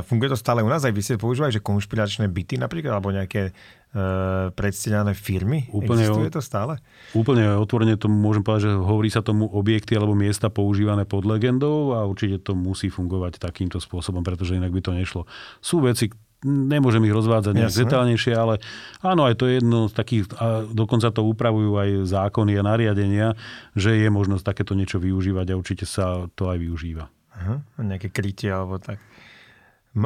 funguje 0.05 0.29
to 0.29 0.37
stále 0.37 0.61
u 0.61 0.69
nás, 0.69 0.85
aj 0.85 0.93
vy 0.93 1.01
ste 1.01 1.17
používali, 1.17 1.49
že 1.49 1.65
konšpiračné 1.65 2.29
byty 2.29 2.61
napríklad, 2.61 2.93
alebo 2.93 3.09
nejaké 3.09 3.57
uh, 3.57 4.53
predsteňané 4.53 5.17
firmy? 5.17 5.73
Úplne 5.73 6.05
Existuje 6.05 6.29
to 6.29 6.45
stále? 6.45 6.77
Úplne 7.17 7.57
otvorene 7.57 7.97
to 7.97 8.13
môžem 8.13 8.45
povedať, 8.45 8.69
že 8.69 8.73
hovorí 8.77 9.09
sa 9.09 9.25
tomu 9.25 9.49
objekty 9.49 9.97
alebo 9.97 10.13
miesta 10.13 10.53
používané 10.53 11.09
pod 11.09 11.25
legendou 11.25 11.97
a 11.97 12.05
určite 12.05 12.45
to 12.45 12.53
musí 12.53 12.93
fungovať 12.93 13.41
takýmto 13.41 13.81
spôsobom, 13.81 14.21
pretože 14.21 14.61
inak 14.61 14.77
by 14.77 14.85
to 14.85 14.93
nešlo. 14.93 15.25
Sú 15.65 15.81
veci, 15.81 16.13
Nemôžem 16.41 17.05
ich 17.05 17.13
rozvádzať 17.13 17.53
nejak 17.53 17.77
detálnejšie, 17.85 18.33
ale 18.33 18.65
áno, 19.05 19.29
aj 19.29 19.37
to 19.37 19.45
je 19.45 19.61
jedno 19.61 19.93
z 19.93 19.93
takých, 19.93 20.25
a 20.41 20.65
dokonca 20.65 21.13
to 21.13 21.21
upravujú 21.21 21.77
aj 21.77 21.91
zákony 22.09 22.57
a 22.57 22.65
nariadenia, 22.65 23.29
že 23.77 24.01
je 24.01 24.09
možnosť 24.09 24.49
takéto 24.49 24.73
niečo 24.73 24.97
využívať 24.97 25.53
a 25.53 25.59
určite 25.61 25.85
sa 25.85 26.25
to 26.33 26.49
aj 26.49 26.57
využíva. 26.57 27.13
Aha, 27.37 27.61
nejaké 27.85 28.09
krytie 28.09 28.49
alebo 28.49 28.81
tak. 28.81 28.97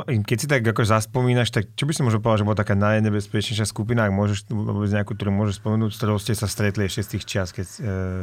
Keď 0.09 0.39
si 0.41 0.49
tak 0.49 0.65
ako 0.65 0.81
zaspomínaš, 0.81 1.53
tak 1.53 1.69
čo 1.77 1.85
by 1.85 1.93
si 1.93 2.01
možno 2.01 2.25
povedal, 2.25 2.41
že 2.41 2.49
bola 2.49 2.57
taká 2.57 2.73
najnebezpečnejšia 2.73 3.69
skupina, 3.69 4.09
ak 4.09 4.17
môžeš 4.17 4.49
nejakú, 4.97 5.13
ktorú 5.13 5.29
môžeš 5.29 5.61
spomenúť, 5.61 5.93
s 5.93 5.99
ktorou 6.01 6.17
ste 6.17 6.33
sa 6.33 6.49
stretli 6.49 6.89
ešte 6.89 7.05
z 7.05 7.11
tých 7.13 7.25
čias, 7.29 7.49
keď 7.53 7.67
e, 7.69 7.79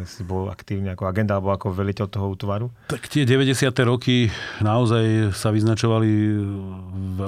si 0.10 0.26
bol 0.26 0.50
aktívny 0.50 0.90
ako 0.90 1.06
agenda 1.06 1.38
alebo 1.38 1.54
ako 1.54 1.70
veliteľ 1.70 2.10
toho 2.10 2.34
útvaru? 2.34 2.74
Tak 2.90 3.06
tie 3.06 3.30
90. 3.30 3.62
roky 3.86 4.34
naozaj 4.66 5.38
sa 5.38 5.54
vyznačovali 5.54 6.10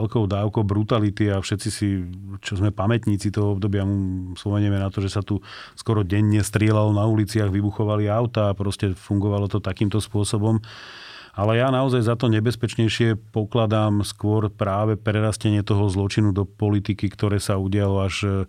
veľkou 0.01 0.25
dávkou 0.25 0.65
brutality 0.65 1.29
a 1.29 1.37
všetci 1.37 1.69
si, 1.69 2.01
čo 2.41 2.57
sme 2.57 2.73
pamätníci 2.73 3.29
toho 3.29 3.53
obdobia, 3.53 3.85
spomenieme 4.33 4.81
na 4.81 4.89
to, 4.89 4.97
že 5.05 5.13
sa 5.13 5.21
tu 5.21 5.45
skoro 5.77 6.01
denne 6.01 6.41
strieľalo 6.41 6.89
na 6.89 7.05
uliciach, 7.05 7.53
vybuchovali 7.53 8.09
auta 8.09 8.49
a 8.49 8.57
proste 8.57 8.97
fungovalo 8.97 9.45
to 9.45 9.61
takýmto 9.61 10.01
spôsobom. 10.01 10.57
Ale 11.33 11.57
ja 11.57 11.73
naozaj 11.73 12.05
za 12.05 12.13
to 12.13 12.29
nebezpečnejšie 12.29 13.17
pokladám 13.33 14.05
skôr 14.05 14.53
práve 14.53 14.95
prerastenie 14.95 15.65
toho 15.65 15.89
zločinu 15.89 16.29
do 16.29 16.45
politiky, 16.45 17.09
ktoré 17.09 17.41
sa 17.41 17.57
udialo 17.57 18.05
až 18.05 18.45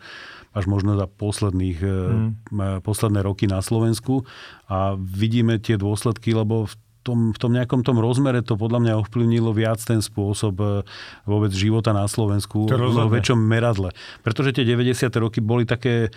až 0.54 0.70
možno 0.70 0.94
za 0.94 1.10
posledných, 1.10 1.82
mm. 1.82 2.86
posledné 2.86 3.26
roky 3.26 3.50
na 3.50 3.58
Slovensku. 3.58 4.22
A 4.70 4.94
vidíme 4.94 5.58
tie 5.58 5.74
dôsledky, 5.74 6.30
lebo 6.30 6.70
v 6.70 6.74
tom, 7.04 7.34
v 7.34 7.38
tom 7.38 7.52
nejakom 7.52 7.84
tom 7.84 8.00
rozmere 8.00 8.40
to 8.40 8.56
podľa 8.56 8.80
mňa 8.80 9.00
ovplyvnilo 9.04 9.52
viac 9.52 9.82
ten 9.82 10.00
spôsob 10.00 10.86
vôbec 11.28 11.52
života 11.52 11.92
na 11.92 12.08
Slovensku 12.08 12.64
v 12.70 13.12
väčšom 13.12 13.36
meradle. 13.36 13.92
Pretože 14.24 14.56
tie 14.56 14.64
90. 14.64 15.10
roky 15.20 15.44
boli 15.44 15.68
také 15.68 16.08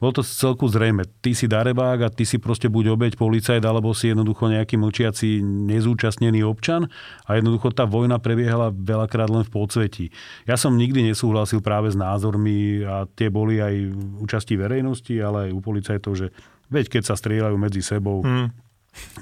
bolo 0.00 0.16
to 0.16 0.22
celku 0.24 0.64
zrejme. 0.64 1.04
Ty 1.20 1.36
si 1.36 1.44
darebák 1.44 2.08
a 2.08 2.12
ty 2.12 2.24
si 2.24 2.40
proste 2.40 2.72
buď 2.72 2.96
obeď 2.96 3.12
policajt, 3.20 3.60
alebo 3.60 3.92
si 3.92 4.08
jednoducho 4.08 4.48
nejaký 4.48 4.80
mlčiaci 4.80 5.44
nezúčastnený 5.44 6.40
občan 6.40 6.88
a 7.28 7.36
jednoducho 7.36 7.76
tá 7.76 7.84
vojna 7.84 8.16
prebiehala 8.16 8.72
veľakrát 8.72 9.28
len 9.28 9.44
v 9.44 9.52
podsvetí. 9.52 10.06
Ja 10.48 10.56
som 10.56 10.80
nikdy 10.80 11.12
nesúhlasil 11.12 11.60
práve 11.60 11.92
s 11.92 12.00
názormi 12.00 12.80
a 12.80 13.04
tie 13.12 13.28
boli 13.28 13.60
aj 13.60 13.92
účasti 14.24 14.56
verejnosti, 14.56 15.12
ale 15.20 15.52
aj 15.52 15.54
u 15.54 15.60
policajtov, 15.60 16.12
že 16.16 16.26
veď 16.72 16.98
keď 16.98 17.02
sa 17.12 17.14
strieľajú 17.14 17.56
medzi 17.60 17.84
sebou, 17.84 18.24
hmm. 18.24 18.72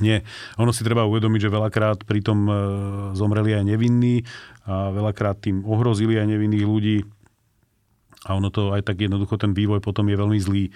Nie. 0.00 0.24
Ono 0.56 0.72
si 0.72 0.80
treba 0.80 1.04
uvedomiť, 1.04 1.40
že 1.44 1.52
veľakrát 1.52 2.08
pritom 2.08 2.38
e, 2.48 2.52
zomreli 3.12 3.52
aj 3.52 3.64
nevinní 3.68 4.24
a 4.64 4.88
veľakrát 4.88 5.44
tým 5.44 5.60
ohrozili 5.64 6.16
aj 6.16 6.24
nevinných 6.24 6.64
ľudí 6.64 6.96
a 8.28 8.36
ono 8.36 8.52
to 8.52 8.76
aj 8.76 8.84
tak 8.84 9.00
jednoducho, 9.00 9.40
ten 9.40 9.56
vývoj 9.56 9.80
potom 9.80 10.04
je 10.12 10.16
veľmi 10.20 10.38
zlý. 10.38 10.68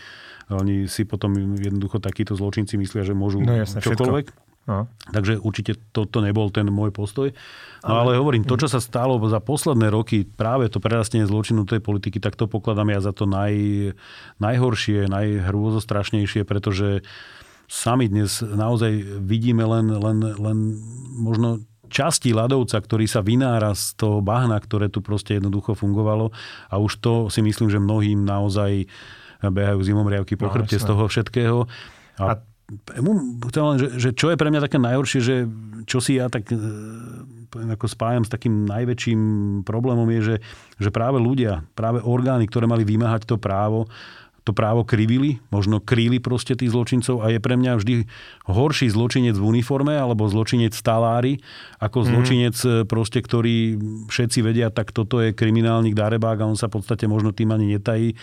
Oni 0.48 0.88
si 0.88 1.04
potom 1.04 1.36
jednoducho 1.60 2.00
takíto 2.00 2.32
zločinci 2.32 2.80
myslia, 2.80 3.04
že 3.04 3.12
môžu 3.12 3.44
no, 3.44 3.52
jasne, 3.52 3.84
čokoľvek. 3.84 4.26
No. 4.62 4.86
Takže 5.10 5.42
určite 5.42 5.74
toto 5.90 6.22
nebol 6.22 6.46
ten 6.54 6.70
môj 6.70 6.94
postoj. 6.94 7.34
No 7.82 7.98
ale, 7.98 8.14
ale 8.14 8.20
hovorím, 8.22 8.46
to, 8.46 8.54
čo 8.54 8.70
sa 8.70 8.78
stalo 8.78 9.18
za 9.26 9.42
posledné 9.42 9.90
roky, 9.90 10.22
práve 10.22 10.70
to 10.70 10.78
prerastenie 10.78 11.26
zločinu 11.26 11.66
tej 11.66 11.82
politiky, 11.82 12.22
tak 12.22 12.38
to 12.38 12.46
pokladám 12.46 12.94
ja 12.94 13.02
za 13.02 13.10
to 13.10 13.26
naj, 13.26 13.52
najhoršie, 14.38 15.10
najhrôzostrašnejšie, 15.10 16.46
pretože 16.46 17.02
sami 17.66 18.06
dnes 18.06 18.38
naozaj 18.38 19.18
vidíme 19.18 19.66
len, 19.66 19.90
len, 19.90 20.18
len 20.22 20.58
možno 21.18 21.66
časti 21.92 22.32
ľadovca, 22.32 22.80
ktorý 22.80 23.04
sa 23.04 23.20
vynára 23.20 23.76
z 23.76 24.00
toho 24.00 24.24
bahna, 24.24 24.56
ktoré 24.56 24.88
tu 24.88 25.04
proste 25.04 25.36
jednoducho 25.36 25.76
fungovalo 25.76 26.32
a 26.72 26.80
už 26.80 26.92
to 27.04 27.12
si 27.28 27.44
myslím, 27.44 27.68
že 27.68 27.76
mnohým 27.76 28.24
naozaj 28.24 28.88
behajú 29.44 29.84
zimomriavky 29.84 30.40
po 30.40 30.48
no, 30.48 30.52
chrbte 30.56 30.80
z 30.80 30.86
toho 30.88 31.04
všetkého. 31.04 31.68
A, 32.16 32.24
a 32.24 32.32
chcem 33.50 33.64
len, 33.68 33.76
že, 33.76 33.88
že 33.98 34.10
čo 34.16 34.32
je 34.32 34.40
pre 34.40 34.48
mňa 34.48 34.64
také 34.64 34.78
najhoršie, 34.80 35.20
že 35.20 35.36
čo 35.84 35.98
si 35.98 36.16
ja 36.16 36.30
tak 36.32 36.48
e, 36.48 36.56
ako 37.52 37.86
spájam 37.90 38.24
s 38.24 38.32
takým 38.32 38.64
najväčším 38.64 39.20
problémom 39.66 40.08
je, 40.18 40.20
že, 40.22 40.36
že 40.78 40.90
práve 40.94 41.20
ľudia, 41.20 41.66
práve 41.76 42.00
orgány, 42.00 42.48
ktoré 42.48 42.64
mali 42.70 42.86
vymáhať 42.86 43.28
to 43.28 43.36
právo, 43.36 43.90
to 44.42 44.50
právo 44.50 44.82
krivili, 44.82 45.38
možno 45.54 45.78
kríli 45.78 46.18
proste 46.18 46.58
tých 46.58 46.74
zločincov 46.74 47.22
a 47.22 47.30
je 47.30 47.38
pre 47.38 47.54
mňa 47.54 47.78
vždy 47.78 47.94
horší 48.50 48.90
zločinec 48.90 49.38
v 49.38 49.46
uniforme 49.46 49.94
alebo 49.94 50.26
zločinec 50.26 50.74
talári, 50.74 51.38
ako 51.78 52.02
mm. 52.02 52.06
zločinec 52.10 52.56
e, 52.66 52.68
proste, 52.82 53.22
ktorý 53.22 53.78
všetci 54.10 54.38
vedia, 54.42 54.74
tak 54.74 54.90
toto 54.90 55.22
je 55.22 55.30
kriminálnik 55.30 55.94
darebák 55.94 56.42
a 56.42 56.48
on 56.50 56.58
sa 56.58 56.66
v 56.66 56.82
podstate 56.82 57.06
možno 57.06 57.30
tým 57.30 57.54
ani 57.54 57.78
netají. 57.78 58.18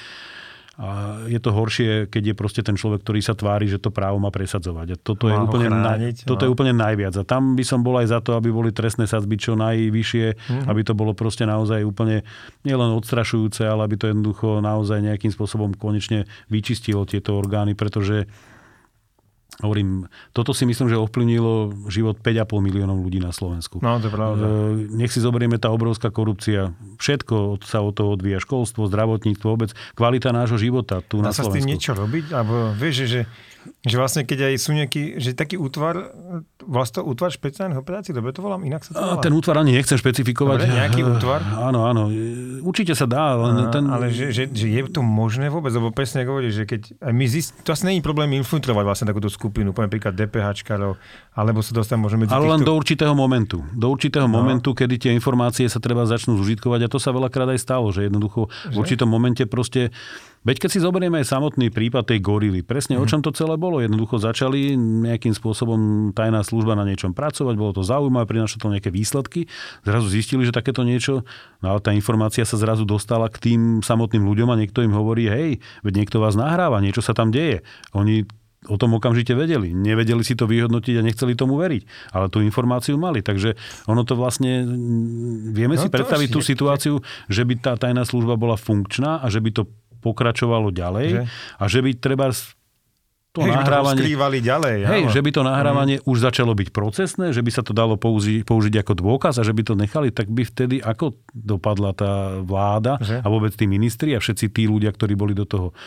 A 0.80 1.20
je 1.28 1.36
to 1.44 1.52
horšie, 1.52 2.08
keď 2.08 2.32
je 2.32 2.36
proste 2.40 2.62
ten 2.64 2.80
človek, 2.80 3.04
ktorý 3.04 3.20
sa 3.20 3.36
tvári, 3.36 3.68
že 3.68 3.84
to 3.84 3.92
právo 3.92 4.16
má 4.16 4.32
presadzovať. 4.32 4.88
A 4.88 4.96
toto, 4.96 5.28
je 5.28 5.36
úplne, 5.36 5.68
chrániť, 5.68 6.16
na, 6.24 6.28
toto 6.28 6.42
no. 6.42 6.46
je 6.48 6.54
úplne 6.56 6.72
najviac. 6.72 7.20
A 7.20 7.28
tam 7.28 7.60
by 7.60 7.68
som 7.68 7.84
bol 7.84 8.00
aj 8.00 8.08
za 8.16 8.20
to, 8.24 8.40
aby 8.40 8.48
boli 8.48 8.72
trestné 8.72 9.04
sadzby 9.04 9.36
čo 9.36 9.60
najvyššie, 9.60 10.26
mm-hmm. 10.40 10.72
aby 10.72 10.82
to 10.88 10.96
bolo 10.96 11.12
proste 11.12 11.44
naozaj 11.44 11.84
úplne 11.84 12.24
nielen 12.64 12.96
odstrašujúce, 12.96 13.68
ale 13.68 13.92
aby 13.92 14.00
to 14.00 14.08
jednoducho 14.08 14.64
naozaj 14.64 15.04
nejakým 15.04 15.36
spôsobom 15.36 15.76
konečne 15.76 16.24
vyčistilo 16.48 17.04
tieto 17.04 17.36
orgány, 17.36 17.76
pretože 17.76 18.32
Hovorím, 19.60 20.08
toto 20.32 20.56
si 20.56 20.64
myslím, 20.64 20.88
že 20.88 20.96
ovplyvnilo 20.96 21.84
život 21.92 22.24
5,5 22.24 22.64
miliónov 22.64 23.04
ľudí 23.04 23.20
na 23.20 23.36
Slovensku. 23.36 23.84
No, 23.84 24.00
to 24.00 24.08
je 24.08 24.14
pravda. 24.16 24.44
E, 24.48 24.52
nech 24.96 25.12
si 25.12 25.20
zoberieme 25.20 25.60
tá 25.60 25.68
obrovská 25.68 26.08
korupcia. 26.16 26.72
Všetko 26.96 27.60
sa 27.68 27.84
od 27.84 27.92
toho 27.92 28.16
odvíja. 28.16 28.40
Školstvo, 28.40 28.88
zdravotníctvo, 28.88 29.48
vôbec 29.52 29.76
kvalita 30.00 30.32
nášho 30.32 30.56
života 30.56 31.04
tu 31.04 31.20
Dá 31.20 31.30
na 31.30 31.36
Slovensku. 31.36 31.44
Dá 31.44 31.44
sa 31.44 31.52
s 31.52 31.56
tým 31.60 31.68
niečo 31.68 31.92
robiť? 31.92 32.26
Alebo 32.32 32.56
vieš, 32.72 32.96
že, 33.04 33.22
že 33.80 33.96
vlastne 33.96 34.28
keď 34.28 34.52
aj 34.52 34.56
sú 34.60 34.72
nejaký, 34.76 35.04
že 35.22 35.32
taký 35.32 35.56
útvar, 35.56 36.12
vlastne 36.60 37.00
útvar 37.02 37.32
špeciálnych 37.32 37.80
operácií, 37.80 38.12
dobre 38.12 38.36
to 38.36 38.44
volám, 38.44 38.62
inak 38.68 38.84
sa 38.84 38.92
to 38.92 39.00
volá. 39.00 39.24
Ten 39.24 39.32
útvar 39.32 39.56
ani 39.62 39.72
nechcem 39.72 39.96
špecifikovať. 39.96 40.58
Dobre, 40.68 40.76
nejaký 40.76 41.02
útvar? 41.08 41.40
Áno, 41.64 41.88
áno. 41.88 42.12
Určite 42.60 42.94
sa 42.94 43.08
dá. 43.08 43.40
Ale, 43.40 43.72
ten... 43.72 43.88
ale 43.88 44.12
že, 44.12 44.36
že, 44.36 44.44
že, 44.52 44.68
je 44.68 44.82
to 44.92 45.00
možné 45.00 45.48
vôbec? 45.48 45.72
Lebo 45.72 45.96
presne 45.96 46.28
ako 46.28 46.32
hovoríš, 46.36 46.54
že 46.60 46.66
keď 46.68 46.82
my 47.10 47.26
zist... 47.26 47.56
to 47.64 47.72
asi 47.72 47.88
není 47.88 48.04
problém 48.04 48.36
infiltrovať 48.36 48.84
vlastne 48.84 49.06
takúto 49.08 49.32
skupinu, 49.32 49.72
poviem 49.72 49.90
príklad 49.90 50.20
DPHčkarov, 50.20 51.00
alebo 51.34 51.60
sa 51.64 51.72
dostať 51.72 51.96
môžeme 51.96 52.28
medzi 52.28 52.36
Ale 52.36 52.46
týchto... 52.46 52.54
len 52.60 52.62
do 52.68 52.74
určitého 52.76 53.14
momentu. 53.16 53.64
Do 53.72 53.88
určitého 53.88 54.28
no. 54.28 54.36
momentu, 54.44 54.76
kedy 54.76 54.96
tie 55.00 55.12
informácie 55.16 55.66
sa 55.72 55.80
treba 55.80 56.04
začnú 56.04 56.36
zužitkovať 56.36 56.86
a 56.86 56.92
to 56.92 57.00
sa 57.00 57.16
veľakrát 57.16 57.48
aj 57.56 57.60
stalo, 57.64 57.90
že 57.96 58.12
jednoducho 58.12 58.52
že? 58.52 58.76
v 58.76 58.76
určitom 58.76 59.08
momente 59.08 59.48
proste 59.48 59.96
Veď 60.40 60.66
keď 60.66 60.70
si 60.72 60.80
zoberieme 60.80 61.20
aj 61.20 61.36
samotný 61.36 61.68
prípad 61.68 62.16
tej 62.16 62.24
gorily, 62.24 62.64
presne 62.64 62.96
mm. 62.96 63.02
o 63.02 63.06
mhm. 63.06 63.10
čom 63.12 63.22
to 63.24 63.32
celé 63.36 63.60
bolo. 63.60 63.84
Jednoducho 63.84 64.24
začali 64.24 64.76
nejakým 64.80 65.36
spôsobom 65.36 66.12
tajná 66.16 66.44
služba 66.48 66.80
na 66.80 66.88
niečom 66.88 67.12
pracovať, 67.12 67.56
bolo 67.60 67.76
to 67.76 67.84
zaujímavé, 67.84 68.24
prinašlo 68.24 68.64
to 68.64 68.72
nejaké 68.72 68.90
výsledky. 68.92 69.52
Zrazu 69.84 70.08
zistili, 70.08 70.48
že 70.48 70.56
takéto 70.56 70.88
niečo, 70.88 71.28
no 71.60 71.76
ale 71.76 71.80
tá 71.84 71.92
informácia 71.92 72.48
sa 72.48 72.56
zrazu 72.56 72.88
dostala 72.88 73.28
k 73.28 73.52
tým 73.52 73.62
samotným 73.84 74.24
ľuďom 74.24 74.48
a 74.52 74.60
niekto 74.60 74.80
im 74.80 74.96
hovorí, 74.96 75.28
hej, 75.28 75.50
veď 75.84 75.94
niekto 76.06 76.24
vás 76.24 76.40
nahráva, 76.40 76.80
niečo 76.80 77.04
sa 77.04 77.12
tam 77.12 77.36
deje. 77.36 77.68
Oni 77.92 78.24
o 78.68 78.76
tom 78.76 78.92
okamžite 79.00 79.32
vedeli. 79.32 79.72
Nevedeli 79.72 80.20
si 80.20 80.36
to 80.36 80.44
vyhodnotiť 80.44 81.00
a 81.00 81.06
nechceli 81.06 81.32
tomu 81.32 81.56
veriť. 81.56 82.12
Ale 82.12 82.28
tú 82.28 82.44
informáciu 82.44 83.00
mali. 83.00 83.24
Takže 83.24 83.56
ono 83.88 84.04
to 84.04 84.20
vlastne... 84.20 84.68
Vieme 85.56 85.80
no 85.80 85.82
si 85.82 85.88
predstaviť 85.88 86.28
tú 86.28 86.44
situáciu, 86.44 87.00
že 87.32 87.48
by 87.48 87.54
tá 87.56 87.74
tajná 87.80 88.04
služba 88.04 88.36
bola 88.36 88.60
funkčná 88.60 89.24
a 89.24 89.32
že 89.32 89.40
by 89.40 89.52
to 89.56 89.64
pokračovalo 90.00 90.72
ďalej 90.72 91.08
že? 91.08 91.22
a 91.60 91.64
že 91.68 91.80
by 91.84 91.92
treba 92.00 92.32
to 93.30 93.46
hej, 93.46 93.54
nahrávanie... 93.54 94.02
To 94.02 94.10
ďalej. 94.82 94.90
Hej, 94.90 95.04
že 95.14 95.22
by 95.22 95.30
to 95.30 95.42
nahrávanie 95.46 95.98
mm. 96.02 96.10
už 96.10 96.18
začalo 96.26 96.58
byť 96.58 96.70
procesné, 96.74 97.30
že 97.30 97.46
by 97.46 97.52
sa 97.54 97.62
to 97.62 97.78
dalo 97.78 97.94
použi- 97.94 98.42
použiť 98.42 98.82
ako 98.82 98.94
dôkaz 98.98 99.38
a 99.38 99.46
že 99.46 99.54
by 99.54 99.62
to 99.62 99.78
nechali, 99.78 100.10
tak 100.10 100.34
by 100.34 100.42
vtedy 100.42 100.82
ako 100.82 101.14
dopadla 101.30 101.94
tá 101.94 102.42
vláda 102.42 102.98
že? 102.98 103.22
a 103.22 103.28
vôbec 103.30 103.54
tí 103.54 103.70
ministri 103.70 104.18
a 104.18 104.20
všetci 104.20 104.50
tí 104.50 104.66
ľudia, 104.66 104.90
ktorí 104.90 105.14
boli 105.14 105.38
do 105.38 105.46
toho 105.46 105.78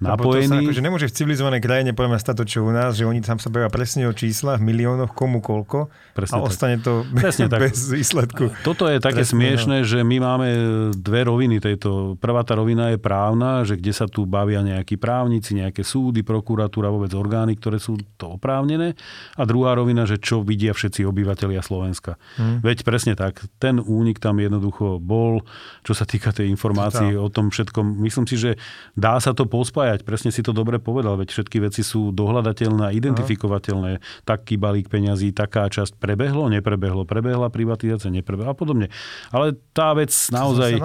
napojení. 0.00 0.48
To 0.48 0.56
sa 0.56 0.64
akože 0.64 0.82
nemôže 0.82 1.06
v 1.06 1.14
civilizovanej 1.14 1.60
krajine 1.60 1.90
poviem 1.92 2.16
stať 2.16 2.34
to, 2.40 2.44
čo 2.48 2.58
u 2.64 2.72
nás, 2.72 2.96
že 2.96 3.04
oni 3.04 3.20
tam 3.20 3.36
sa 3.36 3.52
bavia 3.52 3.68
presne 3.68 4.08
o 4.08 4.12
číslach, 4.16 4.58
miliónoch, 4.58 5.12
komu 5.12 5.44
koľko 5.44 5.92
presne 6.16 6.36
a 6.36 6.38
tak. 6.40 6.48
ostane 6.48 6.76
to 6.80 7.04
presne 7.12 7.46
bez 7.52 7.76
tak. 7.76 8.00
výsledku. 8.00 8.44
Toto 8.64 8.88
je 8.88 8.96
také 8.96 9.22
presne, 9.22 9.36
smiešné, 9.36 9.76
no. 9.84 9.86
že 9.86 9.98
my 10.00 10.16
máme 10.20 10.48
dve 10.96 11.20
roviny 11.28 11.60
tejto. 11.60 12.16
Prvá 12.16 12.40
tá 12.42 12.56
rovina 12.56 12.96
je 12.96 12.98
právna, 12.98 13.62
že 13.68 13.76
kde 13.76 13.92
sa 13.92 14.08
tu 14.08 14.24
bavia 14.24 14.64
nejakí 14.64 14.96
právnici, 14.96 15.52
nejaké 15.52 15.84
súdy, 15.84 16.24
prokuratúra, 16.24 16.88
vôbec 16.88 17.12
orgány, 17.12 17.60
ktoré 17.60 17.76
sú 17.76 18.00
to 18.16 18.40
oprávnené. 18.40 18.96
A 19.36 19.42
druhá 19.44 19.76
rovina, 19.76 20.08
že 20.08 20.16
čo 20.16 20.40
vidia 20.40 20.72
všetci 20.72 21.04
obyvateľia 21.04 21.60
Slovenska. 21.60 22.16
Hmm. 22.40 22.64
Veď 22.64 22.88
presne 22.88 23.12
tak, 23.12 23.44
ten 23.60 23.76
únik 23.76 24.16
tam 24.16 24.40
jednoducho 24.40 24.96
bol, 24.96 25.44
čo 25.84 25.92
sa 25.92 26.08
týka 26.08 26.32
tej 26.32 26.48
informácií 26.48 27.12
o 27.16 27.28
tom 27.28 27.52
všetkom. 27.52 28.00
Myslím 28.00 28.24
si, 28.24 28.40
že 28.40 28.50
dá 28.96 29.20
sa 29.20 29.36
to 29.36 29.44
pospájať 29.44 29.89
spájať. 29.90 30.06
Presne 30.06 30.30
si 30.30 30.46
to 30.46 30.54
dobre 30.54 30.78
povedal, 30.78 31.18
veď 31.18 31.34
všetky 31.34 31.58
veci 31.66 31.82
sú 31.82 32.14
dohľadateľné 32.14 32.82
a 32.86 32.94
identifikovateľné. 32.94 33.90
Aha. 33.98 34.02
Taký 34.22 34.54
balík 34.54 34.86
peňazí, 34.86 35.34
taká 35.34 35.66
časť 35.66 35.98
prebehlo, 35.98 36.46
neprebehlo, 36.46 37.02
prebehla 37.02 37.50
privatizácia, 37.50 38.14
neprebehla 38.14 38.54
a 38.54 38.58
podobne. 38.58 38.94
Ale 39.34 39.58
tá 39.74 39.90
vec 39.98 40.14
naozaj... 40.30 40.78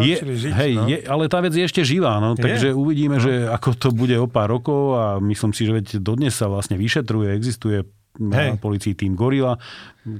je, 0.00 0.16
žiť, 0.24 0.52
hej, 0.56 0.72
no? 0.72 0.88
je, 0.88 0.98
ale 1.04 1.28
tá 1.28 1.44
vec 1.44 1.52
je 1.52 1.64
ešte 1.68 1.84
živá, 1.84 2.16
no, 2.16 2.32
takže 2.32 2.72
uvidíme, 2.72 3.20
no. 3.20 3.22
že 3.22 3.44
ako 3.52 3.76
to 3.76 3.88
bude 3.92 4.16
o 4.16 4.24
pár 4.24 4.48
rokov 4.48 4.96
a 4.96 5.04
myslím 5.20 5.52
si, 5.52 5.68
že 5.68 5.72
veď 5.76 5.86
dodnes 6.00 6.32
sa 6.32 6.48
vlastne 6.48 6.80
vyšetruje, 6.80 7.36
existuje 7.36 7.84
na 8.16 8.56
policii 8.56 8.96
tým 8.96 9.12
Gorila, 9.12 9.60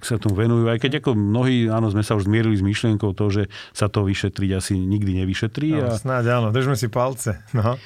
sa 0.05 0.21
tomu 0.21 0.37
venujú, 0.37 0.69
aj 0.69 0.79
keď 0.83 1.01
ako 1.01 1.17
mnohí, 1.17 1.71
áno, 1.71 1.89
sme 1.89 2.05
sa 2.05 2.19
už 2.19 2.29
zmierili 2.29 2.59
s 2.59 2.65
myšlienkou 2.65 3.17
to, 3.17 3.27
že 3.33 3.43
sa 3.73 3.89
to 3.89 4.05
vyšetriť 4.05 4.51
asi 4.53 4.77
nikdy 4.77 5.25
nevyšetrí. 5.25 5.81
No, 5.81 5.95
a... 5.95 5.97
Snáď 5.97 6.43
áno, 6.43 6.49
držme 6.53 6.77
si 6.77 6.91
palce. 6.93 7.41
No. 7.57 7.81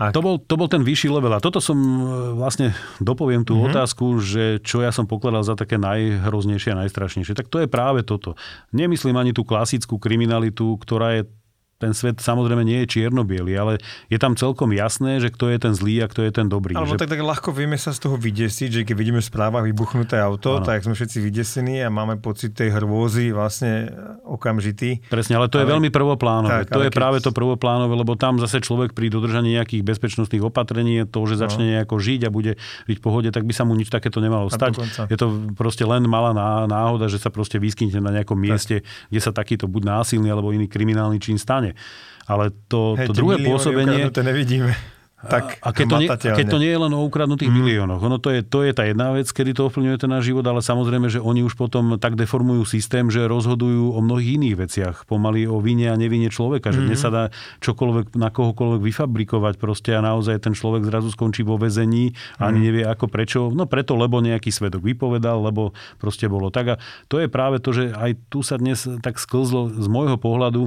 A... 0.00 0.08
To, 0.10 0.24
bol, 0.24 0.36
to 0.40 0.54
bol 0.56 0.68
ten 0.72 0.80
vyšší 0.80 1.12
level. 1.12 1.32
A 1.36 1.42
toto 1.42 1.60
som 1.60 1.76
e, 1.76 2.00
vlastne 2.38 2.72
dopoviem 2.98 3.44
tú 3.44 3.58
mm-hmm. 3.58 3.68
otázku, 3.72 4.18
že 4.24 4.58
čo 4.64 4.80
ja 4.80 4.88
som 4.88 5.04
pokladal 5.04 5.44
za 5.44 5.54
také 5.54 5.76
najhroznejšie 5.76 6.72
a 6.72 6.80
najstrašnejšie. 6.86 7.36
Tak 7.36 7.52
to 7.52 7.60
je 7.60 7.68
práve 7.68 8.00
toto. 8.02 8.34
Nemyslím 8.72 9.14
ani 9.20 9.36
tú 9.36 9.44
klasickú 9.44 10.00
kriminalitu, 10.00 10.80
ktorá 10.80 11.20
je 11.20 11.22
ten 11.82 11.90
svet 11.98 12.22
samozrejme 12.22 12.62
nie 12.62 12.86
je 12.86 13.02
čierno 13.02 13.26
ale 13.26 13.82
je 14.06 14.18
tam 14.22 14.38
celkom 14.38 14.70
jasné, 14.70 15.18
že 15.18 15.34
kto 15.34 15.50
je 15.50 15.58
ten 15.58 15.74
zlý 15.74 16.04
a 16.04 16.06
kto 16.06 16.22
je 16.22 16.30
ten 16.30 16.46
dobrý. 16.46 16.78
Alebo 16.78 16.94
že... 16.94 17.02
tak, 17.02 17.10
tak 17.10 17.20
ľahko 17.26 17.50
vieme 17.50 17.74
sa 17.74 17.90
z 17.90 18.06
toho 18.06 18.14
vydesiť, 18.14 18.70
že 18.70 18.80
keď 18.86 18.94
vidíme 18.94 19.18
v 19.18 19.26
správach 19.26 19.66
vybuchnuté 19.66 20.22
auto, 20.22 20.62
ano. 20.62 20.66
tak 20.66 20.86
sme 20.86 20.94
všetci 20.94 21.18
vydesení 21.18 21.82
a 21.82 21.90
máme 21.90 22.22
pocit 22.22 22.54
tej 22.54 22.70
hrôzy 22.70 23.34
vlastne 23.34 23.90
okamžitý. 24.22 25.02
Presne, 25.10 25.42
ale 25.42 25.50
to 25.50 25.58
ale... 25.58 25.66
je 25.66 25.68
veľmi 25.74 25.90
prvoplánové. 25.90 26.68
Tak, 26.68 26.78
to 26.78 26.82
je 26.86 26.90
keď... 26.92 26.98
práve 27.02 27.18
to 27.18 27.34
prvoplánové, 27.34 27.94
lebo 27.98 28.14
tam 28.14 28.38
zase 28.38 28.62
človek 28.62 28.94
pri 28.94 29.10
dodržaní 29.10 29.58
nejakých 29.58 29.82
bezpečnostných 29.82 30.44
opatrení, 30.46 31.02
to, 31.08 31.20
že 31.26 31.40
začne 31.40 31.66
no. 31.66 31.70
nejako 31.78 31.96
žiť 31.98 32.20
a 32.26 32.30
bude 32.30 32.60
byť 32.86 32.96
v 32.98 33.02
pohode, 33.02 33.28
tak 33.32 33.42
by 33.42 33.52
sa 33.56 33.66
mu 33.66 33.74
nič 33.74 33.90
takéto 33.90 34.22
nemalo 34.22 34.52
stať. 34.52 34.78
Je 35.08 35.18
to 35.18 35.50
proste 35.58 35.82
len 35.82 36.04
malá 36.06 36.30
náhoda, 36.68 37.08
že 37.08 37.18
sa 37.18 37.32
proste 37.32 37.56
vyskytne 37.56 37.98
na 37.98 38.12
nejakom 38.12 38.38
tak. 38.38 38.44
mieste, 38.44 38.76
kde 39.08 39.20
sa 39.20 39.32
takýto 39.32 39.66
buď 39.66 39.82
násilný 39.88 40.28
alebo 40.28 40.52
iný 40.52 40.68
kriminálny 40.68 41.18
čin 41.18 41.40
stane. 41.40 41.71
Ale 42.30 42.54
to, 42.70 42.94
Hej, 42.94 43.10
to 43.10 43.12
druhé 43.18 43.36
pôsobenie... 43.42 44.08
To 44.14 44.22
nevidíme 44.22 44.72
tak 45.22 45.62
a 45.62 45.70
keď 45.70 45.86
to, 45.86 45.96
nie, 46.02 46.08
keď 46.10 46.46
to 46.50 46.58
nie 46.58 46.70
je 46.74 46.80
len 46.82 46.92
o 46.98 47.06
ukradnutých 47.06 47.46
mm. 47.46 47.56
miliónoch. 47.62 48.02
Ono 48.02 48.18
to 48.18 48.34
je, 48.34 48.42
to 48.42 48.66
je 48.66 48.74
tá 48.74 48.82
jedna 48.82 49.14
vec, 49.14 49.30
kedy 49.30 49.54
to 49.54 49.70
ovplyvňuje 49.70 49.98
ten 50.02 50.10
náš 50.10 50.34
život, 50.34 50.42
ale 50.42 50.58
samozrejme, 50.58 51.06
že 51.06 51.22
oni 51.22 51.46
už 51.46 51.54
potom 51.54 51.94
tak 51.94 52.18
deformujú 52.18 52.66
systém, 52.66 53.06
že 53.06 53.30
rozhodujú 53.30 53.94
o 53.94 54.00
mnohých 54.02 54.42
iných 54.42 54.56
veciach. 54.58 54.96
Pomaly 55.06 55.46
o 55.46 55.62
vine 55.62 55.94
a 55.94 55.96
nevine 55.98 56.26
človeka. 56.26 56.74
Že 56.74 56.80
mm. 56.82 56.86
dnes 56.90 56.98
sa 56.98 57.10
dá 57.14 57.24
čokoľvek 57.62 58.18
na 58.18 58.34
kohokoľvek 58.34 58.82
vyfabrikovať 58.82 59.54
proste 59.62 59.94
a 59.94 60.02
naozaj 60.02 60.42
ten 60.42 60.58
človek 60.58 60.82
zrazu 60.90 61.14
skončí 61.14 61.46
vo 61.46 61.54
väzení 61.54 62.18
a 62.42 62.50
ani 62.50 62.58
mm. 62.58 62.66
nevie 62.66 62.84
ako 62.90 63.06
prečo. 63.06 63.40
No 63.54 63.70
preto, 63.70 63.94
lebo 63.94 64.18
nejaký 64.18 64.50
svedok 64.50 64.82
vypovedal, 64.82 65.38
lebo 65.38 65.70
proste 66.02 66.26
bolo 66.26 66.50
tak. 66.50 66.66
A 66.66 66.80
to 67.06 67.22
je 67.22 67.30
práve 67.30 67.62
to, 67.62 67.70
že 67.70 67.94
aj 67.94 68.18
tu 68.26 68.42
sa 68.42 68.58
dnes 68.58 68.82
tak 68.98 69.22
sklzlo 69.22 69.70
z 69.70 69.86
môjho 69.86 70.18
pohľadu 70.18 70.66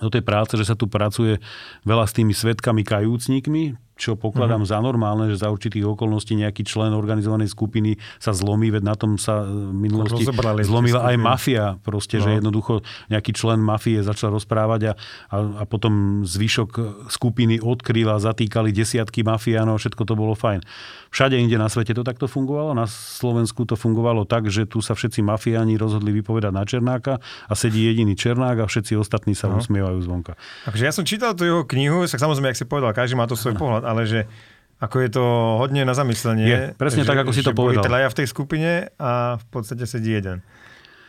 do 0.00 0.08
tej 0.08 0.24
práce, 0.24 0.56
že 0.56 0.64
sa 0.64 0.74
tu 0.74 0.88
pracuje 0.88 1.38
veľa 1.84 2.08
s 2.08 2.16
tými 2.16 2.32
svetkami 2.32 2.82
kajúcnikmi, 2.82 3.76
čo 4.00 4.16
pokladám 4.16 4.64
mm-hmm. 4.64 4.72
za 4.72 4.78
normálne, 4.80 5.28
že 5.28 5.44
za 5.44 5.52
určitých 5.52 5.84
okolností 5.84 6.32
nejaký 6.40 6.64
člen 6.64 6.96
organizovanej 6.96 7.52
skupiny 7.52 8.00
sa 8.16 8.32
zlomí, 8.32 8.72
veď 8.72 8.82
na 8.88 8.96
tom 8.96 9.20
sa 9.20 9.44
v 9.44 9.76
minulosti 9.76 10.24
zlomila 10.64 11.04
aj 11.12 11.16
mafia, 11.20 11.76
proste, 11.84 12.16
no. 12.16 12.24
že 12.24 12.40
jednoducho 12.40 12.80
nejaký 13.12 13.36
člen 13.36 13.60
mafie 13.60 14.00
začal 14.00 14.32
rozprávať 14.32 14.80
a, 14.90 14.92
a, 15.28 15.36
a 15.60 15.62
potom 15.68 16.24
zvyšok 16.24 17.04
skupiny 17.12 17.60
odkryl 17.60 18.08
a 18.08 18.16
zatýkali 18.16 18.72
desiatky 18.72 19.20
mafiánov, 19.20 19.76
všetko 19.76 20.02
to 20.08 20.14
bolo 20.16 20.32
fajn. 20.32 20.64
Všade 21.12 21.36
inde 21.36 21.60
na 21.60 21.68
svete 21.68 21.92
to 21.92 22.00
takto 22.06 22.24
fungovalo, 22.24 22.72
na 22.72 22.88
Slovensku 22.88 23.68
to 23.68 23.76
fungovalo 23.76 24.24
tak, 24.24 24.48
že 24.48 24.64
tu 24.64 24.80
sa 24.80 24.96
všetci 24.96 25.20
mafiáni 25.20 25.76
rozhodli 25.76 26.14
vypovedať 26.16 26.52
na 26.54 26.64
Černáka 26.64 27.20
a 27.20 27.52
sedí 27.52 27.84
jediný 27.84 28.14
Černák 28.14 28.62
a 28.62 28.66
všetci 28.70 28.94
ostatní 28.94 29.34
sa 29.36 29.50
no. 29.50 29.58
usmievajú 29.58 29.98
zvonka. 30.06 30.38
Takže 30.70 30.82
ja 30.86 30.92
som 30.94 31.02
čítal 31.02 31.34
tú 31.34 31.42
jeho 31.42 31.66
knihu, 31.66 32.06
tak 32.06 32.22
samozrejme, 32.22 32.54
jak 32.54 32.60
si 32.62 32.66
povedal, 32.70 32.94
každý 32.94 33.18
má 33.18 33.26
to 33.26 33.34
svoj 33.34 33.58
pohľad, 33.58 33.82
ale 33.90 34.06
že 34.06 34.30
ako 34.80 34.96
je 35.04 35.10
to 35.12 35.24
hodne 35.60 35.84
na 35.84 35.92
zamyslenie. 35.92 36.46
Je, 36.48 36.60
presne 36.78 37.04
že, 37.04 37.08
tak, 37.12 37.20
ako 37.26 37.36
si 37.36 37.44
to 37.44 37.52
povedal. 37.52 37.84
traja 37.84 38.08
v 38.08 38.16
tej 38.22 38.26
skupine 38.32 38.88
a 38.96 39.36
v 39.36 39.44
podstate 39.52 39.84
sedí 39.84 40.16
jeden. 40.16 40.40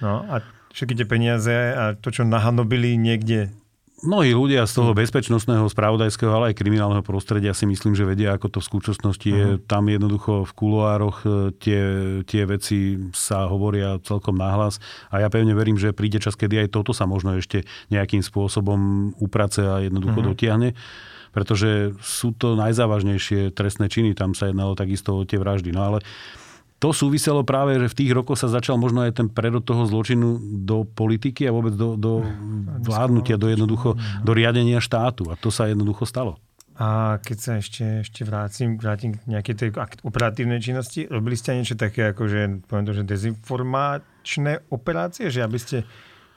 No 0.03 0.27
a 0.27 0.43
všetky 0.75 0.99
tie 0.99 1.07
peniaze 1.07 1.55
a 1.71 1.95
to, 1.95 2.11
čo 2.11 2.27
nahanobili 2.27 2.99
niekde 2.99 3.53
Mnohí 4.01 4.33
ľudia 4.33 4.65
z 4.65 4.81
toho 4.81 4.97
bezpečnostného, 4.97 5.69
spravodajského, 5.69 6.33
ale 6.33 6.45
aj 6.51 6.57
kriminálneho 6.57 7.05
prostredia 7.05 7.53
si 7.53 7.69
myslím, 7.69 7.93
že 7.93 8.09
vedia, 8.09 8.33
ako 8.33 8.57
to 8.57 8.57
v 8.57 8.69
skutočnosti 8.73 9.29
je. 9.29 9.45
Uh-huh. 9.45 9.61
Tam 9.61 9.85
jednoducho 9.85 10.41
v 10.41 10.51
kuloároch 10.57 11.21
e, 11.21 11.53
tie, 11.61 11.81
tie 12.25 12.49
veci 12.49 12.97
sa 13.13 13.45
hovoria 13.45 14.01
celkom 14.01 14.41
nahlas 14.41 14.81
a 15.13 15.21
ja 15.21 15.29
pevne 15.29 15.53
verím, 15.53 15.77
že 15.77 15.93
príde 15.93 16.17
čas, 16.17 16.33
kedy 16.33 16.65
aj 16.65 16.73
toto 16.73 16.97
sa 16.97 17.05
možno 17.05 17.37
ešte 17.37 17.61
nejakým 17.93 18.25
spôsobom 18.25 19.13
uprace 19.21 19.69
a 19.69 19.85
jednoducho 19.85 20.17
uh-huh. 20.17 20.33
dotiahne 20.33 20.73
pretože 21.31 21.95
sú 22.03 22.35
to 22.35 22.59
najzávažnejšie 22.59 23.55
trestné 23.55 23.87
činy, 23.87 24.15
tam 24.15 24.35
sa 24.35 24.51
jednalo 24.51 24.75
takisto 24.75 25.15
o 25.15 25.27
tie 25.27 25.39
vraždy. 25.39 25.71
No 25.71 25.87
ale 25.87 25.99
to 26.81 26.89
súviselo 26.97 27.45
práve, 27.45 27.77
že 27.77 27.93
v 27.93 27.97
tých 28.03 28.11
rokoch 28.11 28.41
sa 28.41 28.49
začal 28.49 28.73
možno 28.73 29.05
aj 29.05 29.21
ten 29.21 29.27
prerod 29.29 29.61
toho 29.61 29.85
zločinu 29.85 30.41
do 30.65 30.81
politiky 30.81 31.45
a 31.45 31.53
vôbec 31.53 31.77
do, 31.77 31.93
do 31.93 32.25
vládnutia, 32.81 33.37
do 33.37 33.53
jednoducho, 33.53 33.93
do 34.25 34.31
riadenia 34.33 34.81
štátu. 34.81 35.29
A 35.29 35.37
to 35.37 35.53
sa 35.53 35.69
jednoducho 35.69 36.09
stalo. 36.09 36.41
A 36.81 37.21
keď 37.21 37.37
sa 37.37 37.51
ešte, 37.61 38.01
ešte 38.01 38.25
vrátim, 38.25 38.81
vrátim 38.81 39.13
k 39.13 39.21
nejakej 39.29 39.55
tej 39.61 39.69
operatívnej 40.01 40.57
činnosti, 40.57 41.05
robili 41.05 41.37
ste 41.37 41.53
niečo 41.53 41.77
také 41.77 42.09
ako, 42.09 42.25
že, 42.25 42.65
poviem 42.65 42.85
to, 42.89 42.97
že 42.97 43.03
dezinformačné 43.05 44.65
operácie, 44.73 45.29
že 45.29 45.45
aby 45.45 45.61
ste 45.61 45.85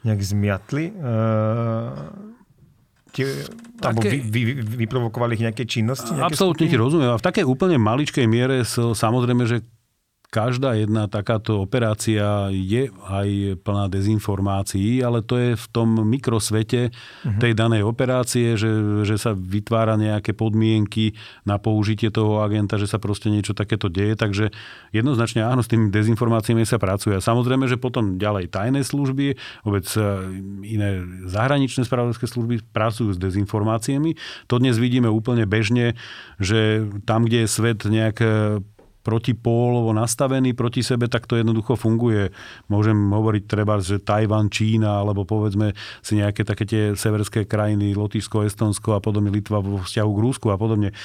nejak 0.05 0.21
zmiatli 0.21 0.93
uh, 0.93 2.34
tie, 3.15 3.47
také, 3.79 4.11
vy, 4.11 4.19
vy, 4.27 4.41
vyprovokovali 4.83 5.39
ich 5.39 5.43
nejaké 5.47 5.63
činnosti? 5.63 6.11
Nejaké 6.11 6.35
absolútne 6.35 6.67
ti 6.67 6.75
rozumiem. 6.75 7.15
A 7.15 7.19
v 7.19 7.23
takej 7.23 7.47
úplne 7.47 7.79
maličkej 7.79 8.27
miere 8.27 8.67
samozrejme, 8.67 9.47
že 9.47 9.63
každá 10.35 10.75
jedna 10.75 11.07
takáto 11.07 11.63
operácia 11.63 12.51
je 12.51 12.91
aj 13.07 13.55
plná 13.63 13.87
dezinformácií, 13.87 14.99
ale 14.99 15.23
to 15.23 15.39
je 15.39 15.55
v 15.55 15.65
tom 15.71 15.95
mikrosvete 16.03 16.91
uh-huh. 16.91 17.39
tej 17.39 17.55
danej 17.55 17.87
operácie, 17.87 18.59
že, 18.59 18.67
že 19.07 19.15
sa 19.15 19.31
vytvára 19.31 19.95
nejaké 19.95 20.35
podmienky 20.35 21.15
na 21.47 21.55
použitie 21.55 22.11
toho 22.11 22.43
agenta, 22.43 22.75
že 22.75 22.91
sa 22.91 22.99
proste 22.99 23.31
niečo 23.31 23.55
takéto 23.55 23.87
deje. 23.87 24.19
Takže 24.19 24.51
jednoznačne 24.91 25.47
áno, 25.47 25.63
s 25.63 25.71
tými 25.71 25.87
dezinformáciami 25.87 26.67
sa 26.67 26.83
pracuje. 26.83 27.15
A 27.15 27.23
samozrejme, 27.23 27.71
že 27.71 27.79
potom 27.79 28.19
ďalej 28.19 28.51
tajné 28.51 28.83
služby, 28.83 29.39
vôbec 29.63 29.87
e, 29.95 30.03
iné 30.67 30.99
zahraničné 31.31 31.87
spravodajské 31.87 32.27
služby 32.27 32.75
pracujú 32.75 33.15
s 33.15 33.21
dezinformáciami. 33.23 34.19
To 34.51 34.59
dnes 34.59 34.75
vidíme 34.75 35.07
úplne 35.07 35.47
bežne, 35.47 35.95
že 36.43 36.83
tam, 37.07 37.23
kde 37.23 37.47
je 37.47 37.47
svet 37.47 37.79
nejak 37.87 38.19
protipólovo 39.05 39.93
nastavený 39.93 40.57
proti 40.57 40.81
sebe, 40.81 41.05
tak 41.05 41.29
to 41.29 41.37
jednoducho 41.37 41.77
funguje. 41.77 42.33
Môžem 42.65 42.97
hovoriť 42.97 43.43
treba, 43.45 43.77
že 43.77 44.01
Tajvan, 44.01 44.49
Čína, 44.49 45.05
alebo 45.05 45.29
povedzme 45.29 45.77
si 46.01 46.17
nejaké 46.17 46.41
také 46.41 46.65
tie 46.65 46.83
severské 46.97 47.45
krajiny, 47.45 47.93
Lotyšsko, 47.93 48.49
Estonsko 48.49 48.97
a 48.97 48.99
podobne, 48.99 49.29
Litva 49.29 49.61
vo 49.61 49.85
vzťahu 49.85 50.09
k 50.09 50.19
Rúsku 50.25 50.47
a 50.49 50.57
podobne. 50.57 50.97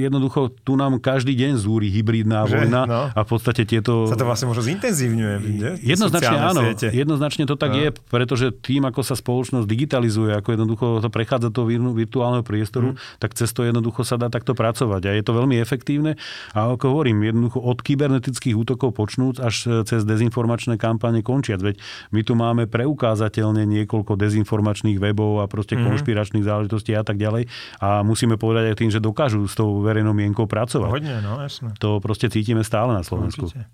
Jednoducho 0.00 0.56
tu 0.64 0.80
nám 0.80 0.96
každý 0.96 1.36
deň 1.36 1.60
zúri 1.60 1.92
hybridná 1.92 2.48
že, 2.48 2.64
vojna 2.64 2.80
no. 2.88 3.02
a 3.12 3.20
v 3.20 3.28
podstate 3.28 3.68
tieto... 3.68 4.08
Sa 4.08 4.16
to 4.16 4.24
vlastne 4.24 4.48
možno 4.48 4.64
zintenzívňuje, 4.64 5.34
nie? 5.44 5.72
Jednoznačne 5.84 6.36
áno, 6.40 6.60
siete. 6.72 6.88
jednoznačne 6.96 7.44
to 7.44 7.60
tak 7.60 7.76
no. 7.76 7.80
je, 7.84 7.88
pretože 8.08 8.46
tým, 8.64 8.88
ako 8.88 9.04
sa 9.04 9.12
spoločnosť 9.12 9.68
digitalizuje, 9.68 10.32
ako 10.32 10.48
jednoducho 10.56 10.86
to 11.04 11.12
prechádza 11.12 11.52
do 11.52 11.68
virtuálneho 11.68 12.46
priestoru, 12.46 12.96
hmm. 12.96 13.20
tak 13.20 13.36
cez 13.36 13.52
to 13.52 13.66
jednoducho 13.66 14.06
sa 14.06 14.16
dá 14.16 14.32
takto 14.32 14.56
pracovať 14.56 15.02
a 15.04 15.10
je 15.12 15.24
to 15.26 15.36
veľmi 15.36 15.60
efektívne. 15.60 16.16
A 16.54 16.70
ako 16.72 16.94
hovorím, 16.94 17.17
hovorím, 17.18 17.34
jednoducho 17.34 17.58
od 17.58 17.78
kybernetických 17.82 18.54
útokov 18.54 18.94
počnúc 18.94 19.42
až 19.42 19.56
e, 19.66 19.82
cez 19.82 20.06
dezinformačné 20.06 20.78
kampane 20.78 21.26
končiac. 21.26 21.58
Veď 21.58 21.82
my 22.14 22.20
tu 22.22 22.38
máme 22.38 22.70
preukázateľne 22.70 23.66
niekoľko 23.66 24.14
dezinformačných 24.14 25.02
webov 25.02 25.42
a 25.42 25.50
proste 25.50 25.74
mm-hmm. 25.74 25.88
konšpiračných 25.90 26.44
záležitostí 26.46 26.94
a 26.94 27.02
tak 27.02 27.18
ďalej. 27.18 27.50
A 27.82 28.06
musíme 28.06 28.38
povedať 28.38 28.72
aj 28.72 28.76
tým, 28.78 28.90
že 28.94 29.02
dokážu 29.02 29.44
s 29.50 29.58
tou 29.58 29.82
verejnou 29.82 30.14
mienkou 30.14 30.46
pracovať. 30.46 30.90
Hodne, 30.90 31.18
no 31.20 31.42
jasne. 31.42 31.74
To 31.82 31.98
proste 31.98 32.30
cítime 32.30 32.62
stále 32.62 32.94
na 32.94 33.02
Slovensku. 33.02 33.50
Určite. 33.50 33.66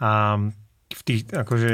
A 0.00 0.36
v 0.90 1.02
tých, 1.06 1.28
akože 1.30 1.72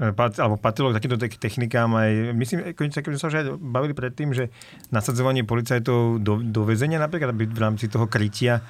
e, 0.00 0.08
alebo 0.12 0.56
patrilo 0.58 0.90
k 0.90 0.96
takýmto 0.98 1.18
technikám 1.20 1.94
aj, 1.94 2.10
myslím, 2.34 2.58
keď 2.74 3.00
sme 3.06 3.20
sa 3.20 3.30
už 3.30 3.36
aj 3.40 3.46
bavili 3.60 3.94
predtým, 3.94 4.34
že 4.34 4.50
nasadzovanie 4.90 5.46
policajtov 5.46 6.18
do, 6.20 6.42
do 6.42 6.60
väzenia 6.66 6.98
napríklad, 6.98 7.30
aby 7.30 7.46
v 7.46 7.60
rámci 7.60 7.86
toho 7.86 8.10
krytia 8.10 8.64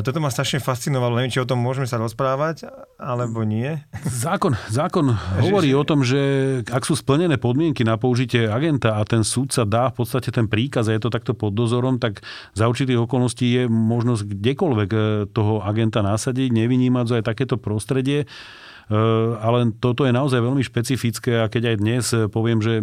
toto 0.00 0.24
ma 0.24 0.32
strašne 0.32 0.56
fascinovalo, 0.56 1.20
neviem, 1.20 1.28
či 1.28 1.44
o 1.44 1.48
tom 1.48 1.60
môžeme 1.60 1.84
sa 1.84 2.00
rozprávať, 2.00 2.64
alebo 2.96 3.44
nie. 3.44 3.76
Zákon, 4.08 4.56
zákon 4.72 5.12
hovorí 5.36 5.76
o 5.76 5.84
tom, 5.84 6.00
že 6.00 6.16
ak 6.64 6.88
sú 6.88 6.96
splnené 6.96 7.36
podmienky 7.36 7.84
na 7.84 8.00
použitie 8.00 8.48
agenta 8.48 8.96
a 8.96 9.04
ten 9.04 9.20
súdca 9.20 9.68
dá 9.68 9.92
v 9.92 10.00
podstate 10.00 10.32
ten 10.32 10.48
príkaz 10.48 10.88
a 10.88 10.96
je 10.96 11.02
to 11.04 11.12
takto 11.12 11.36
pod 11.36 11.52
dozorom, 11.52 12.00
tak 12.00 12.24
za 12.56 12.72
určitých 12.72 13.04
okolností 13.04 13.44
je 13.52 13.62
možnosť 13.68 14.32
kdekoľvek 14.32 14.90
eh, 14.96 15.02
toho 15.28 15.60
agenta 15.60 16.00
nasadiť, 16.00 16.48
nevynímať 16.48 17.20
aj 17.20 17.28
takéto 17.28 17.60
prostredie. 17.60 18.24
Eh, 18.24 18.96
ale 19.44 19.76
toto 19.76 20.08
je 20.08 20.16
naozaj 20.16 20.40
veľmi 20.40 20.64
špecifické 20.64 21.44
a 21.44 21.52
keď 21.52 21.74
aj 21.74 21.76
dnes 21.84 22.04
eh, 22.16 22.32
poviem, 22.32 22.64
že 22.64 22.80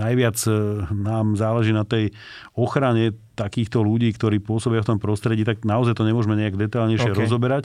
najviac 0.00 0.38
nám 0.90 1.36
záleží 1.36 1.76
na 1.76 1.84
tej 1.84 2.10
ochrane 2.56 3.14
takýchto 3.40 3.80
ľudí, 3.80 4.12
ktorí 4.12 4.44
pôsobia 4.44 4.84
v 4.84 4.94
tom 4.94 4.98
prostredí, 5.00 5.48
tak 5.48 5.64
naozaj 5.64 5.96
to 5.96 6.04
nemôžeme 6.04 6.36
nejak 6.36 6.60
detálnejšie 6.60 7.16
okay. 7.16 7.20
rozoberať, 7.24 7.64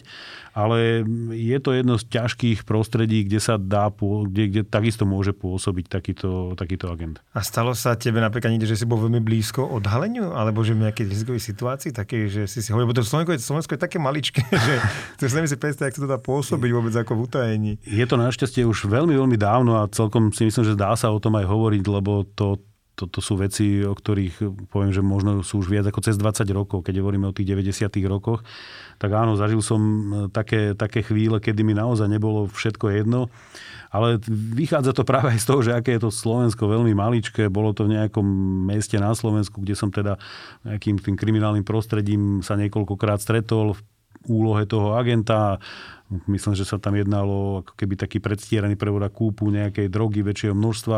ale 0.56 1.04
je 1.36 1.58
to 1.60 1.76
jedno 1.76 2.00
z 2.00 2.08
ťažkých 2.08 2.64
prostredí, 2.64 3.28
kde 3.28 3.44
sa 3.44 3.60
dá, 3.60 3.92
kde, 3.92 4.44
kde 4.48 4.62
takisto 4.64 5.04
môže 5.04 5.36
pôsobiť 5.36 5.92
takýto, 5.92 6.56
takýto 6.56 6.88
agent. 6.88 7.20
A 7.36 7.44
stalo 7.44 7.76
sa 7.76 8.00
tebe 8.00 8.24
napríklad 8.24 8.56
niekde, 8.56 8.72
že 8.72 8.80
si 8.80 8.86
bol 8.88 9.04
veľmi 9.04 9.20
blízko 9.20 9.68
odhaleniu, 9.68 10.32
alebo 10.32 10.64
že 10.64 10.72
v 10.72 10.88
nejakej 10.88 11.12
rizikovej 11.12 11.44
situácii, 11.44 11.92
také, 11.92 12.32
že 12.32 12.48
si 12.48 12.64
si 12.64 12.72
hovoril, 12.72 12.88
bo 12.88 12.96
to 12.96 13.04
Slovensko 13.04 13.36
je, 13.36 13.44
Slovensko 13.44 13.76
je 13.76 13.82
také 13.84 13.98
maličké, 14.00 14.48
že 14.72 14.74
to 15.20 15.28
sa 15.28 15.44
si 15.44 15.60
predstaviť, 15.60 15.92
ako 15.92 16.00
to 16.00 16.08
dá 16.08 16.20
pôsobiť 16.24 16.70
vôbec 16.72 16.94
ako 16.96 17.12
v 17.20 17.22
utajení. 17.28 17.72
Je 17.84 18.06
to 18.08 18.16
našťastie 18.16 18.64
už 18.64 18.88
veľmi, 18.88 19.12
veľmi 19.12 19.36
dávno 19.36 19.84
a 19.84 19.92
celkom 19.92 20.32
si 20.32 20.48
myslím, 20.48 20.64
že 20.64 20.80
dá 20.80 20.96
sa 20.96 21.12
o 21.12 21.20
tom 21.20 21.36
aj 21.36 21.46
hovoriť, 21.52 21.84
lebo 21.84 22.24
to 22.32 22.64
toto 22.96 23.20
sú 23.20 23.36
veci, 23.36 23.84
o 23.84 23.92
ktorých 23.92 24.68
poviem, 24.72 24.96
že 24.96 25.04
možno 25.04 25.44
sú 25.44 25.60
už 25.60 25.68
viac 25.68 25.86
ako 25.92 26.00
cez 26.00 26.16
20 26.16 26.48
rokov, 26.56 26.88
keď 26.88 27.04
hovoríme 27.04 27.28
o 27.28 27.36
tých 27.36 27.52
90 27.52 27.92
rokoch. 28.08 28.42
Tak 28.98 29.12
áno, 29.12 29.36
zažil 29.36 29.60
som 29.60 29.80
e, 29.80 30.04
také, 30.32 30.72
také 30.74 31.04
chvíle, 31.04 31.44
kedy 31.44 31.62
mi 31.68 31.76
naozaj 31.76 32.08
nebolo 32.08 32.48
všetko 32.48 32.96
jedno. 32.96 33.28
Ale 33.92 34.20
vychádza 34.32 34.96
to 34.96 35.08
práve 35.08 35.36
aj 35.36 35.40
z 35.44 35.48
toho, 35.48 35.60
že 35.64 35.72
aké 35.76 35.96
je 35.96 36.08
to 36.08 36.12
Slovensko 36.12 36.68
veľmi 36.68 36.96
maličké. 36.96 37.52
Bolo 37.52 37.76
to 37.76 37.88
v 37.88 38.00
nejakom 38.00 38.26
meste 38.68 38.96
na 39.00 39.12
Slovensku, 39.12 39.60
kde 39.60 39.76
som 39.76 39.92
teda 39.92 40.16
nejakým 40.64 41.00
tým 41.00 41.16
kriminálnym 41.16 41.64
prostredím 41.68 42.44
sa 42.44 42.60
niekoľkokrát 42.60 43.20
stretol 43.20 43.76
v 43.76 43.80
úlohe 44.28 44.66
toho 44.66 44.98
agenta. 44.98 45.62
Myslím, 46.30 46.54
že 46.54 46.70
sa 46.70 46.78
tam 46.78 46.94
jednalo 46.94 47.66
ako 47.66 47.74
keby 47.74 47.98
taký 47.98 48.22
predstieraný 48.22 48.78
prevod 48.78 49.10
kúpu 49.10 49.50
nejakej 49.50 49.90
drogy 49.90 50.22
väčšieho 50.22 50.54
množstva 50.54 50.98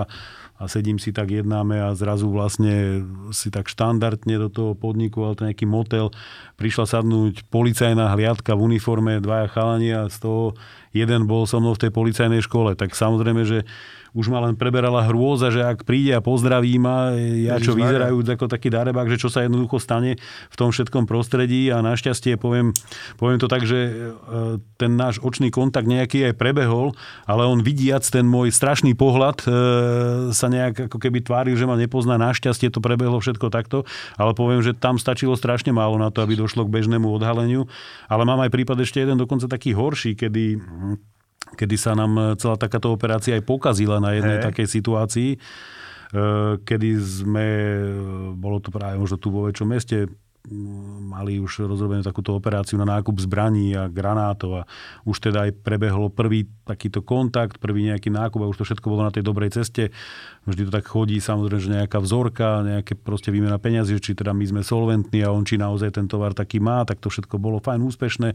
a 0.57 0.65
sedím 0.65 0.97
si 0.97 1.13
tak 1.13 1.29
jednáme 1.29 1.77
a 1.77 1.93
zrazu 1.93 2.33
vlastne 2.33 3.05
si 3.29 3.53
tak 3.53 3.69
štandardne 3.69 4.41
do 4.41 4.49
toho 4.49 4.71
podniku, 4.73 5.21
ale 5.21 5.37
to 5.37 5.45
nejaký 5.45 5.69
motel, 5.69 6.09
prišla 6.57 6.97
sadnúť 6.97 7.45
policajná 7.53 8.09
hliadka 8.17 8.57
v 8.57 8.73
uniforme, 8.73 9.21
dvaja 9.21 9.53
chalani 9.53 9.93
a 9.93 10.09
z 10.09 10.17
toho 10.17 10.57
jeden 10.97 11.29
bol 11.29 11.45
so 11.45 11.61
mnou 11.61 11.77
v 11.77 11.87
tej 11.87 11.91
policajnej 11.93 12.41
škole. 12.41 12.73
Tak 12.73 12.97
samozrejme, 12.97 13.45
že 13.45 13.69
už 14.13 14.31
ma 14.31 14.43
len 14.43 14.55
preberala 14.55 15.03
hrôza, 15.07 15.51
že 15.51 15.63
ak 15.63 15.83
príde 15.83 16.15
a 16.15 16.21
pozdraví 16.23 16.77
ma, 16.79 17.15
ja 17.17 17.57
čo 17.57 17.73
vyzerajú 17.75 18.23
ako 18.23 18.45
taký 18.51 18.69
darebák, 18.69 19.07
že 19.09 19.17
čo 19.17 19.29
sa 19.31 19.43
jednoducho 19.43 19.81
stane 19.81 20.19
v 20.51 20.55
tom 20.55 20.69
všetkom 20.69 21.09
prostredí 21.09 21.71
a 21.73 21.81
našťastie 21.81 22.37
poviem, 22.37 22.75
poviem 23.17 23.39
to 23.41 23.47
tak, 23.49 23.65
že 23.65 23.79
e, 23.87 23.91
ten 24.77 24.93
náš 24.93 25.17
očný 25.23 25.49
kontakt 25.49 25.89
nejaký 25.89 26.31
aj 26.31 26.33
prebehol, 26.37 26.93
ale 27.25 27.47
on 27.47 27.63
vidiac 27.63 28.05
ten 28.05 28.27
môj 28.27 28.53
strašný 28.53 28.93
pohľad 28.93 29.37
e, 29.43 29.47
sa 30.35 30.47
nejak 30.51 30.91
ako 30.91 30.97
keby 31.01 31.23
tváril, 31.25 31.57
že 31.57 31.65
ma 31.65 31.79
nepozná. 31.79 32.19
Našťastie 32.19 32.69
to 32.69 32.83
prebehlo 32.83 33.17
všetko 33.17 33.49
takto, 33.49 33.87
ale 34.19 34.37
poviem, 34.37 34.61
že 34.61 34.77
tam 34.77 35.01
stačilo 35.01 35.33
strašne 35.33 35.73
málo 35.73 35.97
na 35.97 36.13
to, 36.13 36.21
aby 36.21 36.37
došlo 36.37 36.67
k 36.67 36.73
bežnému 36.73 37.07
odhaleniu. 37.09 37.65
Ale 38.05 38.27
mám 38.27 38.43
aj 38.43 38.53
prípad 38.53 38.83
ešte 38.83 39.01
jeden 39.01 39.17
dokonca 39.17 39.49
taký 39.49 39.73
horší, 39.73 40.13
kedy 40.13 40.61
kedy 41.55 41.75
sa 41.79 41.95
nám 41.95 42.11
e, 42.17 42.23
celá 42.41 42.59
takáto 42.59 42.91
operácia 42.91 43.37
aj 43.37 43.43
pokazila 43.45 44.03
na 44.03 44.17
jednej 44.17 44.41
hey. 44.41 44.45
takej 44.51 44.67
situácii, 44.67 45.29
e, 45.35 45.39
kedy 46.61 46.89
sme, 46.99 47.47
e, 47.47 47.87
bolo 48.35 48.59
to 48.59 48.73
práve 48.73 48.99
možno 48.99 49.15
tu 49.21 49.31
vo 49.31 49.47
väčšom 49.47 49.67
meste, 49.69 50.11
mali 51.03 51.43
už 51.43 51.67
rozrobenú 51.67 51.99
takúto 51.99 52.31
operáciu 52.31 52.79
na 52.79 52.87
nákup 52.87 53.19
zbraní 53.19 53.75
a 53.75 53.91
granátov 53.91 54.63
a 54.63 54.67
už 55.03 55.27
teda 55.27 55.47
aj 55.47 55.59
prebehlo 55.59 56.07
prvý 56.07 56.47
takýto 56.63 57.03
kontakt, 57.03 57.59
prvý 57.59 57.91
nejaký 57.91 58.07
nákup 58.07 58.39
a 58.39 58.51
už 58.51 58.63
to 58.63 58.67
všetko 58.67 58.87
bolo 58.87 59.03
na 59.03 59.11
tej 59.11 59.27
dobrej 59.27 59.59
ceste. 59.59 59.91
Vždy 60.47 60.71
to 60.71 60.71
tak 60.71 60.87
chodí, 60.87 61.19
samozrejme, 61.19 61.59
že 61.59 61.75
nejaká 61.83 61.99
vzorka, 61.99 62.63
nejaké 62.63 62.95
proste 62.95 63.27
výmena 63.27 63.59
peniazy, 63.59 63.99
či 63.99 64.15
teda 64.15 64.31
my 64.31 64.45
sme 64.47 64.61
solventní 64.63 65.19
a 65.27 65.35
on 65.35 65.43
či 65.43 65.59
naozaj 65.59 65.99
ten 65.99 66.07
tovar 66.07 66.31
taký 66.31 66.63
má, 66.63 66.87
tak 66.87 67.03
to 67.03 67.11
všetko 67.11 67.35
bolo 67.35 67.59
fajn, 67.59 67.83
úspešné 67.83 68.29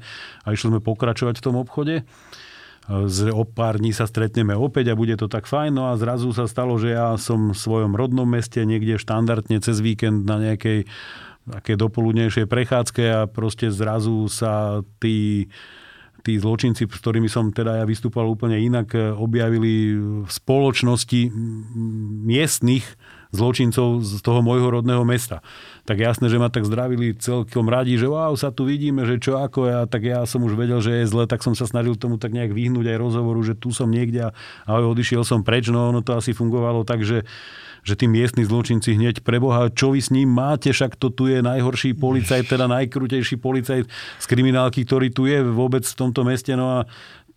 a 0.44 0.46
išli 0.52 0.68
sme 0.68 0.84
pokračovať 0.84 1.40
v 1.40 1.44
tom 1.44 1.56
obchode. 1.56 2.04
Z 2.88 3.30
o 3.30 3.46
pár 3.46 3.78
dní 3.78 3.94
sa 3.94 4.10
stretneme 4.10 4.58
opäť 4.58 4.90
a 4.90 4.98
bude 4.98 5.14
to 5.14 5.30
tak 5.30 5.46
fajn. 5.46 5.70
No 5.70 5.90
a 5.90 5.98
zrazu 5.98 6.34
sa 6.34 6.50
stalo, 6.50 6.74
že 6.82 6.98
ja 6.98 7.14
som 7.14 7.54
v 7.54 7.58
svojom 7.58 7.94
rodnom 7.94 8.26
meste 8.26 8.58
niekde 8.66 8.98
štandardne 8.98 9.62
cez 9.62 9.78
víkend 9.78 10.26
na 10.26 10.42
nejakej 10.42 10.90
také 11.42 11.74
dopoludnejšej 11.74 12.46
prechádzke 12.46 13.02
a 13.10 13.20
proste 13.26 13.70
zrazu 13.70 14.30
sa 14.30 14.82
tí 15.02 15.50
tí 16.22 16.38
zločinci, 16.38 16.86
s 16.86 16.98
ktorými 17.02 17.26
som 17.26 17.50
teda 17.50 17.82
ja 17.82 17.84
vystúpal 17.84 18.30
úplne 18.30 18.54
inak, 18.54 18.94
objavili 19.18 19.98
v 20.22 20.30
spoločnosti 20.30 21.34
miestnych 22.22 22.86
zločincov 23.34 24.06
z 24.06 24.22
toho 24.22 24.40
môjho 24.40 24.70
rodného 24.70 25.02
mesta. 25.02 25.42
Tak 25.82 25.98
jasné, 25.98 26.30
že 26.30 26.38
ma 26.38 26.46
tak 26.46 26.62
zdravili 26.62 27.18
celkom 27.18 27.66
radi, 27.66 27.98
že 27.98 28.06
wow, 28.06 28.30
sa 28.38 28.54
tu 28.54 28.70
vidíme, 28.70 29.02
že 29.02 29.18
čo 29.18 29.42
ako 29.42 29.66
ja, 29.66 29.80
tak 29.90 30.06
ja 30.06 30.22
som 30.22 30.46
už 30.46 30.54
vedel, 30.54 30.78
že 30.78 31.02
je 31.02 31.10
zle, 31.10 31.26
tak 31.26 31.42
som 31.42 31.58
sa 31.58 31.66
snažil 31.66 31.98
tomu 31.98 32.22
tak 32.22 32.30
nejak 32.30 32.54
vyhnúť 32.54 32.86
aj 32.86 33.02
rozhovoru, 33.02 33.42
že 33.42 33.58
tu 33.58 33.74
som 33.74 33.90
niekde 33.90 34.30
a, 34.30 34.34
a 34.62 34.78
odišiel 34.78 35.26
som 35.26 35.42
preč, 35.42 35.66
no 35.74 35.90
ono 35.90 35.98
to 35.98 36.14
asi 36.14 36.30
fungovalo 36.30 36.86
tak, 36.86 37.02
že 37.02 37.26
že 37.82 37.98
tí 37.98 38.06
miestni 38.06 38.46
zločinci 38.46 38.94
hneď 38.94 39.26
preboha, 39.26 39.66
čo 39.74 39.90
vy 39.90 39.98
s 39.98 40.14
ním 40.14 40.30
máte, 40.30 40.70
však 40.70 40.94
to 40.94 41.10
tu 41.10 41.26
je 41.26 41.42
najhorší 41.42 41.98
policajt, 41.98 42.54
teda 42.54 42.70
najkrutejší 42.70 43.42
policajt 43.42 43.90
z 44.22 44.24
kriminálky, 44.30 44.86
ktorý 44.86 45.10
tu 45.10 45.26
je 45.26 45.42
vôbec 45.42 45.82
v 45.82 45.98
tomto 45.98 46.22
meste. 46.22 46.54
No 46.54 46.78
a 46.78 46.86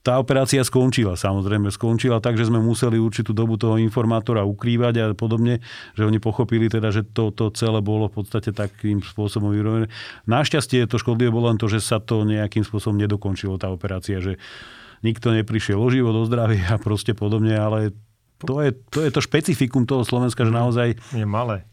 tá 0.05 0.21
operácia 0.21 0.61
skončila, 0.61 1.17
samozrejme. 1.17 1.73
Skončila 1.73 2.21
tak, 2.21 2.37
že 2.37 2.45
sme 2.45 2.61
museli 2.61 3.01
určitú 3.01 3.33
dobu 3.33 3.57
toho 3.57 3.81
informátora 3.81 4.45
ukrývať 4.45 4.93
a 5.01 5.05
podobne, 5.17 5.65
že 5.97 6.05
oni 6.05 6.21
pochopili 6.21 6.69
teda, 6.69 6.93
že 6.93 7.01
to, 7.09 7.33
to 7.33 7.49
celé 7.57 7.81
bolo 7.81 8.05
v 8.05 8.21
podstate 8.21 8.53
takým 8.53 9.01
spôsobom 9.01 9.49
vyrobené. 9.49 9.89
Našťastie 10.29 10.85
to 10.85 11.01
škodlivé 11.01 11.33
bolo 11.33 11.49
len 11.49 11.57
to, 11.57 11.65
že 11.65 11.81
sa 11.81 11.97
to 11.97 12.21
nejakým 12.21 12.61
spôsobom 12.61 13.01
nedokončilo, 13.01 13.57
tá 13.57 13.73
operácia, 13.73 14.21
že 14.21 14.37
nikto 15.01 15.33
neprišiel 15.33 15.81
o 15.81 15.89
život, 15.89 16.13
o 16.13 16.29
zdravie 16.29 16.61
a 16.69 16.77
proste 16.77 17.17
podobne, 17.17 17.57
ale 17.57 17.89
to 18.43 18.59
je, 18.59 18.69
to 18.91 18.99
je 19.05 19.09
to 19.13 19.21
špecifikum 19.23 19.87
toho 19.87 20.03
Slovenska, 20.03 20.43
že 20.43 20.51
naozaj... 20.51 20.87
Je 21.15 21.23
malé 21.23 21.63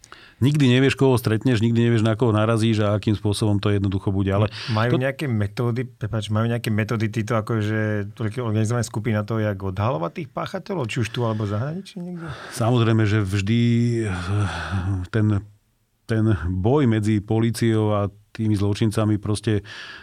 nikdy 0.43 0.67
nevieš, 0.67 0.99
koho 0.99 1.15
stretneš, 1.15 1.63
nikdy 1.63 1.87
nevieš, 1.87 2.03
na 2.03 2.19
koho 2.19 2.35
narazíš 2.35 2.83
a 2.83 2.99
akým 2.99 3.15
spôsobom 3.15 3.63
to 3.63 3.71
jednoducho 3.71 4.11
bude. 4.11 4.35
Ale 4.35 4.51
majú 4.75 4.99
to... 4.99 5.03
nejaké 5.07 5.31
metódy, 5.31 5.87
prepáč, 5.87 6.35
majú 6.35 6.51
nejaké 6.51 6.75
metódy 6.75 7.07
títo 7.09 7.39
akože 7.39 8.11
organizované 8.43 8.83
skupiny 8.83 9.15
na 9.15 9.23
to, 9.23 9.39
jak 9.39 9.55
odhalovať 9.55 10.13
tých 10.19 10.29
páchateľov, 10.35 10.91
či 10.91 11.07
už 11.07 11.09
tu 11.15 11.23
alebo 11.23 11.47
zahraničí 11.47 12.03
niekde? 12.03 12.27
Samozrejme, 12.59 13.07
že 13.07 13.23
vždy 13.23 13.61
eh, 14.03 14.13
ten, 15.15 15.47
ten 16.11 16.25
boj 16.51 16.91
medzi 16.91 17.23
políciou 17.23 17.95
a 17.95 18.11
tými 18.33 18.57
zločincami 18.57 19.21
proste 19.21 19.61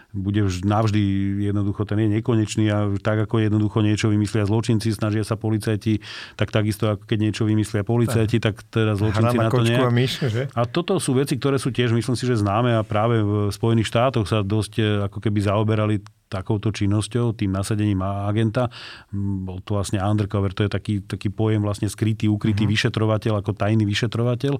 bude 0.09 0.41
navždy 0.65 1.01
jednoducho, 1.45 1.85
ten 1.85 2.01
je 2.01 2.09
nekonečný 2.17 2.65
a 2.73 2.89
tak 2.97 3.29
ako 3.29 3.45
jednoducho 3.45 3.85
niečo 3.85 4.09
vymyslia 4.09 4.49
zločinci, 4.49 4.89
snažia 4.89 5.21
sa 5.21 5.37
policajti, 5.37 6.01
tak 6.33 6.49
takisto 6.49 6.97
ako 6.97 7.05
keď 7.05 7.17
niečo 7.29 7.43
vymyslia 7.45 7.85
policajti, 7.85 8.41
tak, 8.41 8.65
tak 8.65 8.73
teda 8.73 8.97
zločinci 8.97 9.37
na, 9.37 9.45
na 9.45 9.53
to 9.53 9.61
nie. 9.61 9.77
A, 9.77 9.93
myš, 9.93 10.11
že? 10.25 10.43
a 10.49 10.61
toto 10.65 10.97
sú 10.97 11.13
veci, 11.13 11.37
ktoré 11.37 11.61
sú 11.61 11.69
tiež, 11.69 11.93
myslím 11.93 12.17
si, 12.17 12.25
že 12.25 12.41
známe 12.41 12.73
a 12.73 12.81
práve 12.81 13.21
v 13.21 13.53
Spojených 13.53 13.89
štátoch 13.93 14.25
sa 14.25 14.41
dosť 14.41 14.73
eh, 14.81 14.85
ako 15.05 15.17
keby 15.21 15.39
zaoberali 15.45 16.01
takouto 16.29 16.69
činnosťou, 16.69 17.33
tým 17.33 17.49
nasadením 17.49 18.05
agenta. 18.05 18.69
Bol 19.11 19.65
to 19.65 19.81
vlastne 19.81 19.97
undercover, 19.97 20.53
to 20.53 20.63
je 20.63 20.71
taký, 20.71 20.93
taký 21.01 21.33
pojem 21.33 21.65
vlastne 21.65 21.89
skrytý, 21.89 22.29
ukrytý 22.29 22.69
uh-huh. 22.69 22.77
vyšetrovateľ, 22.77 23.41
ako 23.41 23.57
tajný 23.57 23.83
vyšetrovateľ. 23.89 24.53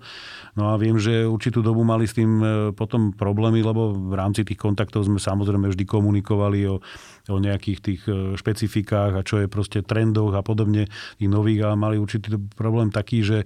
No 0.57 0.73
a 0.73 0.81
viem, 0.81 0.97
že 0.97 1.29
určitú 1.29 1.61
dobu 1.61 1.85
mali 1.85 2.09
s 2.09 2.17
tým 2.17 2.31
e, 2.41 2.45
potom 2.73 3.13
problémy, 3.13 3.61
lebo 3.61 3.93
v 3.93 4.17
rámci 4.17 4.41
tých 4.41 4.57
kontaktov 4.57 5.05
sme 5.05 5.21
samozrejme 5.21 5.38
vždy 5.71 5.83
komunikovali 5.87 6.67
o, 6.67 6.81
o 7.29 7.37
nejakých 7.37 7.79
tých 7.79 8.01
e, 8.09 8.35
špecifikách 8.35 9.11
a 9.15 9.25
čo 9.25 9.39
je 9.39 9.47
proste 9.47 9.85
trendoch 9.85 10.35
a 10.35 10.41
podobne 10.43 10.89
tých 11.19 11.29
nových, 11.29 11.67
ale 11.67 11.75
mali 11.77 11.95
určitý 11.95 12.35
problém 12.55 12.89
taký, 12.91 13.23
že 13.23 13.37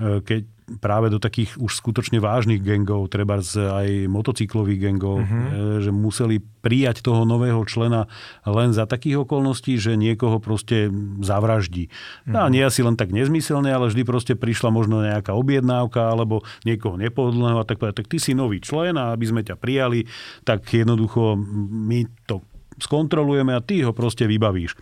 keď 0.00 0.56
práve 0.82 1.14
do 1.14 1.22
takých 1.22 1.54
už 1.62 1.78
skutočne 1.78 2.18
vážnych 2.18 2.58
gengov, 2.58 3.06
treba 3.06 3.38
aj 3.38 4.10
motocyklových 4.10 4.80
gengov, 4.82 5.22
uh-huh. 5.22 5.78
že 5.78 5.94
museli 5.94 6.42
prijať 6.42 7.06
toho 7.06 7.22
nového 7.22 7.62
člena 7.70 8.10
len 8.42 8.74
za 8.74 8.82
takých 8.90 9.22
okolností, 9.22 9.78
že 9.78 9.94
niekoho 9.94 10.42
proste 10.42 10.90
zavraždí. 11.22 11.86
Uh-huh. 11.86 12.34
No 12.34 12.38
a 12.42 12.46
nie 12.50 12.66
asi 12.66 12.82
len 12.82 12.98
tak 12.98 13.14
nezmyselne, 13.14 13.70
ale 13.70 13.94
vždy 13.94 14.02
proste 14.02 14.34
prišla 14.34 14.74
možno 14.74 15.06
nejaká 15.06 15.38
objednávka 15.38 16.10
alebo 16.10 16.42
niekoho 16.66 16.98
nepohodlného 16.98 17.62
a 17.62 17.66
tak 17.66 17.78
povedať, 17.78 18.02
tak 18.02 18.10
ty 18.10 18.18
si 18.18 18.34
nový 18.34 18.58
člen 18.58 18.98
a 18.98 19.14
aby 19.14 19.22
sme 19.22 19.46
ťa 19.46 19.54
prijali, 19.54 20.10
tak 20.42 20.66
jednoducho 20.66 21.38
my 21.70 22.10
to 22.26 22.42
skontrolujeme 22.82 23.54
a 23.54 23.62
ty 23.62 23.86
ho 23.86 23.94
proste 23.94 24.26
vybavíš 24.26 24.74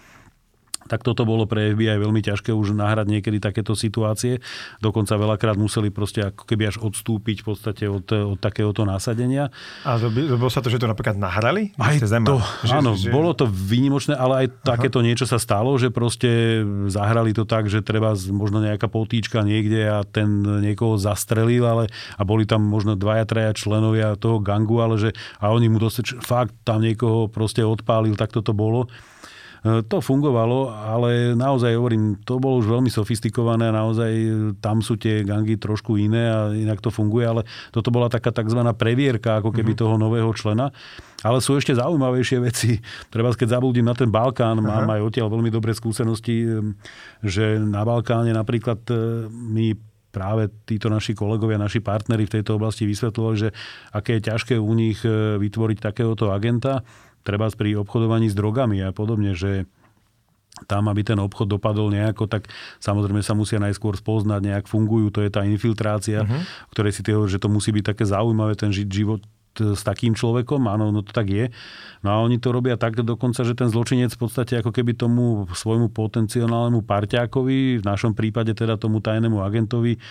tak 0.88 1.00
toto 1.00 1.24
bolo 1.24 1.48
pre 1.48 1.72
FBI 1.72 1.96
veľmi 1.96 2.20
ťažké 2.20 2.52
už 2.52 2.76
nahrať 2.76 3.06
niekedy 3.08 3.40
takéto 3.40 3.72
situácie. 3.72 4.40
Dokonca 4.84 5.16
veľakrát 5.16 5.56
museli 5.56 5.88
proste 5.88 6.28
ako 6.28 6.44
keby 6.44 6.70
až 6.70 6.76
odstúpiť 6.80 7.40
v 7.40 7.46
podstate 7.46 7.84
od, 7.88 8.04
od 8.08 8.38
takéhoto 8.38 8.84
násadenia. 8.84 9.48
A 9.88 9.96
bolo 10.10 10.52
sa 10.52 10.60
to, 10.60 10.68
že 10.68 10.80
to 10.80 10.88
napríklad 10.88 11.16
nahrali? 11.16 11.72
Aj 11.80 11.96
to, 11.96 12.38
že, 12.64 12.74
áno, 12.76 12.92
že... 12.96 13.08
bolo 13.08 13.32
to 13.32 13.48
výnimočné, 13.48 14.12
ale 14.16 14.44
aj 14.44 14.46
Aha. 14.52 14.76
takéto 14.76 15.00
niečo 15.00 15.24
sa 15.24 15.40
stalo, 15.40 15.76
že 15.80 15.88
proste 15.88 16.62
zahrali 16.92 17.32
to 17.32 17.48
tak, 17.48 17.72
že 17.72 17.80
treba 17.80 18.12
možno 18.28 18.60
nejaká 18.60 18.86
potýčka 18.88 19.40
niekde 19.40 19.88
a 19.88 20.04
ten 20.04 20.44
niekoho 20.44 21.00
zastrelil, 21.00 21.64
ale 21.64 21.88
a 22.16 22.22
boli 22.22 22.44
tam 22.44 22.64
možno 22.64 22.94
dvaja, 22.94 23.24
traja 23.24 23.52
členovia 23.56 24.16
toho 24.20 24.40
gangu, 24.40 24.80
ale 24.84 25.00
že 25.00 25.10
a 25.40 25.50
oni 25.50 25.72
mu 25.72 25.80
dosť, 25.80 26.20
fakt 26.20 26.54
tam 26.62 26.84
niekoho 26.84 27.26
proste 27.32 27.64
odpálil, 27.64 28.14
tak 28.14 28.30
toto 28.32 28.52
bolo. 28.52 28.86
E, 29.64 29.80
to 29.88 30.04
fungovalo, 30.04 30.68
ale 30.68 31.32
naozaj 31.32 31.72
hovorím, 31.72 32.20
to 32.20 32.36
bolo 32.36 32.60
už 32.60 32.68
veľmi 32.68 32.92
sofistikované 32.92 33.72
a 33.72 33.78
naozaj 33.80 34.12
tam 34.60 34.84
sú 34.84 35.00
tie 35.00 35.24
gangy 35.24 35.56
trošku 35.56 35.96
iné 35.96 36.28
a 36.28 36.52
inak 36.52 36.84
to 36.84 36.92
funguje, 36.92 37.24
ale 37.24 37.42
toto 37.72 37.88
bola 37.88 38.12
taká 38.12 38.28
tzv. 38.28 38.60
previerka 38.76 39.40
ako 39.40 39.56
keby 39.56 39.72
mm-hmm. 39.72 39.80
toho 39.88 39.96
nového 39.96 40.28
člena. 40.36 40.68
Ale 41.24 41.40
sú 41.40 41.56
ešte 41.56 41.72
zaujímavejšie 41.72 42.38
veci. 42.44 42.76
Treba, 43.12 43.32
keď 43.32 43.56
zabudím 43.56 43.88
na 43.88 43.96
ten 43.96 44.12
Balkán, 44.12 44.60
Aha. 44.60 44.68
mám 44.68 44.86
aj 44.92 45.00
odtiaľ 45.00 45.32
veľmi 45.32 45.48
dobré 45.48 45.72
skúsenosti, 45.72 46.44
že 47.24 47.56
na 47.56 47.88
Balkáne 47.88 48.36
napríklad 48.36 48.84
e, 48.92 49.24
my 49.32 49.72
práve 50.12 50.46
títo 50.62 50.86
naši 50.86 51.16
kolegovia, 51.16 51.58
naši 51.58 51.82
partneri 51.82 52.28
v 52.28 52.34
tejto 52.38 52.60
oblasti 52.60 52.86
vysvetľovali, 52.86 53.36
že 53.40 53.48
aké 53.90 54.20
je 54.20 54.28
ťažké 54.28 54.54
u 54.60 54.72
nich 54.76 55.00
e, 55.02 55.40
vytvoriť 55.40 55.78
takéhoto 55.80 56.30
agenta 56.30 56.84
treba 57.24 57.48
pri 57.50 57.80
obchodovaní 57.80 58.28
s 58.30 58.36
drogami 58.36 58.84
a 58.84 58.92
podobne, 58.92 59.32
že 59.32 59.64
tam, 60.70 60.86
aby 60.86 61.02
ten 61.02 61.18
obchod 61.18 61.50
dopadol 61.50 61.90
nejako, 61.90 62.30
tak 62.30 62.46
samozrejme 62.78 63.26
sa 63.26 63.34
musia 63.34 63.58
najskôr 63.58 63.98
spoznať, 63.98 64.38
nejak 64.38 64.66
fungujú, 64.70 65.10
to 65.10 65.20
je 65.26 65.30
tá 65.32 65.42
infiltrácia, 65.42 66.22
uh-huh. 66.22 66.70
ktorej 66.70 66.94
si 66.94 67.02
ty 67.02 67.10
hovoríš, 67.10 67.36
že 67.36 67.42
to 67.42 67.50
musí 67.50 67.74
byť 67.74 67.84
také 67.90 68.06
zaujímavé, 68.06 68.54
ten 68.54 68.70
život 68.70 69.18
s 69.54 69.86
takým 69.86 70.18
človekom, 70.18 70.66
áno, 70.66 70.90
no 70.90 71.06
to 71.06 71.14
tak 71.14 71.30
je. 71.30 71.46
No 72.02 72.08
a 72.10 72.16
oni 72.26 72.42
to 72.42 72.50
robia 72.50 72.74
tak 72.74 72.98
dokonca, 72.98 73.46
že 73.46 73.54
ten 73.54 73.70
zločinec 73.70 74.10
v 74.10 74.20
podstate 74.26 74.58
ako 74.58 74.74
keby 74.74 74.98
tomu 74.98 75.46
svojmu 75.46 75.94
potenciálnemu 75.94 76.82
parťákovi, 76.82 77.78
v 77.78 77.84
našom 77.86 78.18
prípade 78.18 78.50
teda 78.50 78.74
tomu 78.74 78.98
tajnému 78.98 79.38
agentovi, 79.46 80.02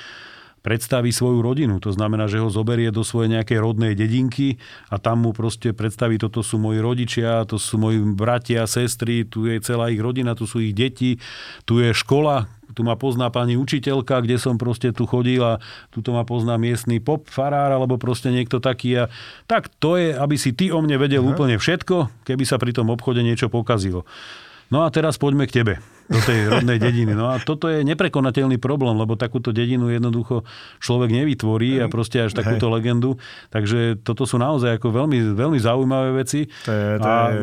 predstaví 0.63 1.11
svoju 1.11 1.43
rodinu. 1.43 1.83
To 1.83 1.91
znamená, 1.91 2.31
že 2.31 2.39
ho 2.39 2.47
zoberie 2.47 2.89
do 2.89 3.03
svojej 3.03 3.37
nejakej 3.37 3.59
rodnej 3.59 3.93
dedinky 3.93 4.57
a 4.87 4.95
tam 4.95 5.27
mu 5.27 5.35
proste 5.35 5.75
predstaví, 5.75 6.15
toto 6.15 6.39
sú 6.39 6.55
moji 6.55 6.79
rodičia, 6.79 7.43
to 7.43 7.59
sú 7.59 7.75
moji 7.75 7.99
bratia, 8.15 8.63
sestry, 8.63 9.27
tu 9.27 9.45
je 9.45 9.59
celá 9.59 9.91
ich 9.91 9.99
rodina, 9.99 10.33
tu 10.33 10.47
sú 10.47 10.63
ich 10.63 10.71
deti, 10.71 11.19
tu 11.67 11.83
je 11.83 11.91
škola, 11.91 12.47
tu 12.73 12.81
ma 12.81 12.95
pozná 12.95 13.29
pani 13.29 13.59
učiteľka, 13.59 14.23
kde 14.23 14.39
som 14.41 14.55
proste 14.55 14.95
tu 14.95 15.03
chodil 15.03 15.43
a 15.43 15.59
tu 15.91 16.01
ma 16.09 16.23
pozná 16.25 16.55
miestny 16.55 16.97
pop 17.03 17.27
farár 17.27 17.75
alebo 17.75 18.01
proste 18.01 18.31
niekto 18.33 18.57
taký. 18.63 19.05
A 19.05 19.11
tak 19.45 19.69
to 19.77 19.99
je, 19.99 20.15
aby 20.15 20.39
si 20.39 20.55
ty 20.55 20.73
o 20.73 20.79
mne 20.81 20.97
vedel 20.97 21.21
Aha. 21.21 21.35
úplne 21.35 21.59
všetko, 21.59 22.25
keby 22.25 22.43
sa 22.47 22.57
pri 22.57 22.71
tom 22.73 22.89
obchode 22.89 23.21
niečo 23.21 23.51
pokazilo. 23.51 24.07
No 24.73 24.81
a 24.81 24.89
teraz 24.89 25.21
poďme 25.21 25.45
k 25.45 25.61
tebe 25.61 25.92
do 26.11 26.19
tej 26.19 26.51
rodnej 26.51 26.77
dediny. 26.83 27.15
No 27.15 27.31
a 27.31 27.39
toto 27.39 27.71
je 27.71 27.85
neprekonateľný 27.87 28.59
problém, 28.59 28.95
lebo 28.99 29.15
takúto 29.15 29.55
dedinu 29.55 29.87
jednoducho 29.87 30.43
človek 30.83 31.09
nevytvorí 31.15 31.79
a 31.79 31.87
proste 31.87 32.19
až 32.19 32.35
takúto 32.35 32.67
Hej. 32.67 32.73
legendu. 32.79 33.11
Takže 33.55 34.03
toto 34.03 34.27
sú 34.27 34.35
naozaj 34.35 34.81
ako 34.81 34.91
veľmi, 34.91 35.31
veľmi 35.31 35.59
zaujímavé 35.59 36.09
veci. 36.19 36.51
To 36.67 36.71
je, 36.71 36.87
to 36.99 37.07
a 37.07 37.15
je 37.31 37.39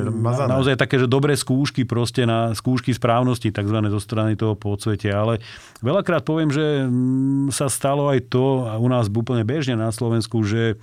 naozaj 0.49 0.75
také, 0.77 1.01
že 1.01 1.09
dobré 1.09 1.33
skúšky 1.35 1.89
proste 1.89 2.29
na 2.29 2.53
skúšky 2.53 2.93
správnosti, 2.93 3.49
takzvané 3.49 3.89
zo 3.89 4.01
strany 4.03 4.37
toho 4.37 4.53
podsvetia. 4.53 5.17
Ale 5.17 5.41
veľakrát 5.81 6.23
poviem, 6.23 6.53
že 6.53 6.85
mm, 6.85 7.53
sa 7.55 7.73
stalo 7.73 8.13
aj 8.13 8.29
to, 8.29 8.69
a 8.69 8.77
u 8.77 8.89
nás 8.93 9.09
úplne 9.09 9.43
bežne 9.43 9.75
na 9.77 9.89
Slovensku, 9.89 10.45
že 10.45 10.77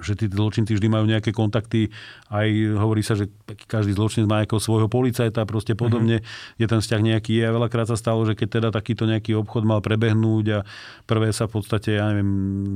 že 0.00 0.12
tí 0.12 0.28
zločinci 0.28 0.76
vždy 0.76 0.88
majú 0.92 1.08
nejaké 1.08 1.32
kontakty, 1.32 1.88
aj 2.26 2.48
hovorí 2.78 3.06
sa, 3.06 3.14
že 3.14 3.30
každý 3.70 3.94
zločinec 3.94 4.26
má 4.26 4.42
nejakého 4.42 4.58
svojho 4.58 4.90
policajta 4.90 5.46
proste 5.46 5.78
podobne, 5.78 6.20
mm-hmm. 6.20 6.58
je 6.58 6.66
ten 6.66 6.80
vzťah 6.82 7.00
nejaký. 7.02 7.34
A 7.46 7.54
veľakrát 7.54 7.86
sa 7.86 7.94
stalo, 7.94 8.26
že 8.26 8.34
keď 8.34 8.48
teda 8.60 8.68
takýto 8.74 9.06
nejaký 9.06 9.38
obchod 9.38 9.62
mal 9.62 9.78
prebehnúť 9.78 10.46
a 10.50 10.58
prvé 11.06 11.30
sa 11.30 11.46
v 11.46 11.62
podstate, 11.62 11.98
ja 11.98 12.10
neviem, 12.10 12.30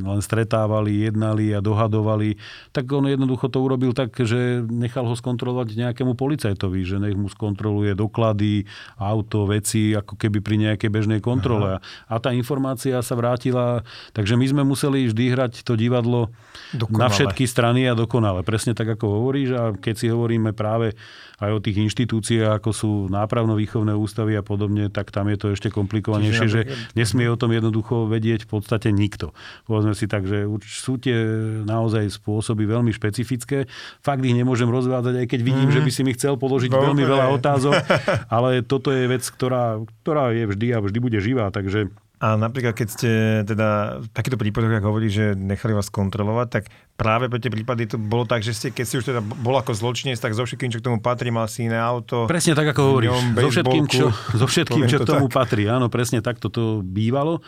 len 0.07 0.21
stretávali, 0.23 1.03
jednali 1.03 1.51
a 1.51 1.59
dohadovali, 1.59 2.39
tak 2.71 2.87
on 2.95 3.11
jednoducho 3.11 3.51
to 3.51 3.59
urobil 3.59 3.91
tak, 3.91 4.15
že 4.15 4.63
nechal 4.71 5.07
ho 5.07 5.15
skontrolovať 5.19 5.75
nejakému 5.75 6.15
policajtovi, 6.15 6.81
že 6.87 7.03
nech 7.03 7.19
mu 7.19 7.27
skontroluje 7.27 7.99
doklady, 7.99 8.71
auto, 8.97 9.51
veci, 9.51 9.93
ako 9.99 10.15
keby 10.15 10.39
pri 10.39 10.57
nejakej 10.71 10.91
bežnej 10.91 11.19
kontrole. 11.19 11.83
Aha. 11.83 11.83
A 12.07 12.23
tá 12.23 12.31
informácia 12.31 13.03
sa 13.03 13.15
vrátila, 13.19 13.83
takže 14.15 14.39
my 14.39 14.47
sme 14.47 14.63
museli 14.63 15.11
vždy 15.11 15.25
hrať 15.35 15.53
to 15.67 15.75
divadlo 15.75 16.31
Dokonale. 16.71 17.01
na 17.03 17.07
všetky 17.11 17.45
strany 17.51 17.91
a 17.91 17.99
dokonale. 17.99 18.47
Presne 18.47 18.79
tak, 18.79 18.95
ako 18.95 19.31
hovoríš. 19.41 19.51
A 19.57 19.63
keď 19.77 19.95
si 19.97 20.07
hovoríme 20.13 20.53
práve 20.53 20.93
aj 21.41 21.51
o 21.57 21.61
tých 21.65 21.81
inštitúciách, 21.89 22.61
ako 22.61 22.71
sú 22.71 22.91
nápravno-výchovné 23.09 23.97
ústavy 23.97 24.37
a 24.37 24.45
podobne, 24.45 24.93
tak 24.93 25.09
tam 25.09 25.33
je 25.33 25.41
to 25.41 25.47
ešte 25.57 25.73
komplikovanejšie, 25.73 26.45
Čiže, 26.45 26.53
že 26.53 26.63
nesmie 26.93 27.33
o 27.33 27.41
tom 27.41 27.57
jednoducho 27.57 28.05
vedieť 28.05 28.45
v 28.45 28.61
podstate 28.61 28.93
nikto. 28.93 29.33
Povedzme 29.65 29.97
si 29.97 30.05
tak, 30.05 30.29
že 30.29 30.45
sú 30.61 31.01
tie 31.01 31.17
naozaj 31.65 32.13
spôsoby 32.13 32.69
veľmi 32.69 32.93
špecifické. 32.93 33.65
Fakt 34.05 34.21
ich 34.21 34.37
nemôžem 34.37 34.69
rozvádzať, 34.69 35.25
aj 35.25 35.27
keď 35.33 35.41
vidím, 35.41 35.69
mm. 35.73 35.77
že 35.81 35.81
by 35.81 35.91
si 35.91 36.03
mi 36.05 36.13
chcel 36.13 36.37
položiť 36.37 36.69
no, 36.69 36.93
veľmi 36.93 37.05
veľa 37.09 37.27
otázok, 37.41 37.75
ale 38.37 38.61
toto 38.61 38.93
je 38.93 39.09
vec, 39.09 39.25
ktorá, 39.25 39.81
ktorá 40.05 40.37
je 40.37 40.45
vždy 40.45 40.67
a 40.77 40.79
vždy 40.85 40.99
bude 41.01 41.19
živá, 41.25 41.49
takže 41.49 41.89
a 42.21 42.37
napríklad, 42.37 42.77
keď 42.77 42.89
ste 42.93 43.11
teda 43.49 43.97
v 44.05 44.07
takýchto 44.13 44.37
prípadoch, 44.37 44.77
ako 44.77 44.93
hovorí, 44.93 45.09
že 45.09 45.33
nechali 45.33 45.73
vás 45.73 45.89
kontrolovať, 45.89 46.49
tak 46.53 46.65
práve 46.93 47.33
pre 47.33 47.41
tie 47.41 47.49
prípady 47.49 47.89
to 47.89 47.97
bolo 47.97 48.29
tak, 48.29 48.45
že 48.45 48.53
ste, 48.53 48.69
keď 48.69 48.85
si 48.85 48.95
už 49.01 49.09
teda 49.09 49.25
bol 49.25 49.57
ako 49.57 49.73
zločinec, 49.73 50.21
tak 50.21 50.37
so 50.37 50.45
všetkým, 50.45 50.69
čo 50.69 50.85
k 50.85 50.87
tomu 50.93 51.01
patrí, 51.01 51.33
mal 51.33 51.49
si 51.49 51.65
iné 51.65 51.81
auto. 51.81 52.29
Presne 52.29 52.53
tak, 52.53 52.77
ako 52.77 52.81
hovoríš. 52.93 53.17
So 53.41 53.49
všetkým, 53.49 53.85
čo, 53.89 54.07
so 54.37 54.45
všetkým, 54.45 54.85
čo 54.85 55.01
k 55.01 55.09
tomu 55.09 55.33
tak. 55.33 55.41
patrí. 55.41 55.65
Áno, 55.65 55.89
presne 55.89 56.21
tak 56.21 56.37
toto 56.37 56.85
bývalo. 56.85 57.41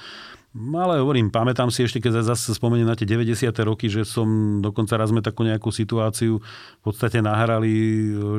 Ale 0.52 1.00
hovorím, 1.00 1.32
pamätám 1.32 1.72
si 1.72 1.80
ešte, 1.80 1.96
keď 1.96 2.20
zase 2.28 2.52
spomeniem 2.52 2.84
na 2.84 2.92
tie 2.92 3.08
90. 3.08 3.48
roky, 3.64 3.88
že 3.88 4.04
som 4.04 4.60
dokonca 4.60 5.00
raz 5.00 5.08
sme 5.08 5.24
takú 5.24 5.48
nejakú 5.48 5.72
situáciu 5.72 6.44
v 6.44 6.82
podstate 6.84 7.24
nahrali, 7.24 7.72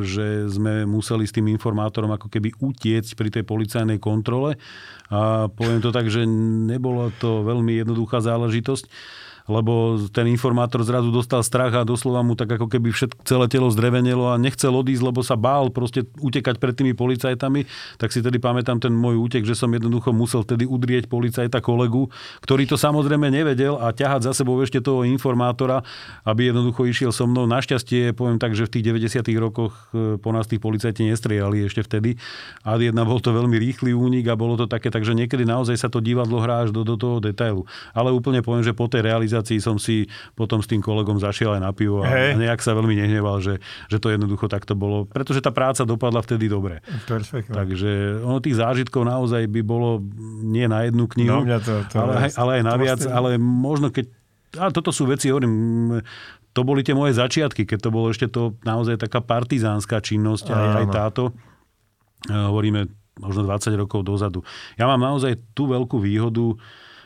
že 0.05 0.45
sme 0.45 0.86
museli 0.86 1.26
s 1.26 1.34
tým 1.34 1.49
informátorom 1.49 2.14
ako 2.14 2.30
keby 2.30 2.53
utiecť 2.61 3.18
pri 3.18 3.30
tej 3.34 3.43
policajnej 3.49 3.97
kontrole. 3.97 4.61
A 5.09 5.49
poviem 5.49 5.82
to 5.82 5.89
tak, 5.89 6.05
že 6.05 6.22
nebolo 6.70 7.09
to 7.18 7.41
veľmi 7.41 7.82
jednoduchá 7.82 8.22
záležitosť 8.22 8.86
lebo 9.47 9.99
ten 10.07 10.31
informátor 10.31 10.87
zrazu 10.87 11.11
dostal 11.11 11.43
strach 11.43 11.75
a 11.75 11.83
doslova 11.83 12.23
mu 12.23 12.39
tak 12.39 12.55
ako 12.55 12.71
keby 12.71 12.95
všetko, 12.95 13.19
celé 13.27 13.45
telo 13.51 13.67
zdrevenelo 13.67 14.31
a 14.31 14.39
nechcel 14.39 14.71
odísť, 14.71 15.03
lebo 15.03 15.19
sa 15.19 15.35
bál 15.35 15.67
proste 15.67 16.07
utekať 16.23 16.55
pred 16.63 16.73
tými 16.75 16.93
policajtami, 16.95 17.67
tak 17.99 18.15
si 18.15 18.23
tedy 18.23 18.39
pamätám 18.39 18.79
ten 18.79 18.95
môj 18.95 19.19
útek, 19.19 19.43
že 19.43 19.55
som 19.55 19.67
jednoducho 19.67 20.15
musel 20.15 20.47
vtedy 20.47 20.63
udrieť 20.63 21.11
policajta 21.11 21.59
kolegu, 21.59 22.07
ktorý 22.39 22.63
to 22.63 22.79
samozrejme 22.79 23.27
nevedel 23.27 23.75
a 23.79 23.91
ťahať 23.91 24.31
za 24.31 24.33
sebou 24.33 24.55
ešte 24.63 24.79
toho 24.79 25.03
informátora, 25.03 25.83
aby 26.23 26.55
jednoducho 26.55 26.87
išiel 26.87 27.11
so 27.11 27.27
mnou. 27.27 27.43
Našťastie, 27.43 28.15
poviem 28.15 28.39
tak, 28.39 28.55
že 28.55 28.63
v 28.71 28.79
tých 28.79 29.11
90. 29.11 29.27
rokoch 29.43 29.91
e, 29.91 30.15
po 30.15 30.31
nás 30.31 30.47
tých 30.47 30.63
policajti 30.63 31.03
nestriali 31.03 31.67
ešte 31.67 31.83
vtedy. 31.83 32.15
A 32.63 32.79
jedna 32.79 33.03
bol 33.03 33.19
to 33.19 33.35
veľmi 33.35 33.59
rýchly 33.59 33.91
únik 33.91 34.31
a 34.31 34.39
bolo 34.39 34.55
to 34.55 34.71
také, 34.71 34.87
takže 34.87 35.11
niekedy 35.11 35.43
naozaj 35.43 35.75
sa 35.75 35.91
to 35.91 35.99
divadlo 35.99 36.39
hrá 36.39 36.63
až 36.63 36.71
do, 36.71 36.87
do 36.87 36.95
toho 36.95 37.19
detailu. 37.19 37.67
Ale 37.91 38.15
úplne 38.15 38.39
poviem, 38.39 38.63
že 38.63 38.71
po 38.71 38.87
tej 38.87 39.03
realizácii 39.03 39.32
organizácii 39.34 39.57
som 39.57 39.81
si 39.81 40.05
potom 40.38 40.61
s 40.61 40.69
tým 40.69 40.79
kolegom 40.79 41.17
zašiel 41.17 41.57
aj 41.57 41.61
na 41.65 41.71
pivo 41.73 42.05
a 42.05 42.07
hey. 42.07 42.38
nejak 42.38 42.61
sa 42.61 42.77
veľmi 42.77 42.93
nehneval, 42.93 43.41
že, 43.41 43.57
že 43.89 43.97
to 43.97 44.13
jednoducho 44.13 44.45
takto 44.45 44.77
bolo. 44.77 45.09
Pretože 45.09 45.41
tá 45.41 45.49
práca 45.49 45.81
dopadla 45.81 46.21
vtedy 46.21 46.45
dobre. 46.45 46.86
Perfektne. 47.09 47.57
Takže 47.57 48.21
ono 48.21 48.38
tých 48.38 48.61
zážitkov 48.61 49.09
naozaj 49.09 49.49
by 49.49 49.61
bolo 49.65 50.05
nie 50.45 50.69
na 50.69 50.86
jednu 50.86 51.09
knihu, 51.17 51.41
no, 51.41 51.57
to, 51.57 51.81
to 51.89 51.95
ale, 51.97 52.29
aj, 52.29 52.31
ale 52.38 52.51
aj 52.61 52.63
na 52.63 52.75
viac. 52.77 53.01
Ale 53.09 53.29
možno 53.41 53.89
keď... 53.89 54.05
A 54.61 54.69
toto 54.69 54.93
sú 54.93 55.09
veci, 55.09 55.34
hovorím, 55.34 55.97
to 56.53 56.61
boli 56.61 56.86
tie 56.86 56.93
moje 56.93 57.17
začiatky, 57.17 57.65
keď 57.65 57.79
to 57.81 57.89
bolo 57.89 58.13
ešte 58.13 58.29
to 58.29 58.53
naozaj 58.61 59.01
taká 59.01 59.25
partizánska 59.25 59.97
činnosť, 59.97 60.53
aj, 60.53 60.67
aj 60.77 60.86
táto. 60.93 61.23
Hovoríme 62.29 62.86
možno 63.17 63.49
20 63.49 63.73
rokov 63.77 64.05
dozadu. 64.05 64.45
Ja 64.77 64.86
mám 64.86 65.01
naozaj 65.01 65.41
tú 65.57 65.69
veľkú 65.69 65.97
výhodu, 65.97 66.53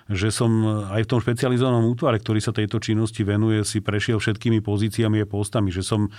že 0.08 0.32
som 0.32 0.50
aj 0.88 1.04
v 1.04 1.10
tom 1.10 1.20
špecializovanom 1.20 1.84
útvare, 1.88 2.20
ktorý 2.20 2.40
sa 2.40 2.56
tejto 2.56 2.80
činnosti 2.80 3.28
venuje, 3.28 3.64
si 3.68 3.84
prešiel 3.84 4.20
všetkými 4.24 4.64
pozíciami 4.64 5.24
a 5.24 5.30
postami, 5.30 5.72
že 5.72 5.84
som 5.84 6.08
e, 6.08 6.10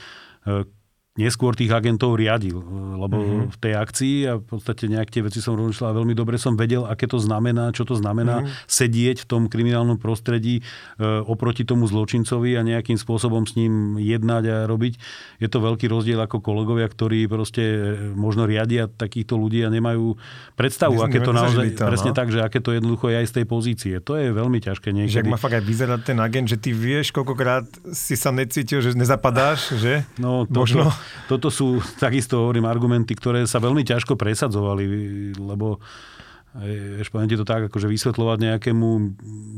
neskôr 1.18 1.52
tých 1.58 1.74
agentov 1.74 2.14
riadil, 2.14 2.62
lebo 2.94 3.18
mm-hmm. 3.18 3.50
v 3.50 3.56
tej 3.58 3.72
akcii 3.74 4.16
a 4.30 4.32
v 4.38 4.44
podstate 4.46 4.86
nejak 4.86 5.10
tie 5.10 5.26
veci 5.26 5.42
som 5.42 5.58
rozmýšľal 5.58 5.98
veľmi 5.98 6.14
dobre 6.14 6.38
som 6.38 6.54
vedel, 6.54 6.86
aké 6.86 7.10
to 7.10 7.18
znamená, 7.18 7.74
čo 7.74 7.82
to 7.82 7.98
znamená 7.98 8.46
mm-hmm. 8.46 8.70
sedieť 8.70 9.26
v 9.26 9.26
tom 9.26 9.42
kriminálnom 9.50 9.98
prostredí 9.98 10.62
e, 10.62 11.02
oproti 11.02 11.66
tomu 11.66 11.90
zločincovi 11.90 12.54
a 12.54 12.62
nejakým 12.62 12.94
spôsobom 12.94 13.42
s 13.50 13.58
ním 13.58 13.98
jednať 13.98 14.42
a 14.46 14.56
robiť. 14.70 14.94
Je 15.42 15.48
to 15.50 15.58
veľký 15.58 15.90
rozdiel 15.90 16.22
ako 16.22 16.38
kolegovia, 16.38 16.86
ktorí 16.86 17.26
proste 17.26 17.64
e, 17.66 17.78
možno 18.14 18.46
riadia 18.46 18.86
takýchto 18.86 19.34
ľudí 19.34 19.66
a 19.66 19.74
nemajú 19.74 20.14
predstavu, 20.54 21.02
Myslím, 21.02 21.10
aké 21.10 21.18
to 21.18 21.32
naozaj, 21.34 21.66
to, 21.74 21.82
presne 21.82 22.12
no? 22.14 22.16
tak, 22.16 22.28
že 22.30 22.38
aké 22.46 22.62
to 22.62 22.70
jednoducho 22.78 23.10
je 23.10 23.16
aj 23.18 23.26
z 23.26 23.34
tej 23.42 23.46
pozície. 23.50 23.94
To 24.06 24.14
je 24.14 24.30
veľmi 24.30 24.62
ťažké 24.62 24.94
niekedy. 24.94 25.18
Že 25.18 25.22
ak 25.26 25.34
má 25.34 25.40
fakt 25.42 25.58
aj 25.58 25.64
vyzerať 25.66 26.00
ten 26.06 26.18
agent, 26.22 26.46
že 26.46 26.56
ty 26.62 26.70
vieš, 26.70 27.10
koľkokrát 27.10 27.66
si 27.90 28.14
sa 28.14 28.30
necítil, 28.30 28.78
že 28.78 28.94
nezapadáš, 28.94 29.74
že? 29.74 30.06
No, 30.14 30.46
to, 30.46 30.62
možno 30.62 30.94
toto 31.26 31.48
sú 31.48 31.82
takisto, 32.02 32.48
hovorím, 32.48 32.68
argumenty, 32.68 33.14
ktoré 33.14 33.44
sa 33.44 33.60
veľmi 33.60 33.84
ťažko 33.84 34.16
presadzovali, 34.16 34.84
lebo 35.38 35.78
ti 36.58 37.36
to 37.36 37.46
tak, 37.46 37.68
akože 37.68 37.86
vysvetľovať 37.86 38.38
nejakému 38.40 38.88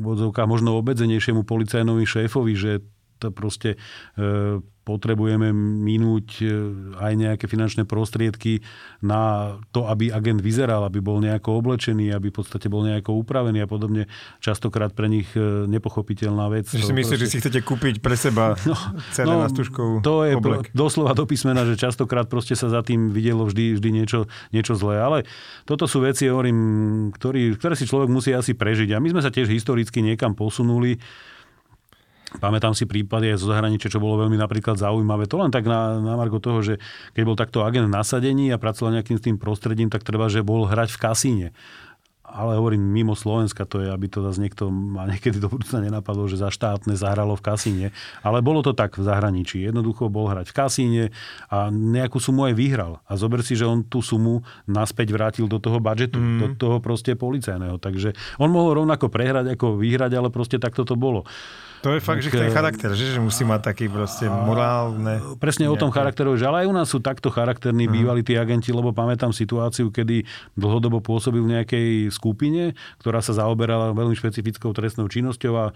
vodzovka 0.04 0.44
možno 0.44 0.76
obedzenejšiemu 0.82 1.46
policajnovi 1.46 2.04
šéfovi, 2.04 2.52
že 2.58 2.72
to 3.20 3.30
proste 3.30 3.76
e, 3.76 3.78
potrebujeme 4.90 5.54
minúť 5.54 6.26
e, 6.42 6.46
aj 6.98 7.12
nejaké 7.14 7.46
finančné 7.46 7.86
prostriedky 7.86 8.66
na 8.98 9.54
to, 9.70 9.86
aby 9.86 10.10
agent 10.10 10.42
vyzeral, 10.42 10.82
aby 10.82 10.98
bol 10.98 11.22
nejako 11.22 11.62
oblečený, 11.62 12.10
aby 12.10 12.34
v 12.34 12.36
podstate 12.42 12.66
bol 12.66 12.82
nejako 12.82 13.14
upravený 13.22 13.62
a 13.62 13.68
podobne. 13.70 14.10
Častokrát 14.42 14.90
pre 14.90 15.06
nich 15.06 15.30
e, 15.38 15.70
nepochopiteľná 15.70 16.50
vec. 16.50 16.66
Že 16.66 16.90
si 16.90 16.94
myslíš, 16.94 17.18
proste... 17.18 17.22
že 17.22 17.30
si 17.30 17.36
chcete 17.38 17.60
kúpiť 17.62 17.94
pre 18.02 18.18
seba 18.18 18.58
no, 18.70 18.74
celé 19.14 19.30
no, 19.30 19.46
stužkou 19.46 20.02
To 20.02 20.26
je 20.26 20.34
oblek. 20.34 20.74
doslova 20.74 21.14
do 21.14 21.24
písmena, 21.24 21.62
že 21.62 21.78
častokrát 21.78 22.26
proste 22.26 22.58
sa 22.58 22.66
za 22.66 22.82
tým 22.82 23.14
videlo 23.14 23.46
vždy, 23.46 23.78
vždy 23.78 23.88
niečo, 23.94 24.26
niečo 24.50 24.74
zlé. 24.74 24.98
Ale 24.98 25.18
toto 25.64 25.86
sú 25.86 26.02
veci, 26.02 26.26
hovorím, 26.26 26.58
ktorý, 27.14 27.54
ktoré 27.54 27.78
si 27.78 27.86
človek 27.86 28.10
musí 28.10 28.34
asi 28.34 28.58
prežiť. 28.58 28.96
A 28.96 29.02
my 29.02 29.14
sme 29.14 29.22
sa 29.22 29.30
tiež 29.30 29.46
historicky 29.46 30.02
niekam 30.02 30.34
posunuli 30.34 30.98
Pamätám 32.38 32.78
si 32.78 32.86
prípady 32.86 33.34
aj 33.34 33.42
zo 33.42 33.50
zahraničia, 33.50 33.90
čo 33.90 33.98
bolo 33.98 34.22
veľmi 34.22 34.38
napríklad 34.38 34.78
zaujímavé. 34.78 35.26
To 35.26 35.42
len 35.42 35.50
tak 35.50 35.66
na, 35.66 35.98
na 35.98 36.14
margo 36.14 36.38
toho, 36.38 36.62
že 36.62 36.78
keď 37.18 37.22
bol 37.26 37.34
takto 37.34 37.66
agent 37.66 37.90
nasadení 37.90 38.54
a 38.54 38.60
pracoval 38.62 38.94
nejakým 39.02 39.18
s 39.18 39.26
tým 39.26 39.34
prostredím, 39.34 39.90
tak 39.90 40.06
treba, 40.06 40.30
že 40.30 40.46
bol 40.46 40.70
hrať 40.70 40.94
v 40.94 41.00
kasíne. 41.02 41.48
Ale 42.30 42.56
hovorím, 42.56 42.80
mimo 42.80 43.18
Slovenska 43.18 43.66
to 43.66 43.82
je, 43.82 43.90
aby 43.90 44.06
to 44.06 44.22
zase 44.22 44.38
niekto 44.38 44.70
ma 44.70 45.04
niekedy 45.10 45.42
do 45.42 45.50
budúcna 45.50 45.82
nenapadlo, 45.82 46.30
že 46.30 46.38
za 46.38 46.48
štátne 46.48 46.94
zahralo 46.94 47.34
v 47.34 47.42
kasíne. 47.42 47.86
Ale 48.22 48.40
bolo 48.40 48.62
to 48.62 48.72
tak 48.72 48.96
v 48.96 49.04
zahraničí. 49.04 49.60
Jednoducho 49.60 50.06
bol 50.06 50.30
hrať 50.30 50.50
v 50.50 50.56
kasíne 50.56 51.04
a 51.50 51.68
nejakú 51.70 52.22
sumu 52.22 52.46
aj 52.46 52.54
vyhral. 52.54 53.02
A 53.10 53.18
zober 53.18 53.42
si, 53.42 53.58
že 53.58 53.66
on 53.66 53.82
tú 53.82 54.00
sumu 54.00 54.46
naspäť 54.70 55.10
vrátil 55.10 55.50
do 55.50 55.58
toho 55.58 55.82
budžetu, 55.82 56.22
mm. 56.22 56.38
do 56.38 56.46
toho 56.54 56.76
proste 56.78 57.18
policajného. 57.18 57.82
Takže 57.82 58.14
on 58.38 58.48
mohol 58.48 58.82
rovnako 58.82 59.10
prehrať 59.10 59.58
ako 59.58 59.76
vyhrať, 59.76 60.12
ale 60.14 60.30
proste 60.30 60.62
takto 60.62 60.86
to 60.86 60.94
bolo. 60.94 61.26
To 61.80 61.96
je 61.96 62.00
fakt, 62.04 62.20
tak, 62.20 62.28
že 62.28 62.36
ten 62.36 62.52
charakter, 62.52 62.92
že, 62.92 63.16
že 63.16 63.20
musí 63.24 63.40
mať 63.40 63.72
taký 63.72 63.88
proste 63.88 64.28
morálne... 64.28 65.16
Presne 65.40 65.64
nejaké. 65.64 65.80
o 65.80 65.80
tom 65.80 65.88
charakteru, 65.88 66.36
že 66.36 66.44
ale 66.44 66.64
aj 66.64 66.66
u 66.68 66.74
nás 66.76 66.92
sú 66.92 67.00
takto 67.00 67.32
charakterní 67.32 67.88
uh-huh. 67.88 67.96
bývali 67.96 68.20
tí 68.20 68.36
agenti, 68.36 68.68
lebo 68.68 68.92
pamätám 68.92 69.32
situáciu, 69.32 69.88
kedy 69.88 70.28
dlhodobo 70.60 71.00
pôsobil 71.00 71.40
v 71.40 71.56
nejakej 71.56 72.12
skupine, 72.20 72.76
ktorá 73.00 73.24
sa 73.24 73.32
zaoberala 73.32 73.96
veľmi 73.96 74.12
špecifickou 74.12 74.76
trestnou 74.76 75.08
činnosťou 75.08 75.52
a 75.56 75.66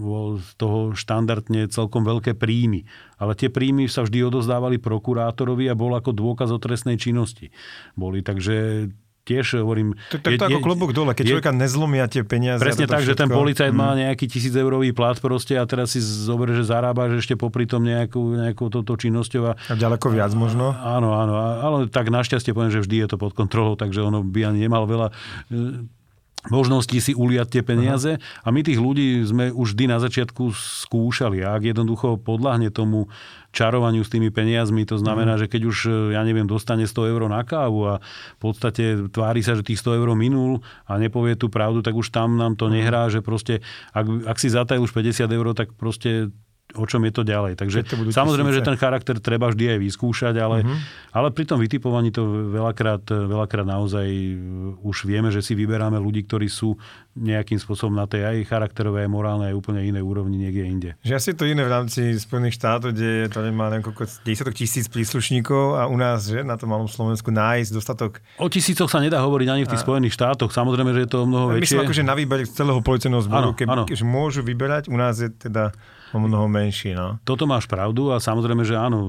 bol 0.00 0.40
z 0.40 0.48
toho 0.56 0.96
štandardne 0.96 1.68
celkom 1.68 2.08
veľké 2.08 2.32
príjmy. 2.32 2.88
Ale 3.20 3.36
tie 3.36 3.52
príjmy 3.52 3.84
sa 3.92 4.08
vždy 4.08 4.32
odozdávali 4.32 4.80
prokurátorovi 4.80 5.68
a 5.68 5.76
bol 5.76 5.92
ako 5.92 6.16
dôkaz 6.16 6.48
o 6.48 6.56
trestnej 6.56 6.96
činnosti. 6.96 7.52
Boli, 7.92 8.24
takže 8.24 8.88
tiež 9.26 9.58
hovorím... 9.58 9.98
Tak, 10.14 10.22
tak 10.22 10.38
to 10.38 10.46
je, 10.46 10.54
ako 10.54 10.60
klobúk 10.62 10.90
dole, 10.94 11.10
keď 11.10 11.24
je, 11.26 11.30
človeka 11.34 11.50
nezlomia 11.50 12.06
tie 12.06 12.22
peniaze. 12.22 12.62
Presne 12.62 12.86
tak, 12.86 13.02
všetko. 13.02 13.10
že 13.10 13.20
ten 13.20 13.28
policajt 13.28 13.72
mm. 13.74 13.78
má 13.78 13.90
nejaký 13.98 14.30
tisíc 14.30 14.54
eurový 14.54 14.94
plat 14.94 15.18
proste 15.18 15.58
a 15.58 15.66
teraz 15.66 15.98
si 15.98 16.00
zoberie, 16.00 16.54
že 16.54 16.62
zarába, 16.62 17.10
že 17.10 17.18
ešte 17.18 17.34
popri 17.34 17.66
tom 17.66 17.82
nejakú, 17.82 18.38
nejakou 18.38 18.70
touto 18.70 18.94
činnosťou. 18.94 19.42
A, 19.50 19.52
a 19.58 19.74
ďaleko 19.74 20.06
viac 20.14 20.30
možno. 20.38 20.70
Áno, 20.70 21.18
áno, 21.18 21.34
ale 21.34 21.76
tak 21.90 22.14
našťastie 22.14 22.54
poviem, 22.54 22.70
že 22.70 22.86
vždy 22.86 22.96
je 23.02 23.08
to 23.10 23.16
pod 23.18 23.34
kontrolou, 23.34 23.74
takže 23.74 24.06
ono 24.06 24.22
by 24.22 24.54
ani 24.54 24.70
nemal 24.70 24.86
veľa 24.86 25.10
možnosti 26.50 26.94
si 26.98 27.12
uliať 27.14 27.58
tie 27.58 27.62
peniaze 27.66 28.22
a 28.42 28.48
my 28.54 28.60
tých 28.62 28.78
ľudí 28.78 29.22
sme 29.26 29.50
už 29.50 29.74
vždy 29.74 29.84
na 29.90 29.98
začiatku 29.98 30.54
skúšali. 30.54 31.42
A 31.42 31.58
ak 31.58 31.74
jednoducho 31.74 32.18
podľahne 32.22 32.70
tomu 32.70 33.10
čarovaniu 33.56 34.04
s 34.04 34.12
tými 34.12 34.28
peniazmi, 34.28 34.84
to 34.84 35.00
znamená, 35.00 35.40
mm. 35.40 35.40
že 35.40 35.46
keď 35.48 35.62
už, 35.64 35.76
ja 36.12 36.20
neviem, 36.20 36.44
dostane 36.44 36.84
100 36.84 37.12
eur 37.16 37.24
na 37.32 37.40
kávu 37.40 37.80
a 37.88 37.94
v 38.36 38.38
podstate 38.38 39.08
tvári 39.08 39.40
sa, 39.40 39.56
že 39.56 39.64
tých 39.64 39.80
100 39.80 39.96
eur 39.96 40.12
minul 40.12 40.60
a 40.84 41.00
nepovie 41.00 41.40
tú 41.40 41.48
pravdu, 41.48 41.80
tak 41.80 41.96
už 41.96 42.12
tam 42.12 42.36
nám 42.36 42.60
to 42.60 42.68
nehrá, 42.68 43.08
že 43.08 43.24
proste, 43.24 43.64
ak, 43.96 44.28
ak 44.28 44.36
si 44.36 44.52
zatajú 44.52 44.84
už 44.84 44.92
50 44.92 45.24
eur, 45.32 45.46
tak 45.56 45.72
proste 45.72 46.28
o 46.76 46.84
čom 46.84 47.02
je 47.08 47.12
to 47.12 47.22
ďalej. 47.24 47.56
Takže 47.56 47.88
to 47.88 47.94
samozrejme, 48.12 48.52
tisíce. 48.52 48.62
že 48.62 48.68
ten 48.68 48.76
charakter 48.76 49.16
treba 49.18 49.48
vždy 49.48 49.76
aj 49.76 49.78
vyskúšať, 49.80 50.34
ale, 50.36 50.62
uh-huh. 50.62 50.78
ale 51.16 51.28
pri 51.32 51.44
tom 51.48 51.58
vytipovaní 51.58 52.12
to 52.12 52.52
veľakrát, 52.52 53.08
veľakrát 53.08 53.66
naozaj 53.66 54.06
už 54.84 55.08
vieme, 55.08 55.32
že 55.32 55.40
si 55.40 55.56
vyberáme 55.56 55.96
ľudí, 55.96 56.28
ktorí 56.28 56.46
sú 56.46 56.76
nejakým 57.16 57.56
spôsobom 57.56 57.96
na 57.96 58.04
tej 58.04 58.28
aj 58.28 58.36
charakterovej, 58.52 59.08
aj 59.08 59.10
morálnej, 59.10 59.48
aj 59.50 59.56
úplne 59.56 59.80
inej 59.80 60.04
úrovni 60.04 60.36
niekde 60.36 60.64
inde. 60.68 60.90
Že 61.00 61.12
asi 61.16 61.26
je 61.32 61.36
to 61.40 61.48
iné 61.48 61.64
v 61.64 61.72
rámci 61.72 62.00
Spojených 62.20 62.60
štátov, 62.60 62.92
kde 62.92 63.32
to 63.32 63.40
nemá 63.40 63.72
neviem 63.72 63.88
koľko, 63.88 64.04
10 64.04 64.52
tisíc 64.52 64.84
príslušníkov 64.92 65.80
a 65.80 65.88
u 65.88 65.96
nás, 65.96 66.28
že 66.28 66.44
na 66.44 66.60
tom 66.60 66.76
malom 66.76 66.86
Slovensku 66.86 67.32
nájsť 67.32 67.70
dostatok. 67.72 68.20
O 68.36 68.52
tisícoch 68.52 68.92
sa 68.92 69.00
nedá 69.00 69.24
hovoriť 69.24 69.48
ani 69.48 69.62
v 69.64 69.70
tých 69.72 69.80
a... 69.80 69.84
Spojených 69.88 70.12
štátoch. 70.12 70.52
Samozrejme, 70.52 70.92
že 70.92 71.08
je 71.08 71.10
to 71.10 71.24
mnoho 71.24 71.56
väčšie. 71.56 71.80
Myslím, 71.80 71.88
akože 71.88 72.02
na 72.04 72.14
výber 72.14 72.44
celého 72.44 72.80
policajného 72.84 73.24
zboru, 73.24 73.48
keď 73.56 74.00
môžu 74.04 74.44
vyberať, 74.44 74.92
u 74.92 74.96
nás 75.00 75.16
je 75.16 75.32
teda 75.32 75.72
o 76.14 76.18
mnoho 76.22 76.46
menší. 76.46 76.94
No. 76.94 77.18
Toto 77.26 77.48
máš 77.48 77.66
pravdu 77.66 78.14
a 78.14 78.22
samozrejme, 78.22 78.62
že 78.62 78.78
áno, 78.78 79.00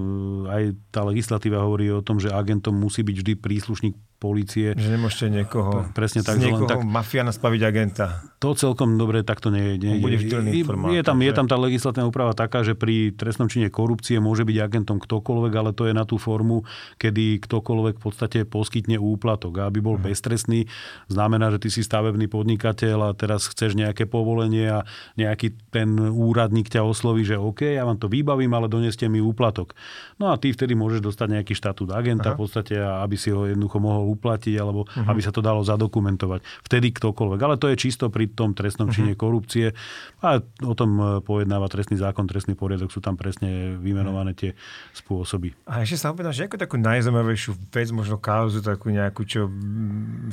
aj 0.49 0.73
tá 0.89 1.05
legislatíva 1.05 1.61
hovorí 1.61 1.91
o 1.93 2.01
tom, 2.01 2.17
že 2.17 2.33
agentom 2.33 2.73
musí 2.73 3.05
byť 3.05 3.15
vždy 3.21 3.33
príslušník 3.37 3.95
policie. 4.17 4.73
Že 4.73 4.97
nemôžete 4.97 5.29
niekoho, 5.29 5.85
presne 5.93 6.25
tak, 6.25 6.41
z 6.41 6.49
niekoho 6.49 6.65
tak, 6.65 6.81
mafiána 6.81 7.29
spaviť 7.29 7.61
agenta. 7.61 8.25
To 8.41 8.57
celkom 8.57 8.97
dobre 8.97 9.21
takto 9.21 9.53
nie, 9.53 9.77
nie 9.77 10.01
bude 10.01 10.17
je, 10.17 10.65
je, 10.65 11.03
tam, 11.05 11.17
je 11.21 11.33
tam 11.33 11.45
tá 11.45 11.57
legislatívna 11.57 12.09
úprava 12.09 12.33
taká, 12.33 12.65
že 12.65 12.73
pri 12.73 13.13
trestnom 13.13 13.45
čine 13.45 13.69
korupcie 13.69 14.17
môže 14.17 14.41
byť 14.41 14.57
agentom 14.57 14.97
ktokoľvek, 14.97 15.53
ale 15.53 15.71
to 15.77 15.85
je 15.85 15.93
na 15.93 16.03
tú 16.05 16.17
formu, 16.17 16.65
kedy 16.97 17.37
ktokoľvek 17.45 17.95
v 18.01 18.03
podstate 18.03 18.39
poskytne 18.49 18.97
úplatok. 18.97 19.61
A 19.61 19.69
aby 19.69 19.85
bol 19.85 20.01
uh-huh. 20.01 20.09
beztrestný, 20.09 20.65
znamená, 21.05 21.53
že 21.53 21.61
ty 21.61 21.69
si 21.69 21.85
stavebný 21.85 22.25
podnikateľ 22.25 23.13
a 23.13 23.17
teraz 23.17 23.45
chceš 23.45 23.77
nejaké 23.77 24.09
povolenie 24.09 24.81
a 24.81 24.85
nejaký 25.13 25.53
ten 25.69 25.93
úradník 25.97 26.73
ťa 26.73 26.86
osloví, 26.88 27.27
že 27.27 27.35
OK, 27.35 27.75
ja 27.75 27.83
vám 27.83 27.99
to 27.99 28.07
vybavím, 28.07 28.51
ale 28.55 28.71
doneste 28.71 29.05
mi 29.11 29.19
úplatok. 29.19 29.75
No 30.17 30.31
a 30.31 30.39
ty 30.39 30.55
vtedy 30.55 30.73
môžeš 30.73 31.03
dostať 31.03 31.27
nejaký 31.39 31.53
štatút 31.53 31.91
agenta 31.91 32.31
uh-huh. 32.31 32.39
v 32.39 32.41
podstate, 32.47 32.75
aby 32.79 33.15
si 33.19 33.29
ho 33.29 33.45
jednoducho 33.45 33.77
mohol 33.77 34.09
uplatiť, 34.15 34.55
alebo 34.57 34.88
uh-huh. 34.88 35.11
aby 35.11 35.19
sa 35.21 35.35
to 35.35 35.43
dalo 35.43 35.61
zadokumentovať. 35.61 36.41
Vtedy 36.65 36.95
ktokoľvek. 36.95 37.39
Ale 37.43 37.55
to 37.59 37.67
je 37.69 37.77
čisto 37.77 38.07
pri 38.07 38.31
tom 38.31 38.55
trestnom 38.55 38.89
čine 38.89 39.13
uh-huh. 39.13 39.21
korupcie. 39.21 39.75
A 40.23 40.41
o 40.63 40.73
tom 40.73 40.97
e, 40.97 41.03
pojednáva 41.21 41.69
trestný 41.69 41.99
zákon, 41.99 42.25
trestný 42.25 42.57
poriadok, 42.57 42.89
sú 42.89 43.03
tam 43.03 43.19
presne 43.19 43.77
vymenované 43.77 44.33
tie 44.33 44.51
spôsoby. 44.95 45.53
A 45.69 45.85
ešte 45.85 46.01
sa 46.01 46.15
opýtam, 46.15 46.33
že 46.33 46.47
ako 46.47 46.57
takú 46.57 46.75
najzaujímavejšiu 46.79 47.51
vec, 47.69 47.89
možno 47.93 48.17
kauzu, 48.17 48.63
takú 48.63 48.89
nejakú, 48.89 49.27
čo 49.27 49.51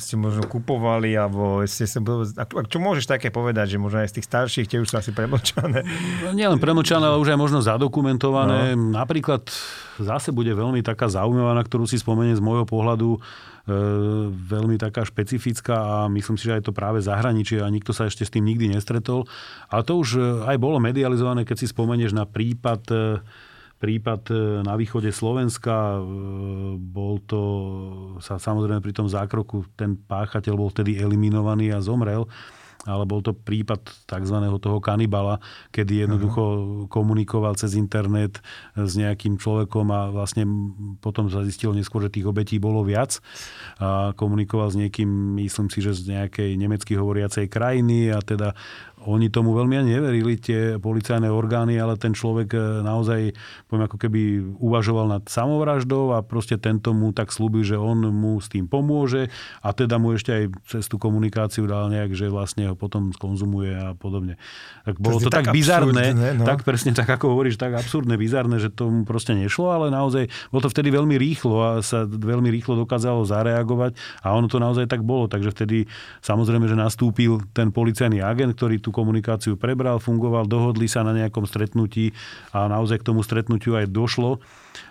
ste 0.01 0.17
možno 0.17 0.47
kupovali, 0.49 1.13
alebo 1.19 1.61
ste 1.69 1.85
sa, 1.85 2.01
čo 2.69 2.79
môžeš 2.79 3.05
také 3.09 3.29
povedať, 3.29 3.77
že 3.77 3.83
možno 3.83 4.05
aj 4.05 4.15
z 4.15 4.17
tých 4.21 4.29
starších, 4.29 4.69
tie 4.71 4.79
už 4.81 4.89
sú 4.89 4.97
asi 5.01 5.11
premlčané. 5.13 5.85
Nielen 6.45 6.61
premlčané, 6.61 7.09
ale 7.09 7.17
už 7.17 7.33
aj 7.33 7.41
možno 7.41 7.65
zadokumentované. 7.65 8.77
No. 8.77 8.93
Napríklad 8.93 9.49
zase 9.97 10.29
bude 10.29 10.53
veľmi 10.53 10.85
taká 10.85 11.09
zaujímavá, 11.09 11.57
na 11.57 11.65
ktorú 11.65 11.89
si 11.89 11.97
spomeniem 11.97 12.37
z 12.37 12.45
môjho 12.45 12.69
pohľadu, 12.69 13.17
E, 13.65 13.73
veľmi 14.29 14.77
taká 14.77 15.09
špecifická 15.09 15.73
a 15.73 15.97
myslím 16.13 16.37
si, 16.37 16.53
že 16.53 16.61
aj 16.61 16.69
to 16.69 16.77
práve 16.77 17.01
zahraničie 17.01 17.65
a 17.65 17.73
nikto 17.73 17.97
sa 17.97 18.05
ešte 18.05 18.29
s 18.29 18.33
tým 18.33 18.45
nikdy 18.45 18.69
nestretol. 18.69 19.25
Ale 19.73 19.89
to 19.89 19.97
už 19.97 20.09
e, 20.21 20.23
aj 20.45 20.61
bolo 20.61 20.77
medializované, 20.77 21.49
keď 21.49 21.65
si 21.65 21.73
spomenieš 21.73 22.13
na 22.13 22.29
prípad 22.29 22.83
e, 22.93 22.97
prípad 23.75 24.33
na 24.65 24.81
východe 24.81 25.13
Slovenska. 25.13 26.01
Bol 26.81 27.21
to, 27.29 27.43
sa 28.17 28.41
samozrejme 28.41 28.81
pri 28.81 28.97
tom 28.97 29.13
zákroku, 29.13 29.69
ten 29.77 29.93
páchateľ 30.01 30.57
bol 30.57 30.73
vtedy 30.73 30.97
eliminovaný 30.97 31.69
a 31.69 31.85
zomrel 31.85 32.25
ale 32.85 33.05
bol 33.09 33.25
to 33.25 33.33
prípad 33.33 33.81
tzv. 34.05 34.37
toho 34.61 34.79
kanibala, 34.81 35.41
kedy 35.73 36.05
jednoducho 36.05 36.43
uh-huh. 36.43 36.87
komunikoval 36.93 37.57
cez 37.57 37.75
internet 37.77 38.45
s 38.77 38.93
nejakým 38.95 39.41
človekom 39.41 39.89
a 39.89 40.13
vlastne 40.13 40.45
potom 41.01 41.33
sa 41.33 41.43
zistil 41.43 41.73
neskôr, 41.73 42.05
že 42.05 42.21
tých 42.21 42.29
obetí 42.29 42.61
bolo 42.61 42.85
viac. 42.85 43.19
A 43.81 44.13
komunikoval 44.17 44.71
s 44.71 44.77
niekým, 44.77 45.09
myslím 45.41 45.69
si, 45.73 45.81
že 45.81 45.97
z 45.97 46.15
nejakej 46.15 46.51
nemecky 46.61 46.95
hovoriacej 46.95 47.49
krajiny 47.49 48.13
a 48.13 48.21
teda 48.21 48.53
oni 49.05 49.29
tomu 49.29 49.53
veľmi 49.53 49.77
ani 49.85 49.91
neverili, 50.01 50.41
tie 50.41 50.81
policajné 50.81 51.29
orgány, 51.29 51.77
ale 51.77 52.01
ten 52.01 52.17
človek 52.17 52.49
e, 52.57 52.61
naozaj, 52.81 53.37
poviem, 53.69 53.85
ako 53.85 53.97
keby 54.01 54.21
uvažoval 54.57 55.07
nad 55.13 55.23
samovraždou 55.29 56.17
a 56.17 56.25
proste 56.25 56.57
tento 56.57 56.97
mu 56.97 57.13
tak 57.13 57.29
slúbil, 57.29 57.63
že 57.63 57.77
on 57.77 58.09
mu 58.09 58.41
s 58.41 58.49
tým 58.49 58.65
pomôže 58.65 59.29
a 59.61 59.77
teda 59.77 60.01
mu 60.01 60.17
ešte 60.17 60.33
aj 60.33 60.45
cez 60.65 60.85
tú 60.89 60.97
komunikáciu 60.97 61.69
dal 61.69 61.93
nejak, 61.93 62.17
že 62.17 62.33
vlastne 62.33 62.73
ho 62.73 62.75
potom 62.75 63.13
skonzumuje 63.13 63.77
a 63.77 63.93
podobne. 63.93 64.41
Tak 64.89 64.97
bolo 64.97 65.21
to, 65.21 65.29
to 65.29 65.33
tak, 65.33 65.53
tak 65.53 65.55
bizarné, 65.55 66.17
no? 66.41 66.45
tak 66.49 66.65
presne 66.65 66.97
tak, 66.97 67.09
ako 67.09 67.37
hovoríš, 67.37 67.61
tak 67.61 67.77
absurdné, 67.77 68.17
bizarné, 68.17 68.57
že 68.57 68.73
tomu 68.73 69.05
proste 69.05 69.37
nešlo, 69.37 69.69
ale 69.69 69.93
naozaj 69.93 70.33
bolo 70.49 70.65
to 70.65 70.73
vtedy 70.73 70.89
veľmi 70.89 71.21
rýchlo 71.21 71.57
a 71.61 71.71
sa 71.85 72.09
veľmi 72.09 72.49
rýchlo 72.49 72.81
dokázalo 72.81 73.29
zareagovať 73.29 73.97
a 74.25 74.33
ono 74.33 74.49
to 74.49 74.57
naozaj 74.57 74.89
tak 74.89 75.05
bolo. 75.05 75.29
Takže 75.29 75.53
vtedy 75.53 75.85
samozrejme, 76.25 76.65
že 76.65 76.77
nastúpil 76.79 77.45
ten 77.53 77.69
policajný 77.69 78.25
agent, 78.25 78.57
ktorý 78.57 78.81
tú 78.81 78.94
komunikáciu 78.95 79.59
prebral, 79.59 79.99
fungoval, 79.99 80.47
dohodli 80.47 80.87
sa 80.87 81.03
na 81.03 81.11
nejakom 81.11 81.43
stretnutí 81.43 82.15
a 82.55 82.71
naozaj 82.71 83.03
k 83.03 83.07
tomu 83.11 83.27
stretnutiu 83.27 83.75
aj 83.75 83.91
došlo. 83.91 84.39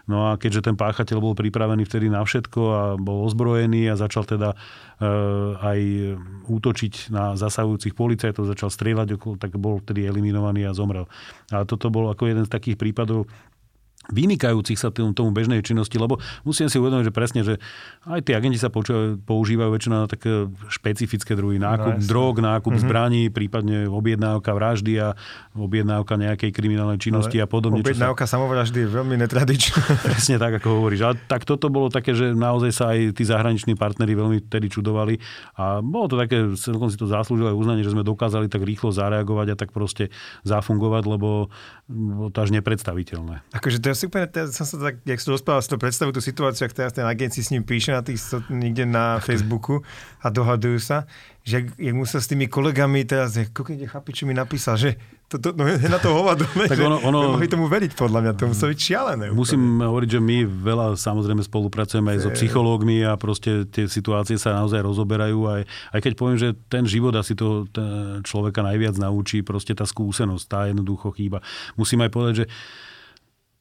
No 0.03 0.31
a 0.31 0.35
keďže 0.35 0.67
ten 0.67 0.75
páchateľ 0.75 1.23
bol 1.23 1.33
pripravený 1.35 1.87
vtedy 1.87 2.11
na 2.11 2.23
všetko 2.23 2.61
a 2.67 2.81
bol 2.99 3.23
ozbrojený 3.23 3.87
a 3.87 3.99
začal 3.99 4.27
teda 4.27 4.51
e, 4.51 4.57
aj 5.59 5.79
útočiť 6.47 7.11
na 7.11 7.39
zasahujúcich 7.39 7.95
policajtov, 7.95 8.47
začal 8.47 8.67
strieľať, 8.67 9.15
tak 9.39 9.55
bol 9.55 9.79
vtedy 9.79 10.03
eliminovaný 10.03 10.67
a 10.67 10.75
zomrel. 10.75 11.07
A 11.55 11.63
toto 11.63 11.87
bol 11.87 12.11
ako 12.11 12.27
jeden 12.27 12.43
z 12.43 12.51
takých 12.51 12.75
prípadov, 12.75 13.31
vynikajúcich 14.11 14.75
sa 14.75 14.91
tomu, 14.91 15.15
tomu 15.15 15.31
bežnej 15.31 15.63
činnosti, 15.63 15.95
lebo 15.95 16.19
musím 16.43 16.67
si 16.67 16.75
uvedomiť, 16.75 17.07
že 17.07 17.13
presne, 17.15 17.41
že 17.47 17.55
aj 18.03 18.27
tí 18.27 18.35
agenti 18.35 18.59
sa 18.59 18.67
používajú 18.67 19.69
väčšinou 19.71 20.03
na 20.03 20.09
také 20.11 20.51
špecifické 20.67 21.39
druhy. 21.39 21.55
Nákup 21.61 22.03
no, 22.03 22.03
drog, 22.03 22.35
nákup 22.43 22.75
mm-hmm. 22.75 22.83
zbraní, 22.83 23.23
prípadne 23.31 23.87
objednávka 23.87 24.51
vraždy 24.51 24.99
a 24.99 25.07
objednávka 25.55 26.19
nejakej 26.19 26.51
kriminálnej 26.51 26.99
činnosti 26.99 27.39
Ale 27.39 27.45
a 27.45 27.47
podobne. 27.47 27.79
Objednávka 27.79 28.27
sa... 28.27 28.35
samovraždy 28.35 28.83
je 28.83 28.89
veľmi 28.91 29.15
netradičná. 29.23 29.79
Presne 30.09 30.35
tak, 30.35 30.59
ako 30.59 30.83
hovoríš. 30.83 31.01
A 31.07 31.09
tak 31.15 31.47
toto 31.47 31.71
bolo 31.71 31.87
také, 31.87 32.11
že 32.11 32.35
naozaj 32.35 32.71
sa 32.75 32.91
aj 32.91 33.15
tí 33.15 33.23
zahraniční 33.23 33.79
partneri 33.79 34.17
veľmi 34.17 34.43
tedy 34.51 34.67
čudovali. 34.67 35.23
A 35.55 35.79
bolo 35.79 36.11
to 36.11 36.19
také, 36.19 36.51
celkom 36.59 36.91
si 36.91 36.99
to 36.99 37.07
zaslúžilo 37.07 37.53
aj 37.53 37.57
uznanie, 37.57 37.85
že 37.85 37.93
sme 37.95 38.03
dokázali 38.03 38.51
tak 38.51 38.65
rýchlo 38.67 38.91
zareagovať 38.91 39.47
a 39.53 39.55
tak 39.55 39.69
proste 39.71 40.11
zafungovať, 40.43 41.03
lebo 41.07 41.47
bolo 41.87 42.29
to 42.33 42.37
až 42.41 42.49
nepredstaviteľné. 42.51 43.45
Akože 43.53 43.79
to 43.79 43.92
ja 43.93 43.95
si 43.95 44.09
úplne, 44.09 44.25
ja 44.25 44.49
som 44.49 44.65
sa 44.65 44.81
tak, 44.81 45.05
jak 45.05 45.21
som 45.21 45.37
rozprával, 45.37 45.61
si 45.61 45.69
to 45.69 45.77
predstavujú 45.77 46.17
tú 46.17 46.23
situáciu, 46.25 46.65
ak 46.65 46.73
teraz 46.73 46.91
ten 46.97 47.05
agent 47.05 47.37
si 47.37 47.45
s 47.45 47.53
ním 47.53 47.61
píše 47.61 47.93
na 47.93 48.01
tých, 48.01 48.17
niekde 48.49 48.89
na 48.89 49.21
Facebooku 49.21 49.85
a 50.17 50.33
dohadujú 50.33 50.81
sa, 50.81 51.05
že 51.43 51.67
jak 51.75 51.93
musel 51.93 52.23
s 52.23 52.31
tými 52.31 52.47
kolegami 52.47 53.03
teraz, 53.03 53.35
kokajte 53.35 53.85
chápi, 53.85 54.09
čo 54.15 54.23
mi 54.23 54.33
napísal, 54.33 54.79
že 54.79 54.95
to, 55.27 55.37
to, 55.43 55.49
no, 55.51 55.67
na 55.67 55.99
to 55.99 56.13
hovado, 56.15 56.47
tak 56.71 56.79
ono, 56.79 57.03
ono, 57.03 57.35
mohli 57.35 57.51
tomu 57.51 57.67
veriť 57.67 57.99
podľa 57.99 58.19
mňa, 58.23 58.31
to 58.39 58.43
muselo 58.47 58.71
byť 58.71 58.79
šialené. 58.79 59.25
Musím 59.35 59.59
úplne. 59.59 59.89
hovoriť, 59.91 60.09
že 60.15 60.21
my 60.23 60.37
veľa 60.45 60.87
samozrejme 60.95 61.41
spolupracujeme 61.43 62.15
aj 62.15 62.19
so 62.23 62.29
psychológmi 62.31 63.03
a 63.03 63.19
proste 63.19 63.67
tie 63.67 63.91
situácie 63.91 64.39
sa 64.39 64.55
naozaj 64.55 64.79
rozoberajú. 64.87 65.39
Aj, 65.51 65.61
aj 65.91 65.99
keď 65.99 66.13
poviem, 66.15 66.37
že 66.39 66.55
ten 66.71 66.87
život 66.87 67.11
asi 67.19 67.35
to 67.35 67.67
človeka 68.23 68.63
najviac 68.63 68.95
naučí, 68.95 69.43
proste 69.43 69.75
tá 69.75 69.83
skúsenosť, 69.83 70.45
tá 70.47 70.59
jednoducho 70.71 71.11
chýba. 71.11 71.43
Musím 71.75 72.07
aj 72.07 72.11
povedať, 72.13 72.33
že 72.39 72.45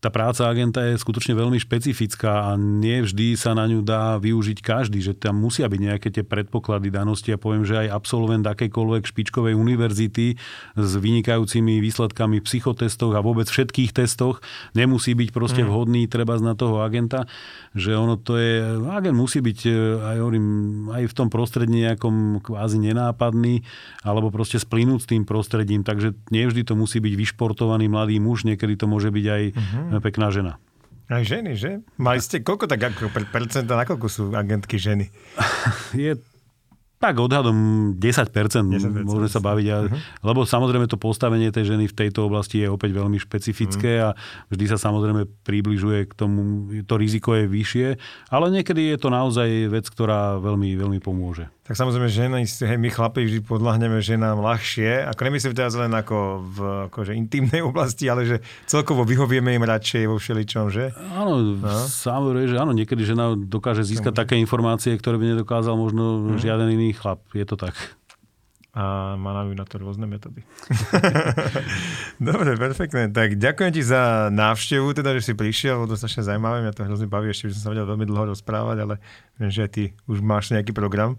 tá 0.03 0.11
práca 0.11 0.51
agenta 0.51 0.83
je 0.83 0.99
skutočne 0.99 1.39
veľmi 1.39 1.63
špecifická 1.63 2.51
a 2.51 2.59
nie 2.59 3.07
vždy 3.07 3.39
sa 3.39 3.55
na 3.55 3.71
ňu 3.71 3.87
dá 3.87 4.19
využiť 4.19 4.59
každý, 4.59 4.99
že 4.99 5.15
tam 5.15 5.39
musia 5.39 5.71
byť 5.71 5.79
nejaké 5.79 6.11
tie 6.11 6.27
predpoklady 6.27 6.91
danosti. 6.91 7.31
A 7.31 7.39
poviem, 7.39 7.63
že 7.63 7.87
aj 7.87 7.95
absolvent 7.95 8.43
akejkoľvek 8.43 9.07
špičkovej 9.07 9.55
univerzity 9.55 10.35
s 10.75 10.91
vynikajúcimi 10.99 11.79
výsledkami 11.79 12.43
v 12.43 12.47
psychotestoch 12.51 13.15
a 13.15 13.23
vôbec 13.23 13.47
všetkých 13.47 13.95
testoch 13.95 14.43
nemusí 14.75 15.15
byť 15.15 15.31
proste 15.31 15.63
mm. 15.63 15.69
vhodný 15.71 16.11
treba 16.11 16.35
na 16.43 16.59
toho 16.59 16.83
agenta, 16.83 17.31
že 17.71 17.95
ono 17.95 18.19
to 18.19 18.43
je, 18.43 18.59
agent 18.91 19.15
musí 19.15 19.39
byť 19.39 19.59
e, 19.63 19.71
aj, 20.03 20.17
hovorím, 20.19 20.47
aj 20.91 21.03
v 21.07 21.15
tom 21.15 21.31
prostredí 21.31 21.87
nejakom 21.87 22.43
kvázi 22.43 22.83
nenápadný 22.83 23.63
alebo 24.03 24.35
proste 24.35 24.59
splínuť 24.59 24.99
s 24.99 25.07
tým 25.15 25.23
prostredím, 25.23 25.87
takže 25.87 26.19
nevždy 26.35 26.67
to 26.67 26.75
musí 26.75 26.99
byť 26.99 27.15
vyšportovaný 27.15 27.87
mladý 27.87 28.19
muž, 28.19 28.43
niekedy 28.43 28.75
to 28.75 28.91
môže 28.91 29.15
byť 29.15 29.27
aj 29.31 29.43
mm 29.99 30.05
pekná 30.05 30.33
žena. 30.33 30.57
Aj 31.13 31.21
ženy, 31.21 31.59
že? 31.59 31.85
Mali 32.01 32.25
ste 32.25 32.41
koľko 32.41 32.65
tak 32.65 32.81
ako 32.81 33.13
percenta, 33.29 33.77
nakoľko 33.77 34.07
sú 34.09 34.23
agentky 34.33 34.81
ženy? 34.81 35.13
Je 35.93 36.17
Tak 37.03 37.19
odhadom 37.19 37.59
10%, 37.99 38.31
10% 38.31 38.63
môžeme 39.03 39.27
sa 39.27 39.43
baviť, 39.43 39.67
a, 39.75 39.79
uh-huh. 39.83 39.99
lebo 40.23 40.47
samozrejme 40.47 40.87
to 40.87 40.95
postavenie 40.95 41.51
tej 41.51 41.75
ženy 41.75 41.91
v 41.91 41.99
tejto 41.99 42.31
oblasti 42.31 42.63
je 42.63 42.71
opäť 42.71 42.95
veľmi 42.95 43.19
špecifické 43.19 43.99
uh-huh. 43.99 44.15
a 44.15 44.19
vždy 44.55 44.71
sa 44.71 44.79
samozrejme 44.79 45.27
približuje 45.43 46.07
k 46.07 46.13
tomu, 46.15 46.71
to 46.87 46.95
riziko 46.95 47.35
je 47.35 47.51
vyššie, 47.51 47.89
ale 48.31 48.55
niekedy 48.55 48.95
je 48.95 49.03
to 49.03 49.11
naozaj 49.11 49.51
vec, 49.67 49.91
ktorá 49.91 50.39
veľmi, 50.39 50.79
veľmi 50.79 51.03
pomôže. 51.03 51.51
Tak 51.73 51.89
samozrejme, 51.89 52.13
ženy, 52.13 52.45
hej, 52.45 52.77
my 52.77 52.93
chlapi 52.93 53.25
vždy 53.25 53.49
podľahneme 53.49 53.97
ženám 54.05 54.45
ľahšie, 54.45 55.09
ako 55.09 55.21
nemyslím 55.25 55.57
teraz 55.57 55.73
len 55.73 55.89
ako 55.89 56.45
v 56.45 56.59
akože 56.93 57.17
intimnej 57.17 57.65
oblasti, 57.73 58.13
ale 58.13 58.29
že 58.29 58.45
celkovo 58.69 59.09
vyhovieme 59.09 59.57
im 59.57 59.65
radšej 59.65 60.05
vo 60.05 60.21
všeličom, 60.21 60.69
že? 60.69 60.93
Áno, 61.17 61.41
no? 61.41 61.73
samozrejme, 61.89 62.45
že 62.45 62.61
áno, 62.61 62.77
niekedy 62.77 63.09
žena 63.09 63.33
dokáže 63.33 63.89
získať 63.89 64.13
také 64.13 64.37
informácie, 64.37 64.93
ktoré 65.01 65.17
by 65.17 65.33
nedokázal 65.33 65.73
možno 65.73 66.21
uh-huh. 66.21 66.37
žiaden 66.37 66.77
iný 66.77 66.93
chlap. 66.93 67.25
Je 67.33 67.49
to 67.49 67.57
tak. 67.57 67.73
A 68.77 69.17
má 69.17 69.33
na 69.41 69.65
to 69.65 69.81
rôzne 69.81 70.05
metódy. 70.05 70.45
Dobre, 72.21 72.53
perfektné. 72.61 73.09
Tak 73.17 73.41
ďakujem 73.41 73.73
ti 73.73 73.81
za 73.81 74.29
návštevu, 74.29 74.93
teda, 74.93 75.17
že 75.17 75.25
si 75.25 75.33
prišiel, 75.33 75.81
bolo 75.81 75.93
to 75.93 76.01
strašne 76.01 76.29
zaujímavé, 76.29 76.69
mňa 76.69 76.77
to 76.77 76.85
hrozne 76.85 77.09
baví, 77.09 77.33
ešte 77.33 77.49
by 77.49 77.53
som 77.57 77.63
sa 77.65 77.73
vedel 77.73 77.89
veľmi 77.89 78.05
dlho 78.05 78.37
rozprávať, 78.37 78.77
ale 78.85 78.95
viem, 79.41 79.49
že 79.49 79.65
ty 79.73 79.85
už 80.05 80.21
máš 80.21 80.53
nejaký 80.53 80.77
program. 80.77 81.17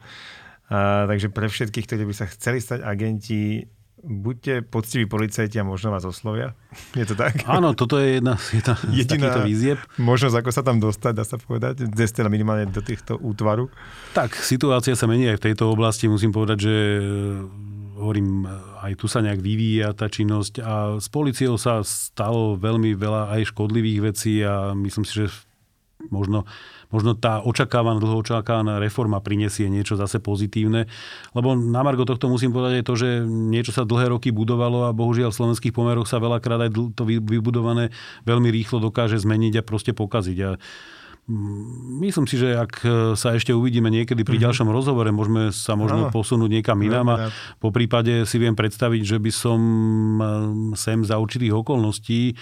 A, 0.73 1.05
takže 1.05 1.29
pre 1.29 1.45
všetkých, 1.45 1.85
ktorí 1.85 2.03
by 2.09 2.15
sa 2.17 2.25
chceli 2.25 2.57
stať 2.57 2.81
agenti, 2.81 3.69
buďte 4.03 4.67
poctiví 4.67 5.05
policajti 5.05 5.61
a 5.61 5.63
možno 5.63 5.93
vás 5.93 6.03
oslovia. 6.03 6.57
Je 6.99 7.05
to 7.05 7.13
tak? 7.13 7.45
Áno, 7.45 7.77
toto 7.77 8.01
je 8.01 8.17
jedna, 8.19 8.35
jedna 8.51 8.73
z 8.81 9.05
takýchto 9.05 9.41
výzieb. 9.45 9.77
možnosť, 10.01 10.35
ako 10.43 10.49
sa 10.51 10.61
tam 10.65 10.77
dostať, 10.81 11.13
dá 11.13 11.23
sa 11.23 11.37
povedať, 11.37 11.85
teda 11.93 12.27
minimálne 12.27 12.67
do 12.67 12.81
týchto 12.81 13.15
útvaru. 13.21 13.69
Tak, 14.17 14.33
situácia 14.33 14.97
sa 14.97 15.05
mení 15.05 15.29
aj 15.29 15.37
v 15.39 15.45
tejto 15.51 15.69
oblasti. 15.69 16.11
Musím 16.11 16.33
povedať, 16.33 16.57
že 16.67 16.75
eh, 16.75 17.73
hovorím, 18.01 18.49
aj 18.83 18.93
tu 18.99 19.05
sa 19.07 19.23
nejak 19.23 19.39
vyvíja 19.39 19.95
tá 19.95 20.11
činnosť 20.11 20.53
a 20.59 20.73
s 20.99 21.07
policiou 21.07 21.55
sa 21.55 21.85
stalo 21.85 22.59
veľmi 22.59 22.97
veľa 22.97 23.31
aj 23.39 23.55
škodlivých 23.55 23.99
vecí 24.03 24.41
a 24.43 24.75
myslím 24.75 25.05
si, 25.07 25.23
že 25.23 25.31
možno 26.11 26.43
možno 26.93 27.17
tá 27.17 27.41
očakávaná, 27.41 27.97
dlho 27.97 28.21
očakávaná 28.21 28.77
reforma 28.77 29.17
prinesie 29.17 29.65
niečo 29.65 29.97
zase 29.97 30.21
pozitívne. 30.21 30.85
Lebo 31.33 31.57
na 31.57 31.81
Margo 31.81 32.05
tohto 32.05 32.29
musím 32.29 32.53
povedať 32.53 32.79
aj 32.79 32.85
to, 32.85 32.93
že 32.93 33.09
niečo 33.25 33.73
sa 33.73 33.81
dlhé 33.81 34.13
roky 34.13 34.29
budovalo 34.29 34.85
a 34.85 34.93
bohužiaľ 34.93 35.33
v 35.33 35.39
slovenských 35.41 35.73
pomeroch 35.73 36.05
sa 36.05 36.21
veľakrát 36.21 36.69
aj 36.69 36.71
to 36.93 37.03
vybudované 37.09 37.89
veľmi 38.29 38.53
rýchlo 38.53 38.77
dokáže 38.77 39.17
zmeniť 39.17 39.59
a 39.59 39.65
proste 39.65 39.97
pokaziť. 39.97 40.37
A 40.45 40.49
mm, 41.25 42.05
Myslím 42.05 42.29
si, 42.29 42.37
že 42.37 42.53
ak 42.53 42.73
sa 43.17 43.33
ešte 43.33 43.55
uvidíme 43.55 43.89
niekedy 43.89 44.21
pri 44.21 44.37
mm-hmm. 44.37 44.45
ďalšom 44.45 44.69
rozhovore, 44.69 45.09
môžeme 45.09 45.49
sa 45.49 45.73
možno 45.73 46.07
no. 46.07 46.11
posunúť 46.13 46.61
niekam 46.61 46.77
inám 46.83 47.07
a 47.09 47.15
po 47.57 47.73
prípade 47.73 48.27
si 48.29 48.37
viem 48.37 48.53
predstaviť, 48.53 49.01
že 49.01 49.17
by 49.17 49.31
som 49.31 49.59
sem 50.77 51.01
za 51.01 51.15
určitých 51.17 51.55
okolností 51.57 52.21
e, 52.29 52.33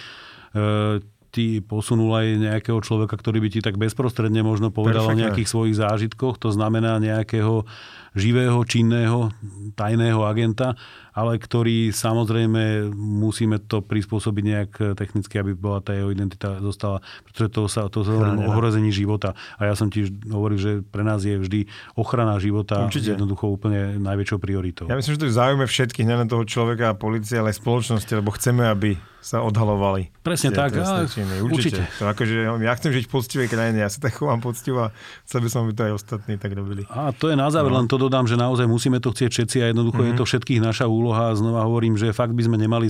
ty 1.31 1.63
posunul 1.63 2.11
aj 2.11 2.27
nejakého 2.37 2.79
človeka, 2.83 3.15
ktorý 3.15 3.39
by 3.39 3.49
ti 3.49 3.59
tak 3.63 3.79
bezprostredne 3.79 4.43
možno 4.43 4.69
povedal 4.69 5.07
Perfektne. 5.07 5.15
o 5.15 5.21
nejakých 5.23 5.47
svojich 5.47 5.75
zážitkoch, 5.79 6.35
to 6.37 6.51
znamená 6.51 6.99
nejakého 6.99 7.63
živého, 8.11 8.59
činného, 8.67 9.31
tajného 9.79 10.21
agenta, 10.27 10.75
ale 11.11 11.37
ktorý 11.37 11.91
samozrejme 11.91 12.91
musíme 12.95 13.59
to 13.59 13.83
prispôsobiť 13.83 14.43
nejak 14.43 14.71
technicky, 14.95 15.39
aby 15.39 15.51
bola 15.55 15.83
tá 15.83 15.91
jeho 15.91 16.11
identita 16.11 16.59
zostala, 16.63 17.03
pretože 17.27 17.47
to 17.51 17.61
sa 17.67 17.81
to 17.91 18.03
sa 18.07 18.13
o 18.15 18.51
ohrození 18.51 18.89
života. 18.89 19.35
A 19.59 19.67
ja 19.67 19.75
som 19.75 19.91
tiež 19.91 20.11
hovoril, 20.31 20.57
že 20.59 20.71
pre 20.87 21.03
nás 21.03 21.23
je 21.23 21.35
vždy 21.35 21.67
ochrana 21.99 22.39
života 22.39 22.87
Určite. 22.87 23.15
jednoducho 23.15 23.51
úplne 23.51 23.99
najväčšou 23.99 24.39
prioritou. 24.39 24.85
Ja 24.87 24.95
myslím, 24.95 25.19
že 25.19 25.21
to 25.21 25.29
je 25.29 25.35
záujme 25.35 25.65
všetkých, 25.67 26.07
nielen 26.07 26.31
toho 26.31 26.47
človeka 26.47 26.91
a 26.91 26.97
policie, 26.97 27.39
ale 27.39 27.51
aj 27.51 27.59
spoločnosti, 27.59 28.11
lebo 28.15 28.31
chceme, 28.31 28.63
aby 28.67 28.95
sa 29.21 29.45
odhalovali. 29.45 30.09
Presne 30.25 30.49
tak. 30.49 30.73
Ale 30.73 31.05
Určite. 31.05 31.45
Určite. 31.45 31.81
To 32.01 32.09
akože, 32.09 32.33
ja 32.57 32.73
chcem 32.73 32.91
žiť 32.91 33.05
v 33.05 33.11
poctivej 33.13 33.47
krajine, 33.53 33.77
ja 33.85 33.89
sa 33.93 34.01
tak 34.01 34.17
chovám 34.17 34.41
poctivo 34.41 34.89
a 34.89 34.93
chcel 35.29 35.45
by 35.45 35.49
som, 35.53 35.59
aby 35.69 35.73
to 35.77 35.83
aj 35.85 35.93
ostatní 35.93 36.41
tak 36.41 36.57
robili. 36.57 36.89
A 36.89 37.13
to 37.13 37.29
je 37.29 37.37
na 37.37 37.45
záver, 37.53 37.69
no. 37.69 37.77
len 37.77 37.85
to 37.85 38.01
dodám, 38.01 38.25
že 38.25 38.33
naozaj 38.33 38.65
musíme 38.65 38.97
to 38.97 39.13
chcieť 39.13 39.29
všetci 39.29 39.57
a 39.61 39.65
jednoducho 39.69 40.01
mm-hmm. 40.01 40.17
je 40.17 40.19
to 40.19 40.25
všetkých 40.25 40.59
naša 40.65 40.89
úloha. 40.89 41.00
A 41.09 41.33
znova 41.33 41.65
hovorím, 41.65 41.97
že 41.97 42.13
fakt 42.13 42.37
by 42.37 42.45
sme 42.45 42.61
nemali 42.61 42.85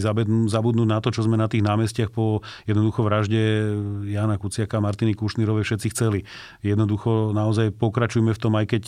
zabudnúť 0.51 0.89
na 0.89 0.99
to, 0.99 1.15
čo 1.15 1.23
sme 1.23 1.39
na 1.39 1.47
tých 1.47 1.63
námestiach 1.63 2.11
po 2.11 2.43
jednoducho 2.67 3.07
vražde 3.07 3.39
Jana 4.11 4.35
Kuciaka 4.35 4.77
a 4.77 4.83
Martiny 4.83 5.15
Kušnírovej 5.15 5.63
všetci 5.63 5.87
chceli. 5.95 6.27
Jednoducho 6.59 7.31
naozaj 7.31 7.71
pokračujme 7.79 8.35
v 8.35 8.41
tom, 8.41 8.53
aj 8.59 8.65
keď 8.75 8.83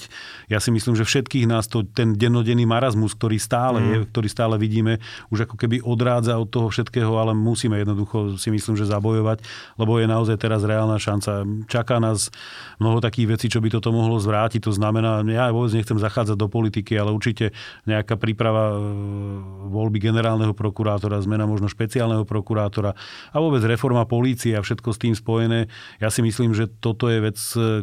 ja 0.51 0.59
si 0.59 0.69
myslím, 0.75 0.99
že 0.99 1.07
všetkých 1.07 1.47
nás 1.47 1.71
to, 1.71 1.87
ten 1.87 2.19
dennodenný 2.19 2.67
marazmus, 2.67 3.15
ktorý 3.15 3.39
stále 3.39 3.79
mm. 3.79 3.87
je, 3.87 3.97
ktorý 4.11 4.27
stále 4.27 4.55
vidíme, 4.59 4.99
už 5.31 5.47
ako 5.47 5.55
keby 5.55 5.79
odrádza 5.79 6.35
od 6.35 6.51
toho 6.51 6.67
všetkého, 6.67 7.15
ale 7.15 7.31
musíme 7.31 7.79
jednoducho 7.79 8.35
si 8.35 8.49
myslím, 8.51 8.75
že 8.75 8.89
zabojovať, 8.89 9.45
lebo 9.79 10.01
je 10.01 10.07
naozaj 10.09 10.35
teraz 10.41 10.65
reálna 10.65 10.99
šanca. 10.99 11.47
Čaká 11.69 12.01
nás 12.01 12.27
mnoho 12.81 12.99
takých 12.99 13.37
vecí, 13.37 13.47
čo 13.47 13.61
by 13.61 13.69
toto 13.71 13.93
mohlo 13.93 14.17
zvrátiť. 14.17 14.65
To 14.65 14.73
znamená, 14.73 15.21
ja 15.27 15.53
vôbec 15.53 15.71
nechcem 15.71 15.95
zachádzať 15.95 16.35
do 16.35 16.47
politiky, 16.49 16.97
ale 16.97 17.13
určite 17.13 17.53
nejaká 17.85 18.17
príprava 18.17 18.75
voľby 19.69 19.97
generálneho 19.97 20.53
prokurátora, 20.53 21.23
zmena 21.23 21.49
možno 21.49 21.71
špeciálneho 21.71 22.27
prokurátora 22.27 22.93
a 23.31 23.37
vôbec 23.37 23.63
reforma 23.65 24.05
polície 24.05 24.53
a 24.53 24.61
všetko 24.61 24.89
s 24.93 25.01
tým 25.01 25.15
spojené. 25.17 25.71
Ja 25.97 26.13
si 26.13 26.21
myslím, 26.21 26.53
že 26.53 26.69
toto 26.69 27.09
je 27.09 27.19
vec, 27.23 27.37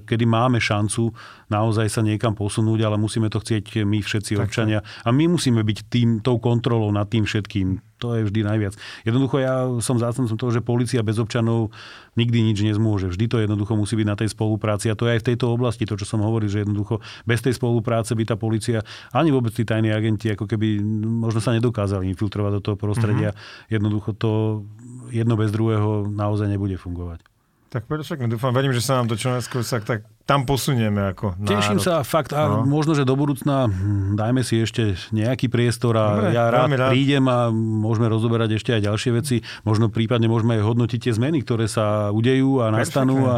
kedy 0.07 0.25
máme 0.27 0.63
šancu 0.63 1.11
naozaj 1.51 1.91
sa 1.91 2.01
niekam 2.01 2.33
posunúť, 2.39 2.87
ale 2.87 2.97
musíme 2.97 3.27
to 3.29 3.43
chcieť 3.43 3.83
my 3.83 3.99
všetci 4.01 4.39
tak, 4.39 4.49
občania. 4.49 4.87
A 5.03 5.11
my 5.11 5.27
musíme 5.27 5.61
byť 5.61 5.79
tým, 5.91 6.09
tou 6.23 6.39
kontrolou 6.39 6.89
nad 6.95 7.11
tým 7.11 7.27
všetkým. 7.27 7.83
To 8.01 8.17
je 8.17 8.25
vždy 8.25 8.41
najviac. 8.49 8.73
Jednoducho 9.05 9.45
ja 9.45 9.69
som 9.85 10.01
zástancom 10.01 10.33
toho, 10.41 10.57
že 10.57 10.65
policia 10.65 11.05
bez 11.05 11.21
občanov 11.21 11.69
nikdy 12.17 12.41
nič 12.41 12.65
nezmôže. 12.65 13.13
Vždy 13.13 13.29
to 13.29 13.37
jednoducho 13.45 13.77
musí 13.77 13.93
byť 13.93 14.09
na 14.09 14.17
tej 14.17 14.33
spolupráci. 14.33 14.89
A 14.89 14.97
to 14.97 15.05
je 15.05 15.21
aj 15.21 15.21
v 15.21 15.29
tejto 15.35 15.53
oblasti, 15.53 15.85
to, 15.85 16.01
čo 16.01 16.09
som 16.09 16.25
hovoril, 16.25 16.49
že 16.49 16.65
jednoducho 16.65 17.05
bez 17.29 17.45
tej 17.45 17.61
spolupráce 17.61 18.17
by 18.17 18.25
tá 18.25 18.41
policia, 18.41 18.81
ani 19.13 19.29
vôbec 19.29 19.53
tí 19.53 19.69
tajní 19.69 19.93
agenti, 19.93 20.33
ako 20.33 20.49
keby 20.49 20.81
možno 21.05 21.45
sa 21.45 21.53
nedokázali 21.53 22.09
infiltrovať 22.09 22.53
do 22.57 22.63
toho 22.65 22.77
prostredia. 22.81 23.37
Mm-hmm. 23.37 23.69
Jednoducho 23.69 24.11
to 24.17 24.33
jedno 25.13 25.37
bez 25.37 25.53
druhého 25.53 26.09
naozaj 26.09 26.49
nebude 26.49 26.81
fungovať. 26.81 27.30
Tak 27.71 27.87
perfektne, 27.87 28.27
dúfam, 28.27 28.51
verím, 28.51 28.75
že 28.75 28.83
sa 28.83 28.99
nám 28.99 29.07
to 29.07 29.15
čo 29.15 29.31
najskôr 29.31 29.63
sa 29.63 29.79
tak 29.79 30.03
tam 30.27 30.43
posunieme 30.43 31.15
ako 31.15 31.39
národ. 31.39 31.55
Teším 31.55 31.79
sa 31.79 32.03
fakt 32.03 32.35
a 32.35 32.51
no. 32.51 32.67
možno, 32.67 32.99
že 32.99 33.07
do 33.07 33.15
budúcna 33.15 33.71
hm, 33.71 34.19
dajme 34.19 34.43
si 34.43 34.59
ešte 34.59 34.99
nejaký 35.15 35.47
priestor 35.47 35.95
a 35.95 36.07
Dobre, 36.19 36.35
ja 36.35 36.51
rád, 36.51 36.67
rád 36.75 36.91
prídem 36.91 37.23
a 37.31 37.51
môžeme 37.55 38.11
rozoberať 38.11 38.59
ešte 38.59 38.75
aj 38.75 38.91
ďalšie 38.91 39.11
veci. 39.15 39.37
Možno 39.63 39.87
prípadne 39.87 40.27
môžeme 40.27 40.59
aj 40.59 40.67
hodnotiť 40.67 40.99
tie 40.99 41.13
zmeny, 41.15 41.47
ktoré 41.47 41.71
sa 41.71 42.11
udejú 42.11 42.59
a 42.59 42.75
nastanú 42.75 43.27
a 43.27 43.35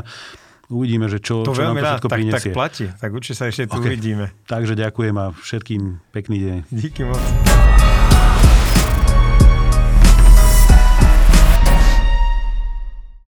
uvidíme, 0.72 1.12
že 1.12 1.20
čo, 1.20 1.44
to 1.44 1.52
čo 1.52 1.68
nám 1.68 1.76
to 1.76 1.84
všetko 1.84 2.08
rád, 2.08 2.16
prinesie. 2.16 2.36
Tak, 2.36 2.44
tak 2.48 2.56
platí, 2.56 2.84
tak 2.88 3.10
určite 3.12 3.36
sa 3.36 3.44
ešte 3.52 3.68
tu 3.68 3.76
okay. 3.76 3.92
uvidíme. 3.92 4.32
Takže 4.48 4.72
ďakujem 4.80 5.14
a 5.20 5.26
všetkým 5.36 5.82
pekný 6.08 6.36
deň. 6.40 6.58
Díky 6.72 7.04
moc. 7.04 7.91